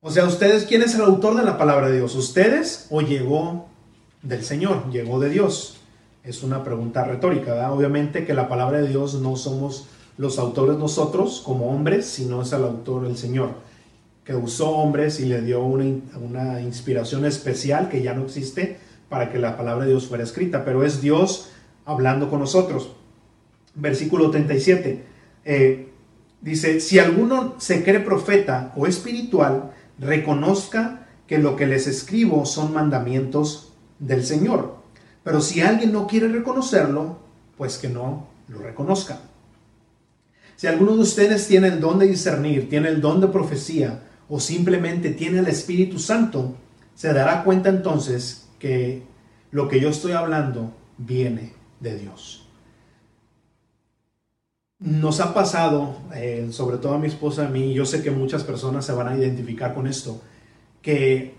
O 0.00 0.10
sea, 0.10 0.26
¿ustedes 0.26 0.64
quién 0.64 0.82
es 0.82 0.94
el 0.94 1.00
autor 1.00 1.36
de 1.36 1.44
la 1.44 1.56
palabra 1.56 1.88
de 1.88 1.96
Dios? 1.96 2.14
¿Ustedes 2.14 2.86
o 2.90 3.00
llegó 3.00 3.68
del 4.22 4.44
Señor? 4.44 4.90
¿Llegó 4.90 5.18
de 5.18 5.30
Dios? 5.30 5.78
Es 6.22 6.42
una 6.42 6.62
pregunta 6.62 7.04
retórica. 7.04 7.72
Obviamente 7.72 8.26
que 8.26 8.34
la 8.34 8.48
palabra 8.48 8.82
de 8.82 8.88
Dios 8.88 9.14
no 9.14 9.36
somos 9.36 9.86
los 10.18 10.38
autores 10.38 10.76
nosotros 10.78 11.42
como 11.44 11.70
hombres, 11.70 12.06
sino 12.06 12.42
es 12.42 12.52
el 12.52 12.64
autor 12.64 13.06
el 13.06 13.16
Señor 13.16 13.64
que 14.24 14.34
usó 14.34 14.70
hombres 14.70 15.20
y 15.20 15.26
le 15.26 15.42
dio 15.42 15.62
una, 15.62 16.60
inspiración 16.60 17.26
especial 17.26 17.88
que 17.88 18.02
ya 18.02 18.14
no 18.14 18.24
existe 18.24 18.78
para 19.08 19.30
que 19.30 19.38
la 19.38 19.56
palabra 19.56 19.84
de 19.84 19.90
Dios 19.90 20.06
fuera 20.06 20.24
escrita, 20.24 20.64
pero 20.64 20.82
es 20.82 21.02
Dios 21.02 21.50
hablando 21.84 22.30
con 22.30 22.40
nosotros. 22.40 22.92
Versículo 23.74 24.30
37 24.30 25.13
eh, 25.44 25.92
dice, 26.40 26.80
si 26.80 26.98
alguno 26.98 27.54
se 27.58 27.82
cree 27.82 28.00
profeta 28.00 28.72
o 28.76 28.86
espiritual, 28.86 29.72
reconozca 29.98 31.06
que 31.26 31.38
lo 31.38 31.56
que 31.56 31.66
les 31.66 31.86
escribo 31.86 32.44
son 32.44 32.72
mandamientos 32.72 33.72
del 33.98 34.24
Señor. 34.24 34.76
Pero 35.22 35.40
si 35.40 35.60
alguien 35.60 35.92
no 35.92 36.06
quiere 36.06 36.28
reconocerlo, 36.28 37.18
pues 37.56 37.78
que 37.78 37.88
no 37.88 38.28
lo 38.48 38.58
reconozca. 38.58 39.20
Si 40.56 40.66
alguno 40.66 40.94
de 40.94 41.02
ustedes 41.02 41.48
tiene 41.48 41.68
el 41.68 41.80
don 41.80 41.98
de 41.98 42.06
discernir, 42.06 42.68
tiene 42.68 42.88
el 42.88 43.00
don 43.00 43.20
de 43.20 43.28
profecía, 43.28 44.02
o 44.28 44.40
simplemente 44.40 45.10
tiene 45.10 45.40
el 45.40 45.48
Espíritu 45.48 45.98
Santo, 45.98 46.54
se 46.94 47.12
dará 47.12 47.42
cuenta 47.44 47.68
entonces 47.68 48.48
que 48.58 49.02
lo 49.50 49.68
que 49.68 49.80
yo 49.80 49.90
estoy 49.90 50.12
hablando 50.12 50.72
viene 50.98 51.52
de 51.80 51.98
Dios. 51.98 52.43
Nos 54.78 55.20
ha 55.20 55.32
pasado, 55.32 55.96
eh, 56.14 56.48
sobre 56.50 56.78
todo 56.78 56.94
a 56.94 56.98
mi 56.98 57.06
esposa 57.06 57.44
y 57.44 57.46
a 57.46 57.50
mí, 57.50 57.74
yo 57.74 57.86
sé 57.86 58.02
que 58.02 58.10
muchas 58.10 58.44
personas 58.44 58.84
se 58.84 58.92
van 58.92 59.08
a 59.08 59.16
identificar 59.16 59.74
con 59.74 59.86
esto, 59.86 60.20
que 60.82 61.34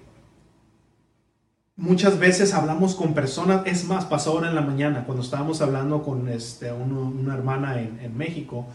muchas 1.76 2.18
veces 2.18 2.54
hablamos 2.54 2.96
con 2.96 3.14
personas, 3.14 3.62
es 3.66 3.86
más, 3.86 4.06
pasó 4.06 4.32
ahora 4.32 4.50
en 4.50 4.56
la 4.56 4.62
mañana, 4.62 5.06
cuando 5.06 5.24
estábamos 5.24 5.62
hablando 5.62 6.02
con 6.02 6.30
este, 6.30 6.72
una 6.72 7.34
hermana 7.34 7.82
en, 7.82 8.00
en 8.00 8.18
México, 8.18 8.68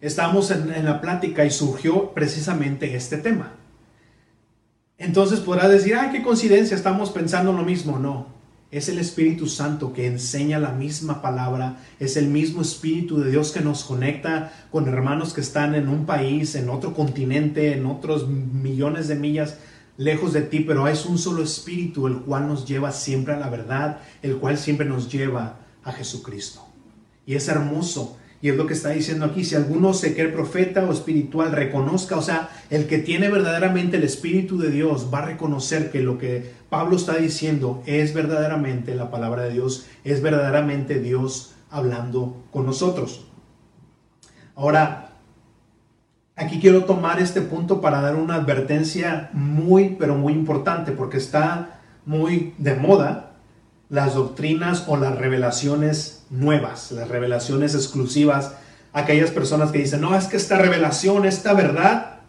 Estamos 0.00 0.52
en, 0.52 0.84
la 0.84 1.00
plática 1.00 1.44
y 1.44 1.50
surgió 1.50 2.12
precisamente 2.12 2.94
este 2.94 3.18
tema. 3.18 3.54
Entonces 4.96 5.40
podrá 5.40 5.68
decir, 5.68 5.96
ay, 5.96 6.10
qué 6.12 6.22
coincidencia, 6.22 6.76
estamos 6.76 7.10
pensando 7.10 7.52
lo 7.52 7.64
mismo. 7.64 7.98
No, 7.98 8.26
es 8.70 8.88
el 8.88 8.98
Espíritu 8.98 9.46
Santo 9.46 9.94
que 9.94 10.06
enseña 10.06 10.58
la 10.58 10.72
misma 10.72 11.22
palabra, 11.22 11.78
es 11.98 12.16
el 12.16 12.28
mismo 12.28 12.60
Espíritu 12.60 13.18
de 13.18 13.30
Dios 13.30 13.50
que 13.50 13.60
nos 13.60 13.84
conecta 13.84 14.52
con 14.70 14.88
hermanos 14.88 15.32
que 15.32 15.40
están 15.40 15.74
en 15.74 15.88
un 15.88 16.04
país, 16.04 16.54
en 16.54 16.68
otro 16.68 16.92
continente, 16.92 17.72
en 17.72 17.86
otros 17.86 18.28
millones 18.28 19.08
de 19.08 19.14
millas 19.14 19.56
lejos 19.96 20.32
de 20.32 20.42
ti, 20.42 20.60
pero 20.60 20.86
es 20.86 21.06
un 21.06 21.18
solo 21.18 21.42
Espíritu 21.42 22.06
el 22.06 22.18
cual 22.18 22.46
nos 22.46 22.66
lleva 22.66 22.92
siempre 22.92 23.34
a 23.34 23.38
la 23.38 23.48
verdad, 23.48 24.00
el 24.22 24.36
cual 24.36 24.58
siempre 24.58 24.86
nos 24.86 25.10
lleva 25.10 25.60
a 25.82 25.92
Jesucristo. 25.92 26.66
Y 27.24 27.34
es 27.34 27.48
hermoso 27.48 28.18
y 28.40 28.50
es 28.50 28.56
lo 28.56 28.66
que 28.66 28.74
está 28.74 28.90
diciendo 28.90 29.24
aquí, 29.24 29.44
si 29.44 29.56
alguno 29.56 29.92
se 29.92 30.14
cree 30.14 30.28
profeta 30.28 30.84
o 30.84 30.92
espiritual, 30.92 31.50
reconozca, 31.50 32.16
o 32.16 32.22
sea, 32.22 32.50
el 32.70 32.86
que 32.86 32.98
tiene 32.98 33.28
verdaderamente 33.28 33.96
el 33.96 34.04
Espíritu 34.04 34.58
de 34.58 34.70
Dios 34.70 35.08
va 35.12 35.18
a 35.18 35.26
reconocer 35.26 35.90
que 35.90 36.00
lo 36.00 36.18
que 36.18 36.52
Pablo 36.70 36.96
está 36.96 37.16
diciendo 37.16 37.82
es 37.86 38.14
verdaderamente 38.14 38.94
la 38.94 39.10
palabra 39.10 39.42
de 39.44 39.54
Dios, 39.54 39.86
es 40.04 40.22
verdaderamente 40.22 41.00
Dios 41.00 41.54
hablando 41.68 42.44
con 42.52 42.64
nosotros. 42.64 43.26
Ahora, 44.54 45.10
aquí 46.36 46.60
quiero 46.60 46.84
tomar 46.84 47.20
este 47.20 47.40
punto 47.40 47.80
para 47.80 48.00
dar 48.00 48.14
una 48.14 48.36
advertencia 48.36 49.30
muy, 49.32 49.96
pero 49.98 50.14
muy 50.14 50.32
importante, 50.32 50.92
porque 50.92 51.16
está 51.16 51.80
muy 52.06 52.54
de 52.58 52.76
moda 52.76 53.27
las 53.88 54.14
doctrinas 54.14 54.84
o 54.86 54.96
las 54.96 55.16
revelaciones 55.16 56.24
nuevas, 56.30 56.92
las 56.92 57.08
revelaciones 57.08 57.74
exclusivas, 57.74 58.52
aquellas 58.92 59.30
personas 59.30 59.70
que 59.70 59.78
dicen, 59.78 60.00
no, 60.00 60.14
es 60.16 60.26
que 60.26 60.36
esta 60.36 60.58
revelación, 60.58 61.24
esta 61.24 61.54
verdad, 61.54 62.20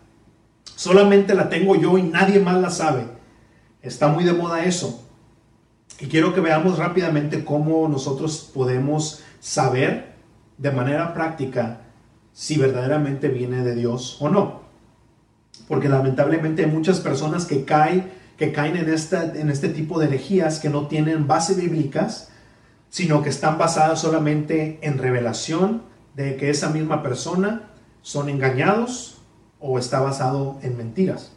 solamente 0.76 1.36
la 1.36 1.50
tengo 1.50 1.76
yo 1.76 1.98
y 1.98 2.04
nadie 2.04 2.40
más 2.40 2.62
la 2.62 2.70
sabe. 2.70 3.04
Está 3.82 4.08
muy 4.08 4.24
de 4.24 4.34
moda 4.34 4.64
eso. 4.64 5.06
Y 6.00 6.08
quiero 6.08 6.34
que 6.34 6.42
veamos 6.42 6.78
rápidamente 6.78 7.44
cómo 7.44 7.88
nosotros 7.90 8.50
podemos 8.54 9.22
saber 9.40 10.14
de 10.58 10.72
manera 10.72 11.14
práctica 11.14 11.82
si 12.32 12.58
verdaderamente 12.58 13.28
viene 13.28 13.64
de 13.64 13.76
Dios 13.76 14.18
o 14.22 14.30
no. 14.30 14.62
Porque 15.68 15.90
lamentablemente 15.90 16.64
hay 16.64 16.72
muchas 16.72 17.00
personas 17.02 17.46
que 17.46 17.66
caen 17.66 18.12
que 18.40 18.54
caen 18.54 18.78
en, 18.78 18.90
esta, 18.90 19.26
en 19.36 19.50
este 19.50 19.68
tipo 19.68 20.00
de 20.00 20.08
herejías 20.08 20.60
que 20.60 20.70
no 20.70 20.88
tienen 20.88 21.28
base 21.28 21.56
bíblicas, 21.56 22.30
sino 22.90 23.22
que 23.22 23.28
están 23.28 23.58
basadas 23.58 24.00
solamente 24.00 24.80
en 24.82 24.98
revelación 24.98 25.84
de 26.16 26.38
que 26.38 26.50
esa 26.50 26.70
misma 26.70 27.04
persona 27.04 27.70
son 28.02 28.30
engañados 28.30 29.22
o 29.60 29.78
está 29.78 30.00
basado 30.00 30.58
en 30.64 30.78
mentiras. 30.78 31.34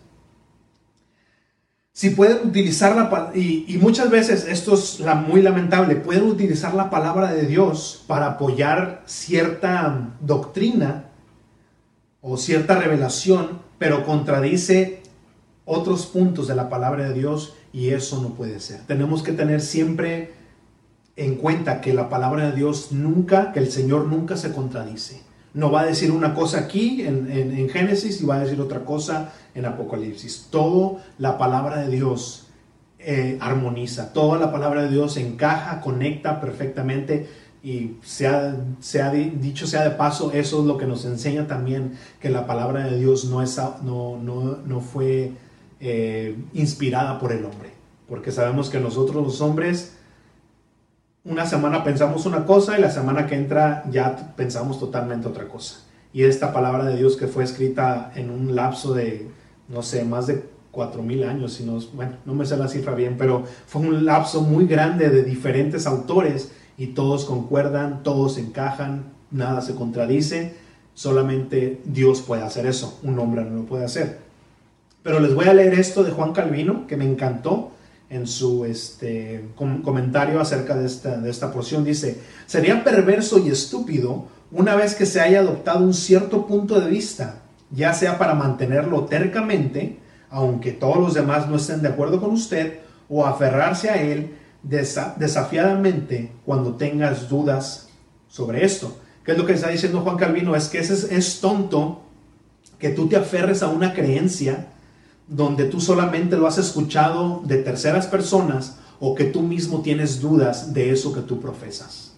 Si 1.93 2.11
pueden 2.11 2.47
utilizar 2.47 2.95
la 2.95 3.33
y, 3.35 3.65
y 3.67 3.79
muchas 3.79 4.09
veces 4.09 4.47
esto 4.49 4.75
es 4.75 5.01
muy 5.27 5.43
lamentable, 5.43 5.97
pueden 5.97 6.23
utilizar 6.23 6.73
la 6.73 6.89
palabra 6.89 7.33
de 7.33 7.47
Dios 7.47 8.05
para 8.07 8.27
apoyar 8.27 9.03
cierta 9.07 10.15
doctrina 10.21 11.07
o 12.21 12.37
cierta 12.37 12.77
revelación, 12.77 13.61
pero 13.79 14.07
contradice 14.07 15.02
otros 15.65 16.07
puntos 16.07 16.49
de 16.49 16.55
la 16.55 16.69
palabra 16.69 17.09
de 17.09 17.15
Dios 17.15 17.55
y 17.73 17.91
eso 17.91 18.21
no 18.23 18.31
puede 18.31 18.61
ser. 18.61 18.81
Tenemos 18.87 19.23
que 19.23 19.33
tener 19.33 19.61
siempre 19.61 20.33
en 21.17 21.37
cuenta 21.37 21.81
que 21.81 21.95
la 21.95 22.09
palabra 22.09 22.51
de 22.51 22.57
Dios 22.57 22.93
nunca, 22.93 23.53
que 23.53 23.61
el 23.61 23.71
Señor 23.71 24.07
nunca 24.07 24.37
se 24.37 24.53
contradice. 24.53 25.23
No 25.55 25.71
va 25.71 25.83
a 25.83 25.87
decir 25.87 26.11
una 26.11 26.35
cosa 26.35 26.61
aquí 26.61 27.03
en, 27.03 27.69
Génesis 27.69 28.21
y 28.23 28.27
va 28.27 28.37
a 28.37 28.41
decir 28.41 28.61
otra 28.61 28.85
cosa 28.85 29.33
en 29.55 29.67
Apocalipsis. 29.67 30.49
Todo 30.51 30.99
la 31.19 31.37
palabra 31.37 31.83
de 31.83 31.95
Dios 31.95 32.47
eh, 32.99 33.37
armoniza, 33.41 34.13
toda 34.15 34.39
la 34.39 34.51
palabra 34.51 34.85
de 34.85 34.91
Dios 34.91 35.17
encaja, 35.19 35.81
conecta 35.81 36.41
perfectamente 36.41 37.29
y 37.63 37.99
se 38.03 38.27
ha, 38.27 39.11
dicho 39.11 39.67
sea 39.67 39.85
de 39.85 39.91
paso, 39.91 40.33
eso 40.33 40.61
es 40.61 40.67
lo 40.67 40.77
que 40.77 40.87
nos 40.87 41.05
enseña 41.05 41.47
también 41.47 41.93
que 42.19 42.29
la 42.29 42.47
palabra 42.47 42.87
de 42.87 42.99
Dios 42.99 43.27
no, 43.27 43.41
es, 43.41 43.61
no, 43.85 44.17
no, 44.19 44.81
fue 44.81 45.33
eh, 45.85 46.37
inspirada 46.55 47.19
por 47.19 47.33
el 47.33 47.45
hombre, 47.45 47.71
porque 48.09 48.31
sabemos 48.31 48.71
que 48.71 48.79
nosotros 48.79 49.23
los 49.25 49.41
hombres 49.41 49.97
una 51.25 51.45
semana 51.45 51.83
pensamos 51.83 52.25
una 52.25 52.47
cosa 52.47 52.79
y 52.79 52.81
la 52.81 52.91
semana 52.91 53.27
que 53.27 53.35
entra 53.35 53.85
ya 53.91 54.35
pensamos 54.37 54.79
totalmente 54.79 55.27
otra 55.27 55.49
cosa. 55.49 55.81
Y 56.13 56.23
esta 56.23 56.53
palabra 56.53 56.85
de 56.85 56.97
Dios 56.97 57.17
que 57.17 57.27
fue 57.27 57.43
escrita 57.43 58.13
en 58.15 58.31
un 58.31 58.55
lapso 58.55 58.95
de, 58.95 59.29
no 59.69 59.83
sé, 59.83 60.05
más 60.05 60.29
de 60.29 60.45
cuatro 60.71 61.03
mil 61.03 61.25
años, 61.25 61.55
si 61.55 61.65
no, 61.65 61.79
bueno, 61.95 62.13
no 62.25 62.35
me 62.35 62.47
sé 62.47 62.57
la 62.57 62.69
cifra 62.69 62.95
bien, 62.95 63.17
pero 63.19 63.45
fue 63.67 63.83
un 63.83 64.05
lapso 64.05 64.41
muy 64.41 64.67
grande 64.67 65.11
de 65.11 65.25
diferentes 65.25 65.87
autores 65.87 66.53
y 66.79 66.89
todos 66.89 67.25
concuerdan, 67.25 68.03
todos 68.03 68.39
encajan, 68.39 69.13
nada 69.31 69.63
se 69.63 69.75
contradice, 69.75 70.55
solamente 70.95 71.81
Dios 71.85 72.23
puede 72.23 72.43
hacer 72.43 72.67
eso, 72.67 73.01
un 73.03 73.19
hombre 73.19 73.45
no 73.45 73.57
lo 73.57 73.65
puede 73.65 73.85
hacer. 73.85 74.22
Pero 75.03 75.21
les 75.21 75.35
voy 75.35 75.47
a 75.47 75.55
leer 75.55 75.75
esto 75.75 76.05
de 76.05 76.13
Juan 76.13 76.33
Calvino, 76.33 76.87
que 76.87 76.97
me 76.97 77.05
encantó 77.05 77.73
en 78.09 78.27
su 78.27 78.65
este, 78.65 79.49
comentario 79.57 80.41
acerca 80.41 80.77
de 80.77 80.87
esta, 80.87 81.17
de 81.17 81.31
esta 81.31 81.51
porción. 81.51 81.83
Dice, 81.83 82.19
sería 82.47 82.85
perverso 82.85 83.39
y 83.39 83.49
estúpido 83.49 84.27
una 84.51 84.77
vez 84.77 84.95
que 84.95 85.07
se 85.07 85.21
haya 85.21 85.41
adoptado 85.41 85.83
un 85.83 85.95
cierto 85.95 86.47
punto 86.47 86.79
de 86.79 86.91
vista, 86.91 87.37
ya 87.71 87.95
sea 87.95 88.19
para 88.19 88.35
mantenerlo 88.35 89.07
tercamente, 89.07 89.99
aunque 90.29 90.73
todos 90.73 90.99
los 90.99 91.15
demás 91.15 91.49
no 91.49 91.57
estén 91.57 91.81
de 91.81 91.89
acuerdo 91.89 92.21
con 92.21 92.31
usted, 92.33 92.81
o 93.09 93.25
aferrarse 93.27 93.91
a 93.91 94.01
él 94.01 94.37
desafiadamente 94.63 96.33
cuando 96.45 96.77
tengas 96.77 97.29
dudas 97.29 97.89
sobre 98.29 98.65
esto. 98.65 98.99
¿Qué 99.25 99.33
es 99.33 99.39
lo 99.39 99.47
que 99.47 99.55
está 99.55 99.69
diciendo 99.69 100.01
Juan 100.01 100.17
Calvino? 100.17 100.55
Es 100.55 100.69
que 100.69 100.79
es, 100.79 100.91
es 100.91 101.41
tonto 101.41 102.03
que 102.79 102.91
tú 102.91 103.09
te 103.09 103.17
aferres 103.17 103.63
a 103.63 103.69
una 103.69 103.95
creencia 103.95 104.72
donde 105.33 105.65
tú 105.65 105.81
solamente 105.81 106.37
lo 106.37 106.47
has 106.47 106.59
escuchado 106.59 107.41
de 107.45 107.57
terceras 107.57 108.07
personas 108.07 108.77
o 109.01 109.15
que 109.15 109.25
tú 109.25 109.43
mismo 109.43 109.81
tienes 109.81 110.21
dudas 110.21 110.75
de 110.75 110.91
eso 110.91 111.13
que 111.13 111.23
tú 111.23 111.41
profesas. 111.41 112.13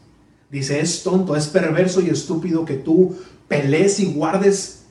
Dice, 0.51 0.81
es 0.81 1.03
tonto, 1.03 1.37
es 1.37 1.47
perverso 1.47 2.01
y 2.01 2.09
estúpido 2.09 2.65
que 2.65 2.75
tú 2.75 3.17
pelees 3.49 4.01
y 4.01 4.13
guardes 4.13 4.85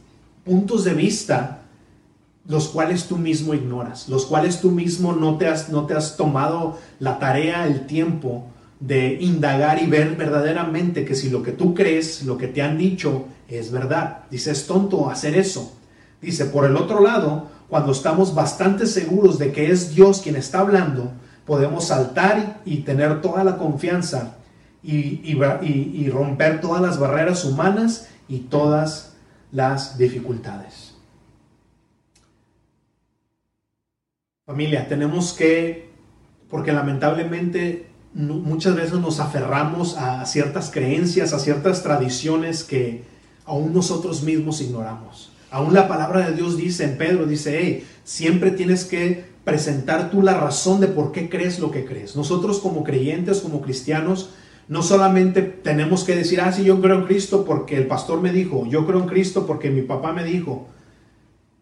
puntos 0.45 0.83
de 0.85 0.93
vista 0.93 1.59
los 2.47 2.69
cuales 2.69 3.05
tú 3.07 3.17
mismo 3.17 3.53
ignoras, 3.53 4.09
los 4.09 4.25
cuales 4.25 4.59
tú 4.59 4.71
mismo 4.71 5.13
no 5.13 5.37
te 5.37 5.47
has, 5.47 5.69
no 5.69 5.85
te 5.85 5.93
has 5.93 6.17
tomado 6.17 6.77
la 6.99 7.19
tarea, 7.19 7.67
el 7.67 7.87
tiempo 7.87 8.47
de 8.79 9.17
indagar 9.21 9.81
y 9.81 9.85
ver 9.85 10.15
verdaderamente 10.15 11.05
que 11.05 11.15
si 11.15 11.29
lo 11.29 11.41
que 11.41 11.53
tú 11.53 11.73
crees, 11.73 12.23
lo 12.23 12.37
que 12.37 12.47
te 12.47 12.61
han 12.61 12.77
dicho 12.77 13.25
es 13.47 13.71
verdad. 13.71 14.23
Dice, 14.29 14.51
es 14.51 14.65
tonto 14.65 15.09
hacer 15.09 15.37
eso. 15.37 15.73
Dice, 16.21 16.45
por 16.45 16.65
el 16.65 16.75
otro 16.75 17.01
lado, 17.01 17.52
cuando 17.73 17.91
estamos 17.91 18.35
bastante 18.35 18.85
seguros 18.85 19.39
de 19.39 19.51
que 19.51 19.71
es 19.71 19.95
Dios 19.95 20.21
quien 20.21 20.35
está 20.35 20.59
hablando, 20.59 21.11
podemos 21.43 21.87
saltar 21.87 22.61
y 22.65 22.81
tener 22.81 23.19
toda 23.19 23.43
la 23.43 23.57
confianza 23.57 24.35
y, 24.83 25.33
romper 26.11 26.61
todas 26.61 26.83
las 26.83 26.99
barreras 26.99 27.43
humanas 27.45 28.09
y 28.27 28.41
todas 28.41 29.15
las 29.51 29.97
dificultades. 29.97 30.93
Familia, 34.45 34.87
tenemos 34.87 35.33
que, 35.33 35.89
porque 36.51 36.73
lamentablemente 36.73 37.87
muchas 38.13 38.75
veces 38.75 38.99
nos 38.99 39.19
aferramos 39.19 39.97
a 39.97 40.23
ciertas 40.27 40.69
creencias, 40.69 41.33
a 41.33 41.39
ciertas 41.39 41.81
tradiciones 41.81 42.63
que 42.63 43.03
aún 43.45 43.73
nosotros 43.73 44.21
mismos 44.21 44.61
ignoramos. 44.61 45.32
Aún 45.53 45.75
la 45.75 45.87
palabra 45.87 46.27
de 46.27 46.35
Dios 46.35 46.57
dice 46.57 46.83
en 46.83 46.97
Pedro, 46.97 47.27
dice, 47.27 47.59
hey, 47.61 47.87
siempre 48.03 48.49
tienes 48.49 48.85
que 48.85 49.23
presentar 49.43 50.09
tú 50.09 50.23
la 50.23 50.33
razón 50.33 50.79
de 50.79 50.87
por 50.87 51.11
qué 51.11 51.29
crees 51.29 51.59
lo 51.59 51.69
que 51.69 51.85
crees. 51.85 52.15
Nosotros 52.15 52.57
como 52.57 52.83
creyentes, 52.83 53.39
como 53.39 53.61
cristianos, 53.61 54.31
no 54.67 54.81
solamente 54.81 55.43
tenemos 55.43 56.05
que 56.05 56.15
decir, 56.15 56.41
ah, 56.41 56.51
sí, 56.51 56.63
yo 56.63 56.81
creo 56.81 56.95
en 56.95 57.05
Cristo 57.05 57.45
porque 57.45 57.77
el 57.77 57.85
pastor 57.85 58.19
me 58.19 58.33
dijo, 58.33 58.65
yo 58.65 58.87
creo 58.87 58.99
en 58.99 59.07
Cristo 59.07 59.45
porque 59.45 59.69
mi 59.69 59.83
papá 59.83 60.11
me 60.11 60.23
dijo. 60.23 60.69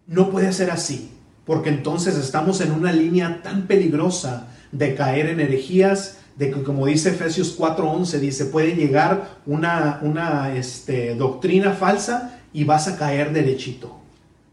No 0.07 0.29
puede 0.29 0.53
ser 0.53 0.71
así, 0.71 1.11
porque 1.45 1.67
entonces 1.67 2.15
estamos 2.15 2.61
en 2.61 2.71
una 2.71 2.93
línea 2.93 3.41
tan 3.43 3.67
peligrosa 3.67 4.47
de 4.71 4.95
caer 4.95 5.25
en 5.25 5.41
herejías, 5.41 6.19
de 6.37 6.49
que 6.49 6.63
como 6.63 6.85
dice 6.85 7.09
Efesios 7.09 7.59
4:11, 7.59 8.19
dice, 8.19 8.45
puede 8.45 8.73
llegar 8.73 9.39
una, 9.45 9.99
una 10.01 10.55
este, 10.55 11.13
doctrina 11.15 11.73
falsa 11.73 12.37
y 12.53 12.63
vas 12.63 12.87
a 12.87 12.97
caer 12.97 13.33
derechito. 13.33 13.97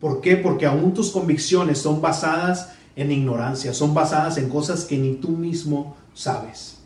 ¿Por 0.00 0.20
qué? 0.20 0.36
Porque 0.36 0.66
aún 0.66 0.94
tus 0.94 1.10
convicciones 1.10 1.78
son 1.78 2.00
basadas 2.00 2.72
en 2.94 3.10
ignorancia, 3.12 3.74
son 3.74 3.94
basadas 3.94 4.38
en 4.38 4.48
cosas 4.48 4.84
que 4.84 4.98
ni 4.98 5.14
tú 5.14 5.30
mismo 5.30 5.96
sabes. 6.14 6.78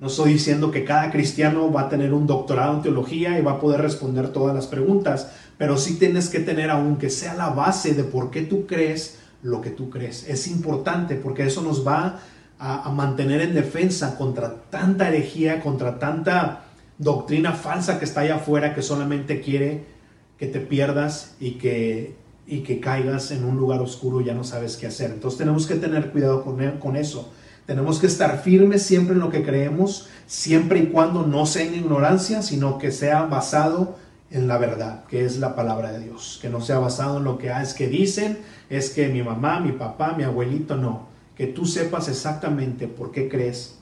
No 0.00 0.06
estoy 0.06 0.34
diciendo 0.34 0.70
que 0.70 0.84
cada 0.84 1.10
cristiano 1.10 1.72
va 1.72 1.82
a 1.82 1.88
tener 1.88 2.14
un 2.14 2.26
doctorado 2.26 2.74
en 2.74 2.82
teología 2.82 3.38
y 3.38 3.42
va 3.42 3.52
a 3.52 3.60
poder 3.60 3.80
responder 3.80 4.28
todas 4.28 4.54
las 4.54 4.66
preguntas, 4.66 5.32
pero 5.58 5.76
sí 5.76 5.98
tienes 5.98 6.28
que 6.28 6.38
tener 6.38 6.70
aunque 6.70 7.10
sea 7.10 7.34
la 7.34 7.50
base 7.50 7.94
de 7.94 8.04
por 8.04 8.30
qué 8.30 8.42
tú 8.42 8.66
crees 8.66 9.18
lo 9.42 9.60
que 9.60 9.70
tú 9.70 9.90
crees. 9.90 10.28
Es 10.28 10.46
importante 10.46 11.16
porque 11.16 11.44
eso 11.46 11.62
nos 11.62 11.86
va 11.86 12.20
a, 12.58 12.82
a 12.82 12.90
mantener 12.90 13.40
en 13.40 13.54
defensa 13.54 14.16
contra 14.16 14.62
tanta 14.70 15.08
herejía, 15.08 15.60
contra 15.60 15.98
tanta 15.98 16.64
doctrina 16.98 17.52
falsa 17.52 17.98
que 17.98 18.04
está 18.04 18.20
allá 18.20 18.36
afuera 18.36 18.74
que 18.74 18.82
solamente 18.82 19.40
quiere 19.40 19.97
que 20.38 20.46
te 20.46 20.60
pierdas 20.60 21.34
y 21.40 21.52
que, 21.52 22.14
y 22.46 22.60
que 22.60 22.80
caigas 22.80 23.30
en 23.30 23.44
un 23.44 23.56
lugar 23.56 23.80
oscuro 23.80 24.20
y 24.20 24.24
ya 24.24 24.34
no 24.34 24.44
sabes 24.44 24.76
qué 24.76 24.86
hacer. 24.86 25.10
Entonces 25.10 25.38
tenemos 25.38 25.66
que 25.66 25.74
tener 25.74 26.10
cuidado 26.10 26.44
con, 26.44 26.62
e, 26.62 26.78
con 26.78 26.96
eso. 26.96 27.32
Tenemos 27.66 27.98
que 27.98 28.06
estar 28.06 28.42
firmes 28.42 28.82
siempre 28.82 29.14
en 29.14 29.20
lo 29.20 29.30
que 29.30 29.42
creemos, 29.42 30.08
siempre 30.26 30.78
y 30.78 30.86
cuando 30.86 31.26
no 31.26 31.44
sea 31.44 31.66
en 31.66 31.74
ignorancia, 31.74 32.40
sino 32.40 32.78
que 32.78 32.92
sea 32.92 33.26
basado 33.26 33.96
en 34.30 34.46
la 34.48 34.58
verdad, 34.58 35.04
que 35.04 35.24
es 35.24 35.38
la 35.38 35.54
palabra 35.54 35.92
de 35.92 36.04
Dios. 36.04 36.38
Que 36.40 36.48
no 36.48 36.60
sea 36.60 36.78
basado 36.78 37.18
en 37.18 37.24
lo 37.24 37.36
que 37.36 37.50
ah, 37.50 37.62
es 37.62 37.74
que 37.74 37.88
dicen, 37.88 38.38
es 38.70 38.90
que 38.90 39.08
mi 39.08 39.22
mamá, 39.22 39.60
mi 39.60 39.72
papá, 39.72 40.14
mi 40.16 40.22
abuelito, 40.22 40.76
no. 40.76 41.08
Que 41.36 41.46
tú 41.46 41.66
sepas 41.66 42.08
exactamente 42.08 42.88
por 42.88 43.10
qué 43.10 43.28
crees 43.28 43.78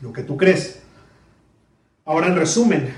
lo 0.00 0.12
que 0.12 0.22
tú 0.22 0.36
crees. 0.36 0.80
Ahora, 2.04 2.26
en 2.26 2.36
resumen, 2.36 2.92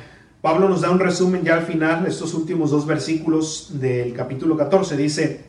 Pablo 0.45 0.69
nos 0.69 0.83
da 0.83 0.91
un 0.91 1.01
resumen 1.01 1.43
ya 1.43 1.55
al 1.55 1.63
final, 1.65 2.07
estos 2.07 2.35
últimos 2.35 2.71
dos 2.71 2.85
versículos 2.85 3.81
del 3.81 4.13
capítulo 4.13 4.59
14. 4.59 4.95
Dice, 4.95 5.47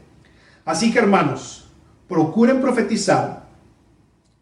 así 0.63 0.89
que 0.93 0.99
hermanos, 0.99 1.69
procuren 2.07 2.61
profetizar 2.61 3.45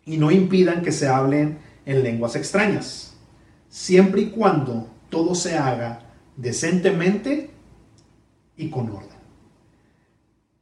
y 0.05 0.17
no 0.17 0.29
impidan 0.29 0.83
que 0.83 0.91
se 0.91 1.07
hablen 1.07 1.57
en 1.87 2.03
lenguas 2.03 2.35
extrañas, 2.35 3.15
siempre 3.67 4.21
y 4.21 4.29
cuando 4.29 4.91
todo 5.09 5.33
se 5.33 5.57
haga 5.57 6.01
decentemente 6.37 7.49
y 8.55 8.69
con 8.69 8.91
orden. 8.91 9.17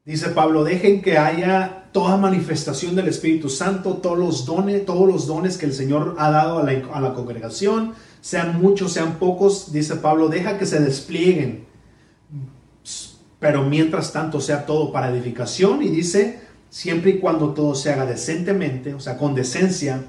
Dice 0.05 0.29
Pablo, 0.29 0.63
dejen 0.63 1.01
que 1.01 1.17
haya 1.17 1.80
toda 1.91 2.17
manifestación 2.17 2.95
del 2.95 3.07
Espíritu 3.07 3.49
Santo, 3.49 3.95
todos 3.95 4.17
los 4.17 4.45
dones, 4.45 4.85
todos 4.85 5.07
los 5.07 5.27
dones 5.27 5.57
que 5.57 5.65
el 5.65 5.73
Señor 5.73 6.15
ha 6.17 6.31
dado 6.31 6.59
a 6.59 6.63
la, 6.63 6.71
a 6.93 7.01
la 7.01 7.13
congregación, 7.13 7.93
sean 8.21 8.61
muchos, 8.61 8.93
sean 8.93 9.19
pocos, 9.19 9.71
dice 9.71 9.95
Pablo, 9.95 10.29
deja 10.29 10.57
que 10.57 10.65
se 10.65 10.79
desplieguen, 10.79 11.65
pero 13.39 13.63
mientras 13.63 14.13
tanto 14.13 14.39
sea 14.39 14.65
todo 14.65 14.91
para 14.91 15.09
edificación 15.09 15.81
y 15.81 15.89
dice, 15.89 16.39
siempre 16.69 17.11
y 17.11 17.19
cuando 17.19 17.53
todo 17.53 17.75
se 17.75 17.91
haga 17.91 18.05
decentemente, 18.05 18.93
o 18.93 18.99
sea, 18.99 19.17
con 19.17 19.33
decencia 19.33 20.05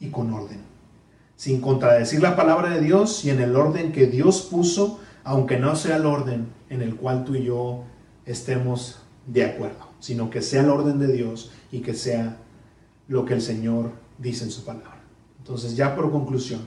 y 0.00 0.08
con 0.08 0.32
orden, 0.32 0.60
sin 1.36 1.60
contradecir 1.60 2.20
la 2.20 2.36
palabra 2.36 2.70
de 2.70 2.80
Dios 2.80 3.24
y 3.24 3.30
en 3.30 3.40
el 3.40 3.54
orden 3.54 3.92
que 3.92 4.06
Dios 4.06 4.42
puso, 4.42 5.00
aunque 5.22 5.58
no 5.58 5.76
sea 5.76 5.96
el 5.96 6.06
orden 6.06 6.48
en 6.68 6.82
el 6.82 6.96
cual 6.96 7.24
tú 7.24 7.34
y 7.34 7.44
yo 7.44 7.84
estemos 8.26 9.00
de 9.26 9.44
acuerdo, 9.44 9.89
sino 10.00 10.30
que 10.30 10.42
sea 10.42 10.62
el 10.62 10.70
orden 10.70 10.98
de 10.98 11.12
Dios 11.12 11.52
y 11.70 11.80
que 11.80 11.94
sea 11.94 12.38
lo 13.08 13.24
que 13.24 13.34
el 13.34 13.42
Señor 13.42 13.92
dice 14.18 14.44
en 14.44 14.50
su 14.50 14.64
palabra. 14.64 15.00
Entonces, 15.38 15.76
ya 15.76 15.94
por 15.94 16.10
conclusión, 16.10 16.60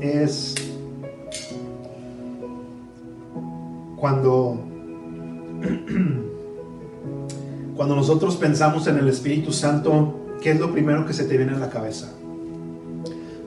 es 0.00 0.54
cuando 3.96 4.66
Cuando 7.76 7.96
nosotros 7.96 8.36
pensamos 8.36 8.86
en 8.88 8.98
el 8.98 9.08
Espíritu 9.08 9.52
Santo, 9.52 10.36
¿qué 10.42 10.50
es 10.50 10.60
lo 10.60 10.70
primero 10.70 11.06
que 11.06 11.14
se 11.14 11.24
te 11.24 11.38
viene 11.38 11.52
a 11.54 11.58
la 11.58 11.70
cabeza? 11.70 12.12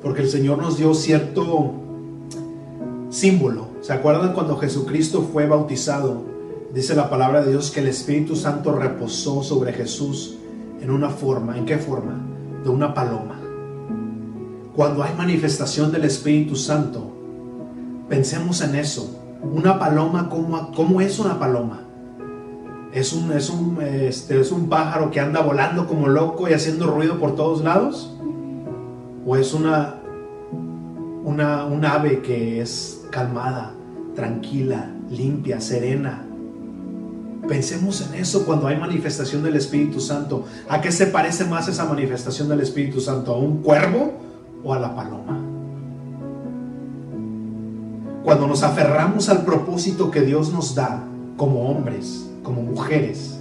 Porque 0.04 0.22
el 0.22 0.30
Señor 0.30 0.58
nos 0.58 0.78
dio 0.78 0.94
cierto 0.94 1.72
símbolo. 3.10 3.68
¿Se 3.82 3.94
acuerdan 3.94 4.34
cuando 4.34 4.58
Jesucristo 4.58 5.30
fue 5.32 5.48
bautizado? 5.48 6.24
Dice 6.74 6.94
la 6.94 7.10
palabra 7.10 7.42
de 7.42 7.52
Dios 7.52 7.72
que 7.72 7.80
el 7.80 7.88
Espíritu 7.88 8.36
Santo 8.36 8.74
reposó 8.74 9.44
sobre 9.44 9.72
Jesús 9.72 10.36
en 10.82 10.92
una 10.92 11.10
forma. 11.10 11.58
¿En 11.58 11.66
qué 11.66 11.78
forma? 11.78 12.20
De 12.64 12.70
una 12.70 12.94
paloma. 12.94 13.40
Cuando 14.76 15.04
hay 15.04 15.14
manifestación 15.16 15.92
del 15.92 16.04
Espíritu 16.04 16.56
Santo, 16.56 17.12
pensemos 18.10 18.62
en 18.62 18.76
eso. 18.76 19.20
Una 19.42 19.80
paloma, 19.80 20.30
¿cómo, 20.30 20.72
cómo 20.74 21.00
es 21.00 21.20
una 21.20 21.40
paloma? 21.40 21.82
¿Es 22.92 23.14
un, 23.14 23.32
es, 23.32 23.50
un, 23.50 23.82
este, 23.82 24.40
¿Es 24.40 24.52
un 24.52 24.68
pájaro 24.68 25.12
que 25.12 25.20
anda 25.20 25.42
volando 25.42 25.88
como 25.88 26.08
loco 26.08 26.50
y 26.50 26.54
haciendo 26.54 26.88
ruido 26.88 27.20
por 27.20 27.36
todos 27.36 27.64
lados? 27.64 28.14
¿O 29.26 29.38
es 29.38 29.54
una, 29.54 29.96
una, 31.24 31.66
un 31.66 31.86
ave 31.86 32.22
que 32.22 32.62
es 32.62 33.06
calmada, 33.10 33.74
tranquila, 34.16 34.92
limpia, 35.10 35.62
serena? 35.62 36.26
Pensemos 37.48 38.02
en 38.02 38.20
eso 38.20 38.46
cuando 38.46 38.68
hay 38.68 38.78
manifestación 38.78 39.44
del 39.44 39.56
Espíritu 39.56 40.00
Santo. 40.00 40.46
¿A 40.70 40.82
qué 40.82 40.92
se 40.92 41.08
parece 41.08 41.46
más 41.46 41.68
esa 41.68 41.86
manifestación 41.86 42.50
del 42.50 42.62
Espíritu 42.62 43.00
Santo? 43.00 43.34
¿A 43.34 43.38
un 43.38 43.62
cuervo 43.62 44.14
o 44.64 44.74
a 44.74 44.80
la 44.80 44.96
paloma? 44.96 45.40
Cuando 48.24 48.48
nos 48.48 48.64
aferramos 48.64 49.28
al 49.28 49.44
propósito 49.44 50.10
que 50.10 50.22
Dios 50.22 50.54
nos 50.54 50.76
da 50.76 51.04
como 51.36 51.70
hombres, 51.70 52.30
como 52.42 52.62
mujeres, 52.62 53.40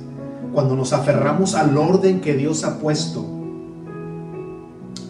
cuando 0.53 0.74
nos 0.74 0.93
aferramos 0.93 1.55
al 1.55 1.76
orden 1.76 2.20
que 2.20 2.35
Dios 2.35 2.64
ha 2.64 2.78
puesto, 2.78 3.24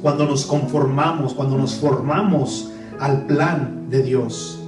cuando 0.03 0.27
nos 0.27 0.45
conformamos, 0.45 1.33
cuando 1.33 1.57
nos 1.57 1.77
formamos 1.77 2.73
al 2.99 3.27
plan 3.27 3.87
de 3.89 4.03
Dios, 4.03 4.61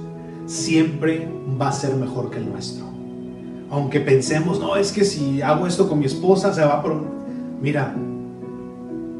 siempre 0.45 1.27
va 1.61 1.67
a 1.67 1.73
ser 1.73 1.95
mejor 1.95 2.31
que 2.31 2.37
el 2.37 2.49
nuestro. 2.49 2.85
Aunque 3.69 3.99
pensemos, 3.99 4.59
no, 4.59 4.77
es 4.77 4.91
que 4.91 5.03
si 5.03 5.41
hago 5.41 5.67
esto 5.67 5.89
con 5.89 5.99
mi 5.99 6.05
esposa 6.05 6.53
se 6.53 6.63
va 6.63 6.81
por... 6.81 7.03
Mira, 7.61 7.93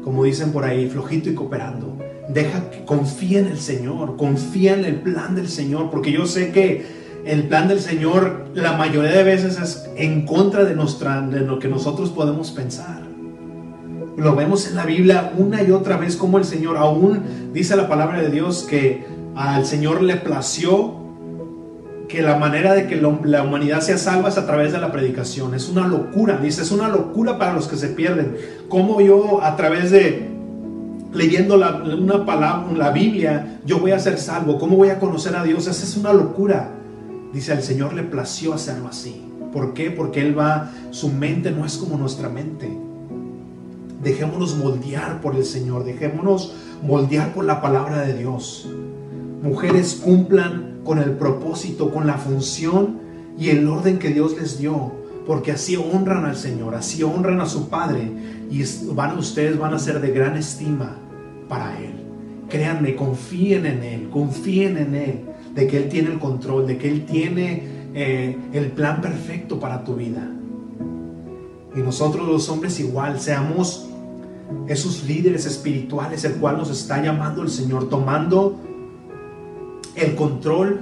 como 0.02 0.24
dicen 0.24 0.52
por 0.52 0.64
ahí, 0.64 0.88
flojito 0.88 1.28
y 1.28 1.34
cooperando. 1.34 1.96
Deja 2.28 2.70
que 2.70 2.84
confía 2.84 3.40
en 3.40 3.46
el 3.46 3.58
Señor, 3.58 4.16
confía 4.16 4.74
en 4.74 4.84
el 4.84 4.96
plan 4.96 5.34
del 5.34 5.48
Señor, 5.48 5.90
porque 5.90 6.12
yo 6.12 6.26
sé 6.26 6.52
que 6.52 6.86
el 7.24 7.48
plan 7.48 7.68
del 7.68 7.80
Señor 7.80 8.46
la 8.54 8.72
mayoría 8.72 9.10
de 9.10 9.22
veces 9.24 9.60
es 9.60 9.90
en 9.96 10.24
contra 10.24 10.64
de, 10.64 10.74
de 10.74 11.40
lo 11.40 11.58
que 11.58 11.68
nosotros 11.68 12.10
podemos 12.10 12.52
pensar. 12.52 13.05
Lo 14.16 14.34
vemos 14.34 14.66
en 14.68 14.76
la 14.76 14.86
Biblia 14.86 15.32
una 15.36 15.62
y 15.62 15.70
otra 15.70 15.96
vez 15.96 16.16
como 16.16 16.38
el 16.38 16.44
Señor, 16.44 16.76
aún 16.76 17.50
dice 17.52 17.76
la 17.76 17.88
palabra 17.88 18.20
de 18.20 18.30
Dios 18.30 18.66
que 18.68 19.04
al 19.34 19.66
Señor 19.66 20.02
le 20.02 20.16
plació 20.16 20.94
que 22.08 22.22
la 22.22 22.36
manera 22.36 22.72
de 22.72 22.86
que 22.86 22.96
la 22.96 23.42
humanidad 23.42 23.80
sea 23.80 23.98
salva 23.98 24.28
es 24.28 24.38
a 24.38 24.46
través 24.46 24.72
de 24.72 24.78
la 24.78 24.92
predicación. 24.92 25.54
Es 25.54 25.68
una 25.68 25.86
locura, 25.86 26.38
dice, 26.38 26.62
es 26.62 26.70
una 26.70 26.88
locura 26.88 27.36
para 27.36 27.52
los 27.52 27.68
que 27.68 27.76
se 27.76 27.88
pierden. 27.88 28.36
Como 28.68 29.00
yo 29.00 29.42
a 29.42 29.56
través 29.56 29.90
de 29.90 30.36
leyendo 31.12 31.56
la, 31.56 31.76
una 31.76 32.24
palabra, 32.24 32.72
la 32.76 32.90
Biblia, 32.90 33.58
yo 33.64 33.78
voy 33.80 33.90
a 33.92 33.98
ser 33.98 34.18
salvo? 34.18 34.58
¿Cómo 34.58 34.76
voy 34.76 34.90
a 34.90 34.98
conocer 34.98 35.34
a 35.34 35.42
Dios? 35.42 35.66
Esa 35.66 35.84
es 35.84 35.96
una 35.96 36.12
locura. 36.12 36.70
Dice, 37.32 37.52
al 37.52 37.62
Señor 37.62 37.94
le 37.94 38.02
plació 38.02 38.54
hacerlo 38.54 38.88
así. 38.88 39.22
¿Por 39.52 39.74
qué? 39.74 39.90
Porque 39.90 40.20
Él 40.20 40.38
va, 40.38 40.70
su 40.90 41.10
mente 41.10 41.50
no 41.50 41.64
es 41.64 41.76
como 41.76 41.96
nuestra 41.96 42.28
mente. 42.28 42.85
Dejémonos 44.02 44.56
moldear 44.56 45.20
por 45.20 45.36
el 45.36 45.44
Señor, 45.44 45.84
dejémonos 45.84 46.54
moldear 46.82 47.32
por 47.32 47.44
la 47.44 47.60
palabra 47.60 48.02
de 48.02 48.16
Dios. 48.16 48.68
Mujeres 49.42 50.00
cumplan 50.02 50.80
con 50.84 50.98
el 50.98 51.12
propósito, 51.12 51.90
con 51.90 52.06
la 52.06 52.14
función 52.14 52.98
y 53.38 53.50
el 53.50 53.66
orden 53.68 53.98
que 53.98 54.10
Dios 54.10 54.36
les 54.40 54.58
dio, 54.58 54.92
porque 55.26 55.52
así 55.52 55.76
honran 55.76 56.24
al 56.24 56.36
Señor, 56.36 56.74
así 56.74 57.02
honran 57.02 57.40
a 57.40 57.46
su 57.46 57.68
Padre 57.68 58.10
y 58.50 58.62
van, 58.92 59.18
ustedes 59.18 59.58
van 59.58 59.74
a 59.74 59.78
ser 59.78 60.00
de 60.00 60.10
gran 60.10 60.36
estima 60.36 60.96
para 61.48 61.78
Él. 61.78 61.94
Créanme, 62.48 62.94
confíen 62.94 63.66
en 63.66 63.82
Él, 63.82 64.08
confíen 64.10 64.76
en 64.78 64.94
Él 64.94 65.20
de 65.54 65.66
que 65.66 65.78
Él 65.78 65.88
tiene 65.88 66.10
el 66.12 66.18
control, 66.18 66.66
de 66.66 66.78
que 66.78 66.88
Él 66.88 67.06
tiene 67.06 67.62
eh, 67.94 68.36
el 68.52 68.66
plan 68.72 69.00
perfecto 69.00 69.58
para 69.58 69.82
tu 69.82 69.94
vida. 69.94 70.30
Y 71.76 71.80
nosotros 71.80 72.26
los 72.26 72.48
hombres 72.48 72.80
igual, 72.80 73.20
seamos 73.20 73.86
esos 74.66 75.04
líderes 75.04 75.44
espirituales, 75.44 76.24
el 76.24 76.34
cual 76.34 76.56
nos 76.56 76.70
está 76.70 77.02
llamando 77.02 77.42
el 77.42 77.50
Señor, 77.50 77.88
tomando 77.88 78.56
el 79.94 80.14
control, 80.14 80.80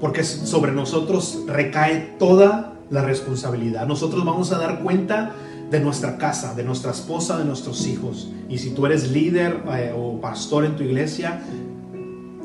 porque 0.00 0.22
sobre 0.24 0.72
nosotros 0.72 1.44
recae 1.46 2.16
toda 2.18 2.74
la 2.90 3.02
responsabilidad. 3.02 3.86
Nosotros 3.86 4.24
vamos 4.24 4.52
a 4.52 4.58
dar 4.58 4.82
cuenta 4.82 5.34
de 5.70 5.80
nuestra 5.80 6.18
casa, 6.18 6.54
de 6.54 6.64
nuestra 6.64 6.92
esposa, 6.92 7.38
de 7.38 7.44
nuestros 7.44 7.86
hijos. 7.86 8.30
Y 8.48 8.58
si 8.58 8.70
tú 8.70 8.86
eres 8.86 9.10
líder 9.10 9.62
eh, 9.72 9.94
o 9.96 10.20
pastor 10.20 10.64
en 10.64 10.76
tu 10.76 10.82
iglesia, 10.82 11.42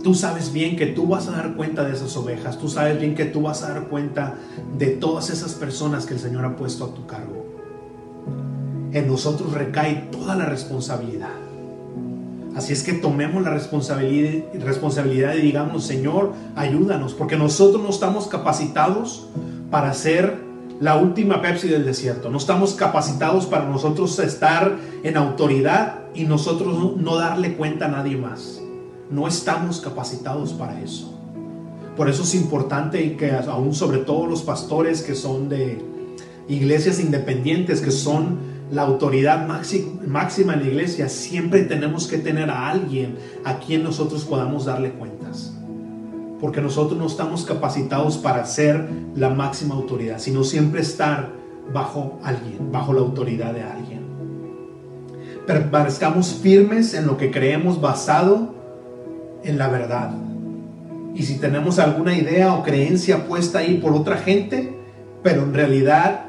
Tú 0.03 0.13
sabes 0.13 0.51
bien 0.51 0.75
que 0.75 0.87
tú 0.87 1.07
vas 1.07 1.29
a 1.29 1.31
dar 1.31 1.55
cuenta 1.55 1.85
de 1.85 1.93
esas 1.93 2.17
ovejas, 2.17 2.59
tú 2.59 2.67
sabes 2.67 2.99
bien 2.99 3.15
que 3.15 3.23
tú 3.23 3.43
vas 3.43 3.63
a 3.63 3.69
dar 3.69 3.87
cuenta 3.87 4.35
de 4.77 4.87
todas 4.87 5.29
esas 5.29 5.53
personas 5.53 6.05
que 6.05 6.15
el 6.15 6.19
Señor 6.19 6.43
ha 6.43 6.57
puesto 6.57 6.83
a 6.83 6.93
tu 6.93 7.07
cargo. 7.07 7.52
En 8.93 9.07
nosotros 9.07 9.51
recae 9.53 10.07
toda 10.11 10.35
la 10.35 10.45
responsabilidad. 10.45 11.31
Así 12.55 12.73
es 12.73 12.83
que 12.83 12.93
tomemos 12.93 13.41
la 13.41 13.49
responsabilidad, 13.49 14.43
responsabilidad 14.61 15.33
y 15.33 15.41
digamos, 15.41 15.83
Señor, 15.85 16.33
ayúdanos, 16.55 17.15
porque 17.15 17.35
nosotros 17.35 17.81
no 17.81 17.89
estamos 17.89 18.27
capacitados 18.27 19.27
para 19.71 19.91
ser 19.95 20.37
la 20.79 20.97
última 20.97 21.41
Pepsi 21.41 21.67
del 21.67 21.85
desierto. 21.85 22.29
No 22.29 22.37
estamos 22.37 22.73
capacitados 22.73 23.47
para 23.47 23.65
nosotros 23.65 24.19
estar 24.19 24.77
en 25.03 25.17
autoridad 25.17 26.01
y 26.13 26.25
nosotros 26.25 26.95
no 26.95 27.15
darle 27.15 27.55
cuenta 27.55 27.85
a 27.85 27.89
nadie 27.89 28.17
más. 28.17 28.61
No 29.09 29.27
estamos 29.27 29.81
capacitados 29.81 30.53
para 30.53 30.79
eso. 30.81 31.11
Por 31.97 32.09
eso 32.09 32.21
es 32.21 32.35
importante 32.35 33.15
que 33.17 33.31
aún 33.31 33.73
sobre 33.73 33.99
todo 33.99 34.27
los 34.27 34.43
pastores 34.43 35.01
que 35.01 35.15
son 35.15 35.49
de 35.49 35.79
iglesias 36.47 36.99
independientes, 36.99 37.81
que 37.81 37.91
son 37.91 38.52
la 38.73 38.81
autoridad 38.81 39.47
máxima 40.07 40.53
en 40.53 40.59
la 40.59 40.67
iglesia, 40.67 41.07
siempre 41.07 41.61
tenemos 41.61 42.07
que 42.07 42.17
tener 42.17 42.49
a 42.49 42.69
alguien 42.69 43.17
a 43.43 43.59
quien 43.59 43.83
nosotros 43.83 44.25
podamos 44.25 44.65
darle 44.65 44.91
cuentas. 44.93 45.53
Porque 46.41 46.59
nosotros 46.59 46.99
no 46.99 47.05
estamos 47.05 47.45
capacitados 47.45 48.17
para 48.17 48.43
ser 48.45 48.89
la 49.15 49.29
máxima 49.29 49.75
autoridad, 49.75 50.17
sino 50.17 50.43
siempre 50.43 50.81
estar 50.81 51.29
bajo 51.71 52.19
alguien, 52.23 52.71
bajo 52.71 52.93
la 52.93 53.01
autoridad 53.01 53.53
de 53.53 53.61
alguien. 53.61 54.01
Permanezcamos 55.45 56.33
firmes 56.33 56.95
en 56.95 57.05
lo 57.05 57.15
que 57.15 57.29
creemos 57.29 57.79
basado 57.79 58.55
en 59.43 59.59
la 59.59 59.67
verdad. 59.67 60.15
Y 61.13 61.23
si 61.23 61.37
tenemos 61.37 61.77
alguna 61.77 62.17
idea 62.17 62.55
o 62.55 62.63
creencia 62.63 63.27
puesta 63.27 63.59
ahí 63.59 63.77
por 63.77 63.93
otra 63.93 64.17
gente, 64.17 64.75
pero 65.21 65.43
en 65.43 65.53
realidad 65.53 66.25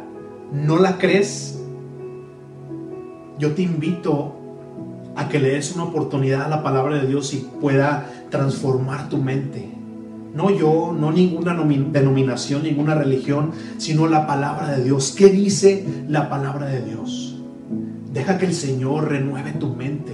no 0.53 0.79
la 0.79 0.99
crees, 0.99 1.59
yo 3.39 3.53
te 3.53 3.63
invito 3.63 4.35
a 5.17 5.29
que 5.29 5.39
le 5.39 5.51
des 5.51 5.75
una 5.75 5.85
oportunidad 5.85 6.43
a 6.43 6.49
la 6.49 6.63
palabra 6.63 6.97
de 6.97 7.07
Dios 7.07 7.33
y 7.35 7.47
pueda 7.61 8.11
transformar 8.31 9.09
tu 9.09 9.19
mente. 9.19 9.71
No 10.35 10.51
yo, 10.51 10.95
no 10.99 11.13
ninguna 11.13 11.55
denominación, 11.55 12.65
ninguna 12.65 12.95
religión, 12.97 13.53
sino 13.79 14.09
la 14.09 14.27
palabra 14.27 14.77
de 14.77 14.83
Dios. 14.83 15.15
¿Qué 15.17 15.29
dice 15.29 15.87
la 16.09 16.29
palabra 16.29 16.67
de 16.67 16.83
Dios? 16.83 17.39
Deja 18.13 18.39
que 18.39 18.47
el 18.47 18.55
Señor 18.55 19.09
renueve 19.09 19.53
tu 19.53 19.69
mente, 19.75 20.13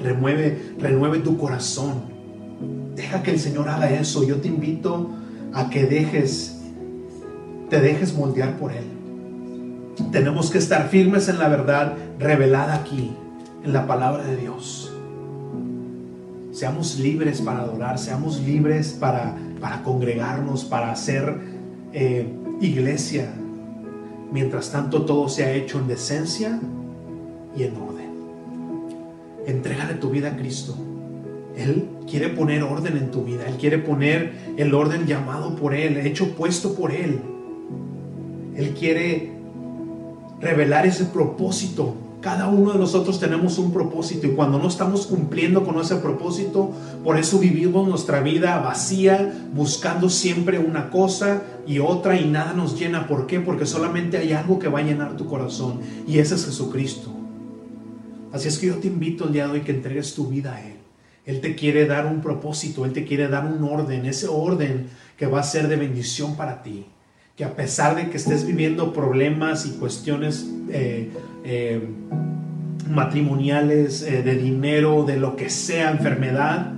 renueve, 0.00 1.18
tu 1.20 1.36
corazón 1.36 2.20
Deja 2.94 3.22
que 3.22 3.30
el 3.30 3.38
Señor 3.38 3.68
haga 3.68 3.90
eso. 3.90 4.24
Yo 4.24 4.36
te 4.36 4.48
invito 4.48 5.10
a 5.54 5.70
que 5.70 5.86
dejes, 5.86 6.60
te 7.68 7.80
dejes 7.80 8.14
moldear 8.14 8.58
por 8.58 8.72
Él. 8.72 8.84
Tenemos 10.12 10.50
que 10.50 10.58
estar 10.58 10.88
firmes 10.88 11.28
en 11.28 11.38
la 11.38 11.48
verdad 11.48 11.94
revelada 12.18 12.74
aquí, 12.74 13.12
en 13.64 13.72
la 13.72 13.86
palabra 13.86 14.24
de 14.24 14.36
Dios. 14.36 14.92
Seamos 16.52 16.98
libres 16.98 17.40
para 17.40 17.60
adorar, 17.60 17.98
seamos 17.98 18.40
libres 18.40 18.96
para, 18.98 19.36
para 19.60 19.82
congregarnos, 19.82 20.64
para 20.64 20.90
hacer 20.90 21.38
eh, 21.92 22.26
iglesia. 22.60 23.32
Mientras 24.32 24.72
tanto, 24.72 25.04
todo 25.04 25.28
se 25.28 25.44
ha 25.44 25.52
hecho 25.52 25.78
en 25.78 25.86
decencia 25.86 26.58
y 27.56 27.62
en 27.62 27.76
orden. 27.76 28.10
Entrégale 29.46 29.94
tu 29.94 30.10
vida 30.10 30.30
a 30.30 30.36
Cristo. 30.36 30.76
Él 31.56 31.88
quiere 32.08 32.30
poner 32.30 32.62
orden 32.62 32.96
en 32.96 33.10
tu 33.10 33.24
vida. 33.24 33.44
Él 33.46 33.54
quiere 33.54 33.78
poner 33.78 34.54
el 34.56 34.74
orden 34.74 35.06
llamado 35.06 35.54
por 35.56 35.74
Él, 35.74 35.98
hecho 35.98 36.34
puesto 36.34 36.74
por 36.74 36.90
Él. 36.90 37.20
Él 38.56 38.70
quiere 38.70 39.39
revelar 40.40 40.86
ese 40.86 41.04
propósito. 41.04 41.94
Cada 42.20 42.48
uno 42.48 42.72
de 42.72 42.78
nosotros 42.78 43.18
tenemos 43.18 43.56
un 43.58 43.72
propósito 43.72 44.26
y 44.26 44.32
cuando 44.32 44.58
no 44.58 44.68
estamos 44.68 45.06
cumpliendo 45.06 45.64
con 45.64 45.80
ese 45.80 45.96
propósito, 45.96 46.70
por 47.02 47.18
eso 47.18 47.38
vivimos 47.38 47.88
nuestra 47.88 48.20
vida 48.20 48.58
vacía, 48.58 49.48
buscando 49.54 50.10
siempre 50.10 50.58
una 50.58 50.90
cosa 50.90 51.42
y 51.66 51.78
otra 51.78 52.20
y 52.20 52.26
nada 52.26 52.52
nos 52.52 52.78
llena. 52.78 53.06
¿Por 53.06 53.26
qué? 53.26 53.40
Porque 53.40 53.64
solamente 53.64 54.18
hay 54.18 54.32
algo 54.32 54.58
que 54.58 54.68
va 54.68 54.80
a 54.80 54.82
llenar 54.82 55.16
tu 55.16 55.26
corazón 55.26 55.80
y 56.06 56.18
ese 56.18 56.34
es 56.34 56.44
Jesucristo. 56.44 57.10
Así 58.32 58.48
es 58.48 58.58
que 58.58 58.66
yo 58.66 58.76
te 58.76 58.88
invito 58.88 59.24
el 59.24 59.32
día 59.32 59.46
de 59.46 59.54
hoy 59.54 59.60
que 59.62 59.72
entregues 59.72 60.14
tu 60.14 60.26
vida 60.26 60.54
a 60.54 60.60
Él. 60.60 60.76
Él 61.24 61.40
te 61.40 61.54
quiere 61.54 61.86
dar 61.86 62.06
un 62.06 62.20
propósito, 62.20 62.84
Él 62.84 62.92
te 62.92 63.04
quiere 63.04 63.28
dar 63.28 63.46
un 63.46 63.64
orden, 63.64 64.04
ese 64.04 64.28
orden 64.28 64.88
que 65.16 65.26
va 65.26 65.40
a 65.40 65.44
ser 65.44 65.68
de 65.68 65.76
bendición 65.76 66.36
para 66.36 66.62
ti. 66.62 66.86
Que 67.40 67.46
a 67.46 67.56
pesar 67.56 67.96
de 67.96 68.10
que 68.10 68.18
estés 68.18 68.46
viviendo 68.46 68.92
problemas 68.92 69.64
y 69.64 69.70
cuestiones 69.78 70.46
eh, 70.68 71.10
eh, 71.42 71.80
matrimoniales, 72.86 74.02
eh, 74.02 74.22
de 74.22 74.34
dinero, 74.34 75.04
de 75.04 75.16
lo 75.16 75.36
que 75.36 75.48
sea, 75.48 75.90
enfermedad, 75.90 76.74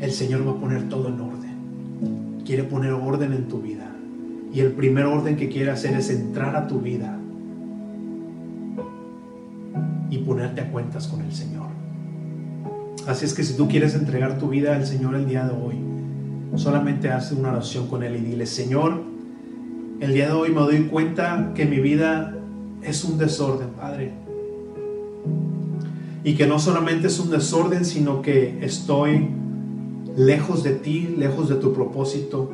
el 0.00 0.10
Señor 0.10 0.44
va 0.44 0.50
a 0.50 0.56
poner 0.56 0.88
todo 0.88 1.06
en 1.06 1.20
orden. 1.20 2.42
Quiere 2.44 2.64
poner 2.64 2.94
orden 2.94 3.32
en 3.32 3.46
tu 3.46 3.62
vida. 3.62 3.88
Y 4.52 4.58
el 4.58 4.72
primer 4.72 5.06
orden 5.06 5.36
que 5.36 5.48
quiere 5.48 5.70
hacer 5.70 5.94
es 5.94 6.10
entrar 6.10 6.56
a 6.56 6.66
tu 6.66 6.80
vida 6.80 7.16
y 10.10 10.18
ponerte 10.18 10.62
a 10.62 10.72
cuentas 10.72 11.06
con 11.06 11.20
el 11.20 11.32
Señor. 11.32 11.68
Así 13.06 13.24
es 13.24 13.34
que 13.34 13.44
si 13.44 13.56
tú 13.56 13.68
quieres 13.68 13.94
entregar 13.94 14.36
tu 14.36 14.48
vida 14.48 14.74
al 14.74 14.84
Señor 14.84 15.14
el 15.14 15.28
día 15.28 15.46
de 15.46 15.52
hoy, 15.52 15.76
solamente 16.56 17.08
haz 17.12 17.30
una 17.30 17.52
oración 17.52 17.86
con 17.86 18.02
Él 18.02 18.16
y 18.16 18.20
dile, 18.20 18.46
Señor, 18.46 19.13
el 20.00 20.12
día 20.12 20.26
de 20.26 20.32
hoy 20.32 20.50
me 20.50 20.60
doy 20.60 20.84
cuenta 20.84 21.52
que 21.54 21.66
mi 21.66 21.78
vida 21.78 22.36
es 22.82 23.04
un 23.04 23.18
desorden, 23.18 23.68
Padre. 23.70 24.12
Y 26.24 26.34
que 26.34 26.46
no 26.46 26.58
solamente 26.58 27.06
es 27.06 27.18
un 27.20 27.30
desorden, 27.30 27.84
sino 27.84 28.22
que 28.22 28.64
estoy 28.64 29.28
lejos 30.16 30.62
de 30.62 30.72
ti, 30.72 31.14
lejos 31.16 31.48
de 31.48 31.56
tu 31.56 31.72
propósito, 31.72 32.50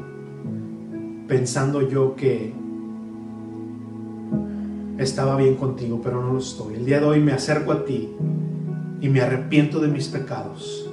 pensando 1.29 1.89
yo 1.89 2.15
que 2.17 2.53
estaba 4.99 5.37
bien 5.37 5.55
contigo, 5.55 6.01
pero 6.03 6.23
no 6.23 6.33
lo 6.33 6.39
estoy. 6.39 6.75
El 6.75 6.85
día 6.85 7.01
de 7.01 7.07
hoy 7.07 7.21
me 7.21 7.33
acerco 7.33 7.73
a 7.73 7.85
ti 7.85 8.11
y 9.01 9.09
me 9.09 9.21
arrepiento 9.21 9.81
de 9.81 9.89
mis 9.89 10.09
pecados. 10.09 10.91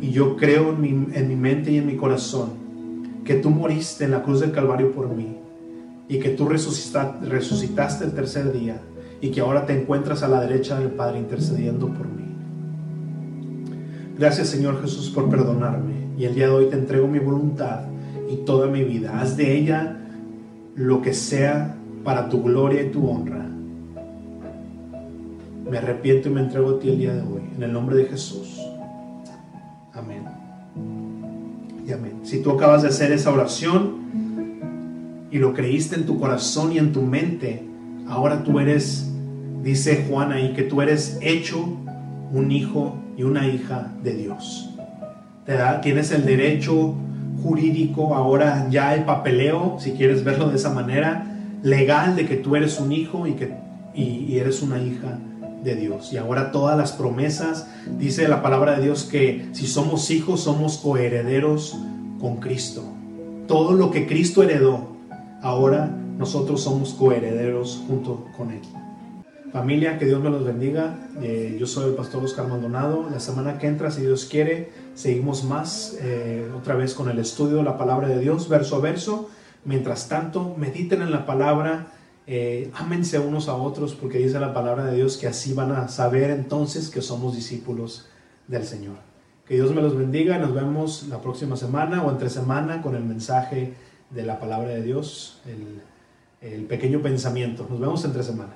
Y 0.00 0.10
yo 0.10 0.36
creo 0.36 0.70
en 0.70 0.80
mi, 0.80 0.88
en 0.88 1.28
mi 1.28 1.36
mente 1.36 1.72
y 1.72 1.78
en 1.78 1.86
mi 1.86 1.96
corazón 1.96 2.59
que 3.30 3.36
tú 3.36 3.50
moriste 3.50 4.02
en 4.02 4.10
la 4.10 4.24
cruz 4.24 4.40
del 4.40 4.50
Calvario 4.50 4.90
por 4.90 5.08
mí 5.08 5.36
y 6.08 6.18
que 6.18 6.30
tú 6.30 6.48
resucitaste, 6.48 8.04
el 8.04 8.12
tercer 8.12 8.52
día 8.52 8.80
y 9.20 9.30
que 9.30 9.40
ahora 9.40 9.66
te 9.66 9.80
encuentras 9.80 10.24
a 10.24 10.28
la 10.28 10.40
derecha 10.40 10.76
del 10.80 10.90
Padre 10.90 11.20
intercediendo 11.20 11.86
por 11.86 12.08
mí. 12.08 12.24
Gracias 14.18 14.48
Señor 14.48 14.82
Jesús 14.82 15.10
por 15.10 15.30
perdonarme 15.30 16.08
y 16.18 16.24
el 16.24 16.34
día 16.34 16.46
de 16.46 16.54
hoy 16.54 16.66
te 16.70 16.74
entrego 16.74 17.06
mi 17.06 17.20
voluntad 17.20 17.82
y 18.28 18.38
toda 18.38 18.66
mi 18.66 18.82
vida. 18.82 19.20
Haz 19.20 19.36
de 19.36 19.56
ella 19.56 20.00
lo 20.74 21.00
que 21.00 21.14
sea 21.14 21.76
para 22.02 22.28
tu 22.28 22.42
gloria 22.42 22.82
y 22.82 22.90
tu 22.90 23.08
honra. 23.08 23.46
Me 25.70 25.78
arrepiento 25.78 26.30
y 26.30 26.32
me 26.32 26.40
entrego 26.40 26.70
a 26.70 26.78
ti 26.80 26.88
el 26.88 26.98
día 26.98 27.14
de 27.14 27.22
hoy, 27.22 27.42
en 27.56 27.62
el 27.62 27.72
nombre 27.72 27.94
de 27.94 28.06
Jesús. 28.06 28.60
Si 32.22 32.42
tú 32.42 32.52
acabas 32.52 32.82
de 32.82 32.88
hacer 32.88 33.12
esa 33.12 33.30
oración 33.30 34.00
y 35.30 35.38
lo 35.38 35.54
creíste 35.54 35.96
en 35.96 36.06
tu 36.06 36.18
corazón 36.18 36.72
y 36.72 36.78
en 36.78 36.92
tu 36.92 37.02
mente, 37.02 37.62
ahora 38.08 38.42
tú 38.44 38.60
eres, 38.60 39.10
dice 39.62 40.06
Juan 40.08 40.32
ahí, 40.32 40.52
que 40.52 40.62
tú 40.62 40.82
eres 40.82 41.18
hecho 41.20 41.68
un 42.32 42.52
hijo 42.52 42.96
y 43.16 43.22
una 43.22 43.46
hija 43.46 43.92
de 44.02 44.14
Dios. 44.14 44.70
Te 45.46 45.54
da, 45.54 45.80
tienes 45.80 46.10
el 46.12 46.24
derecho 46.24 46.94
jurídico, 47.42 48.14
ahora 48.14 48.68
ya 48.70 48.94
el 48.94 49.04
papeleo, 49.04 49.76
si 49.78 49.92
quieres 49.92 50.24
verlo 50.24 50.48
de 50.50 50.56
esa 50.56 50.72
manera, 50.72 51.26
legal 51.62 52.16
de 52.16 52.26
que 52.26 52.36
tú 52.36 52.56
eres 52.56 52.80
un 52.80 52.92
hijo 52.92 53.26
y 53.26 53.32
que 53.32 53.52
y, 53.94 54.38
eres 54.38 54.62
una 54.62 54.78
hija 54.78 55.18
de 55.62 55.74
Dios. 55.74 56.12
Y 56.12 56.16
ahora 56.16 56.52
todas 56.52 56.76
las 56.76 56.92
promesas, 56.92 57.68
dice 57.98 58.28
la 58.28 58.42
palabra 58.42 58.76
de 58.76 58.84
Dios 58.84 59.04
que 59.04 59.48
si 59.52 59.66
somos 59.66 60.10
hijos 60.10 60.40
somos 60.40 60.78
coherederos 60.78 61.76
con 62.20 62.36
Cristo. 62.36 62.82
Todo 63.46 63.72
lo 63.72 63.90
que 63.90 64.06
Cristo 64.06 64.42
heredó, 64.42 64.96
ahora 65.42 65.96
nosotros 66.18 66.62
somos 66.62 66.94
coherederos 66.94 67.82
junto 67.86 68.26
con 68.36 68.50
Él. 68.50 68.60
Familia, 69.52 69.98
que 69.98 70.04
Dios 70.04 70.22
me 70.22 70.30
los 70.30 70.44
bendiga. 70.44 70.96
Eh, 71.20 71.56
yo 71.58 71.66
soy 71.66 71.90
el 71.90 71.96
pastor 71.96 72.22
Oscar 72.22 72.46
Maldonado. 72.46 73.08
La 73.10 73.18
semana 73.18 73.58
que 73.58 73.66
entra, 73.66 73.90
si 73.90 74.02
Dios 74.02 74.26
quiere, 74.26 74.70
seguimos 74.94 75.42
más 75.42 75.96
eh, 76.00 76.48
otra 76.56 76.76
vez 76.76 76.94
con 76.94 77.08
el 77.08 77.18
estudio 77.18 77.56
de 77.56 77.64
la 77.64 77.76
palabra 77.76 78.06
de 78.06 78.20
Dios, 78.20 78.48
verso 78.48 78.76
a 78.76 78.80
verso. 78.80 79.28
Mientras 79.64 80.08
tanto, 80.08 80.54
mediten 80.56 81.02
en 81.02 81.10
la 81.10 81.26
palabra, 81.26 81.88
eh, 82.32 82.70
ámense 82.74 83.18
unos 83.18 83.48
a 83.48 83.56
otros, 83.56 83.96
porque 83.96 84.18
dice 84.18 84.38
la 84.38 84.54
palabra 84.54 84.84
de 84.84 84.94
Dios 84.94 85.16
que 85.16 85.26
así 85.26 85.52
van 85.52 85.72
a 85.72 85.88
saber 85.88 86.30
entonces 86.30 86.88
que 86.88 87.02
somos 87.02 87.34
discípulos 87.34 88.06
del 88.46 88.64
Señor. 88.64 88.94
Que 89.48 89.54
Dios 89.54 89.74
me 89.74 89.82
los 89.82 89.98
bendiga, 89.98 90.38
nos 90.38 90.54
vemos 90.54 91.08
la 91.08 91.20
próxima 91.20 91.56
semana 91.56 92.04
o 92.04 92.10
entre 92.12 92.30
semana 92.30 92.82
con 92.82 92.94
el 92.94 93.02
mensaje 93.02 93.74
de 94.10 94.24
la 94.24 94.38
palabra 94.38 94.68
de 94.68 94.82
Dios, 94.82 95.40
el, 95.44 95.82
el 96.48 96.66
pequeño 96.66 97.02
pensamiento. 97.02 97.66
Nos 97.68 97.80
vemos 97.80 98.04
entre 98.04 98.22
semana. 98.22 98.48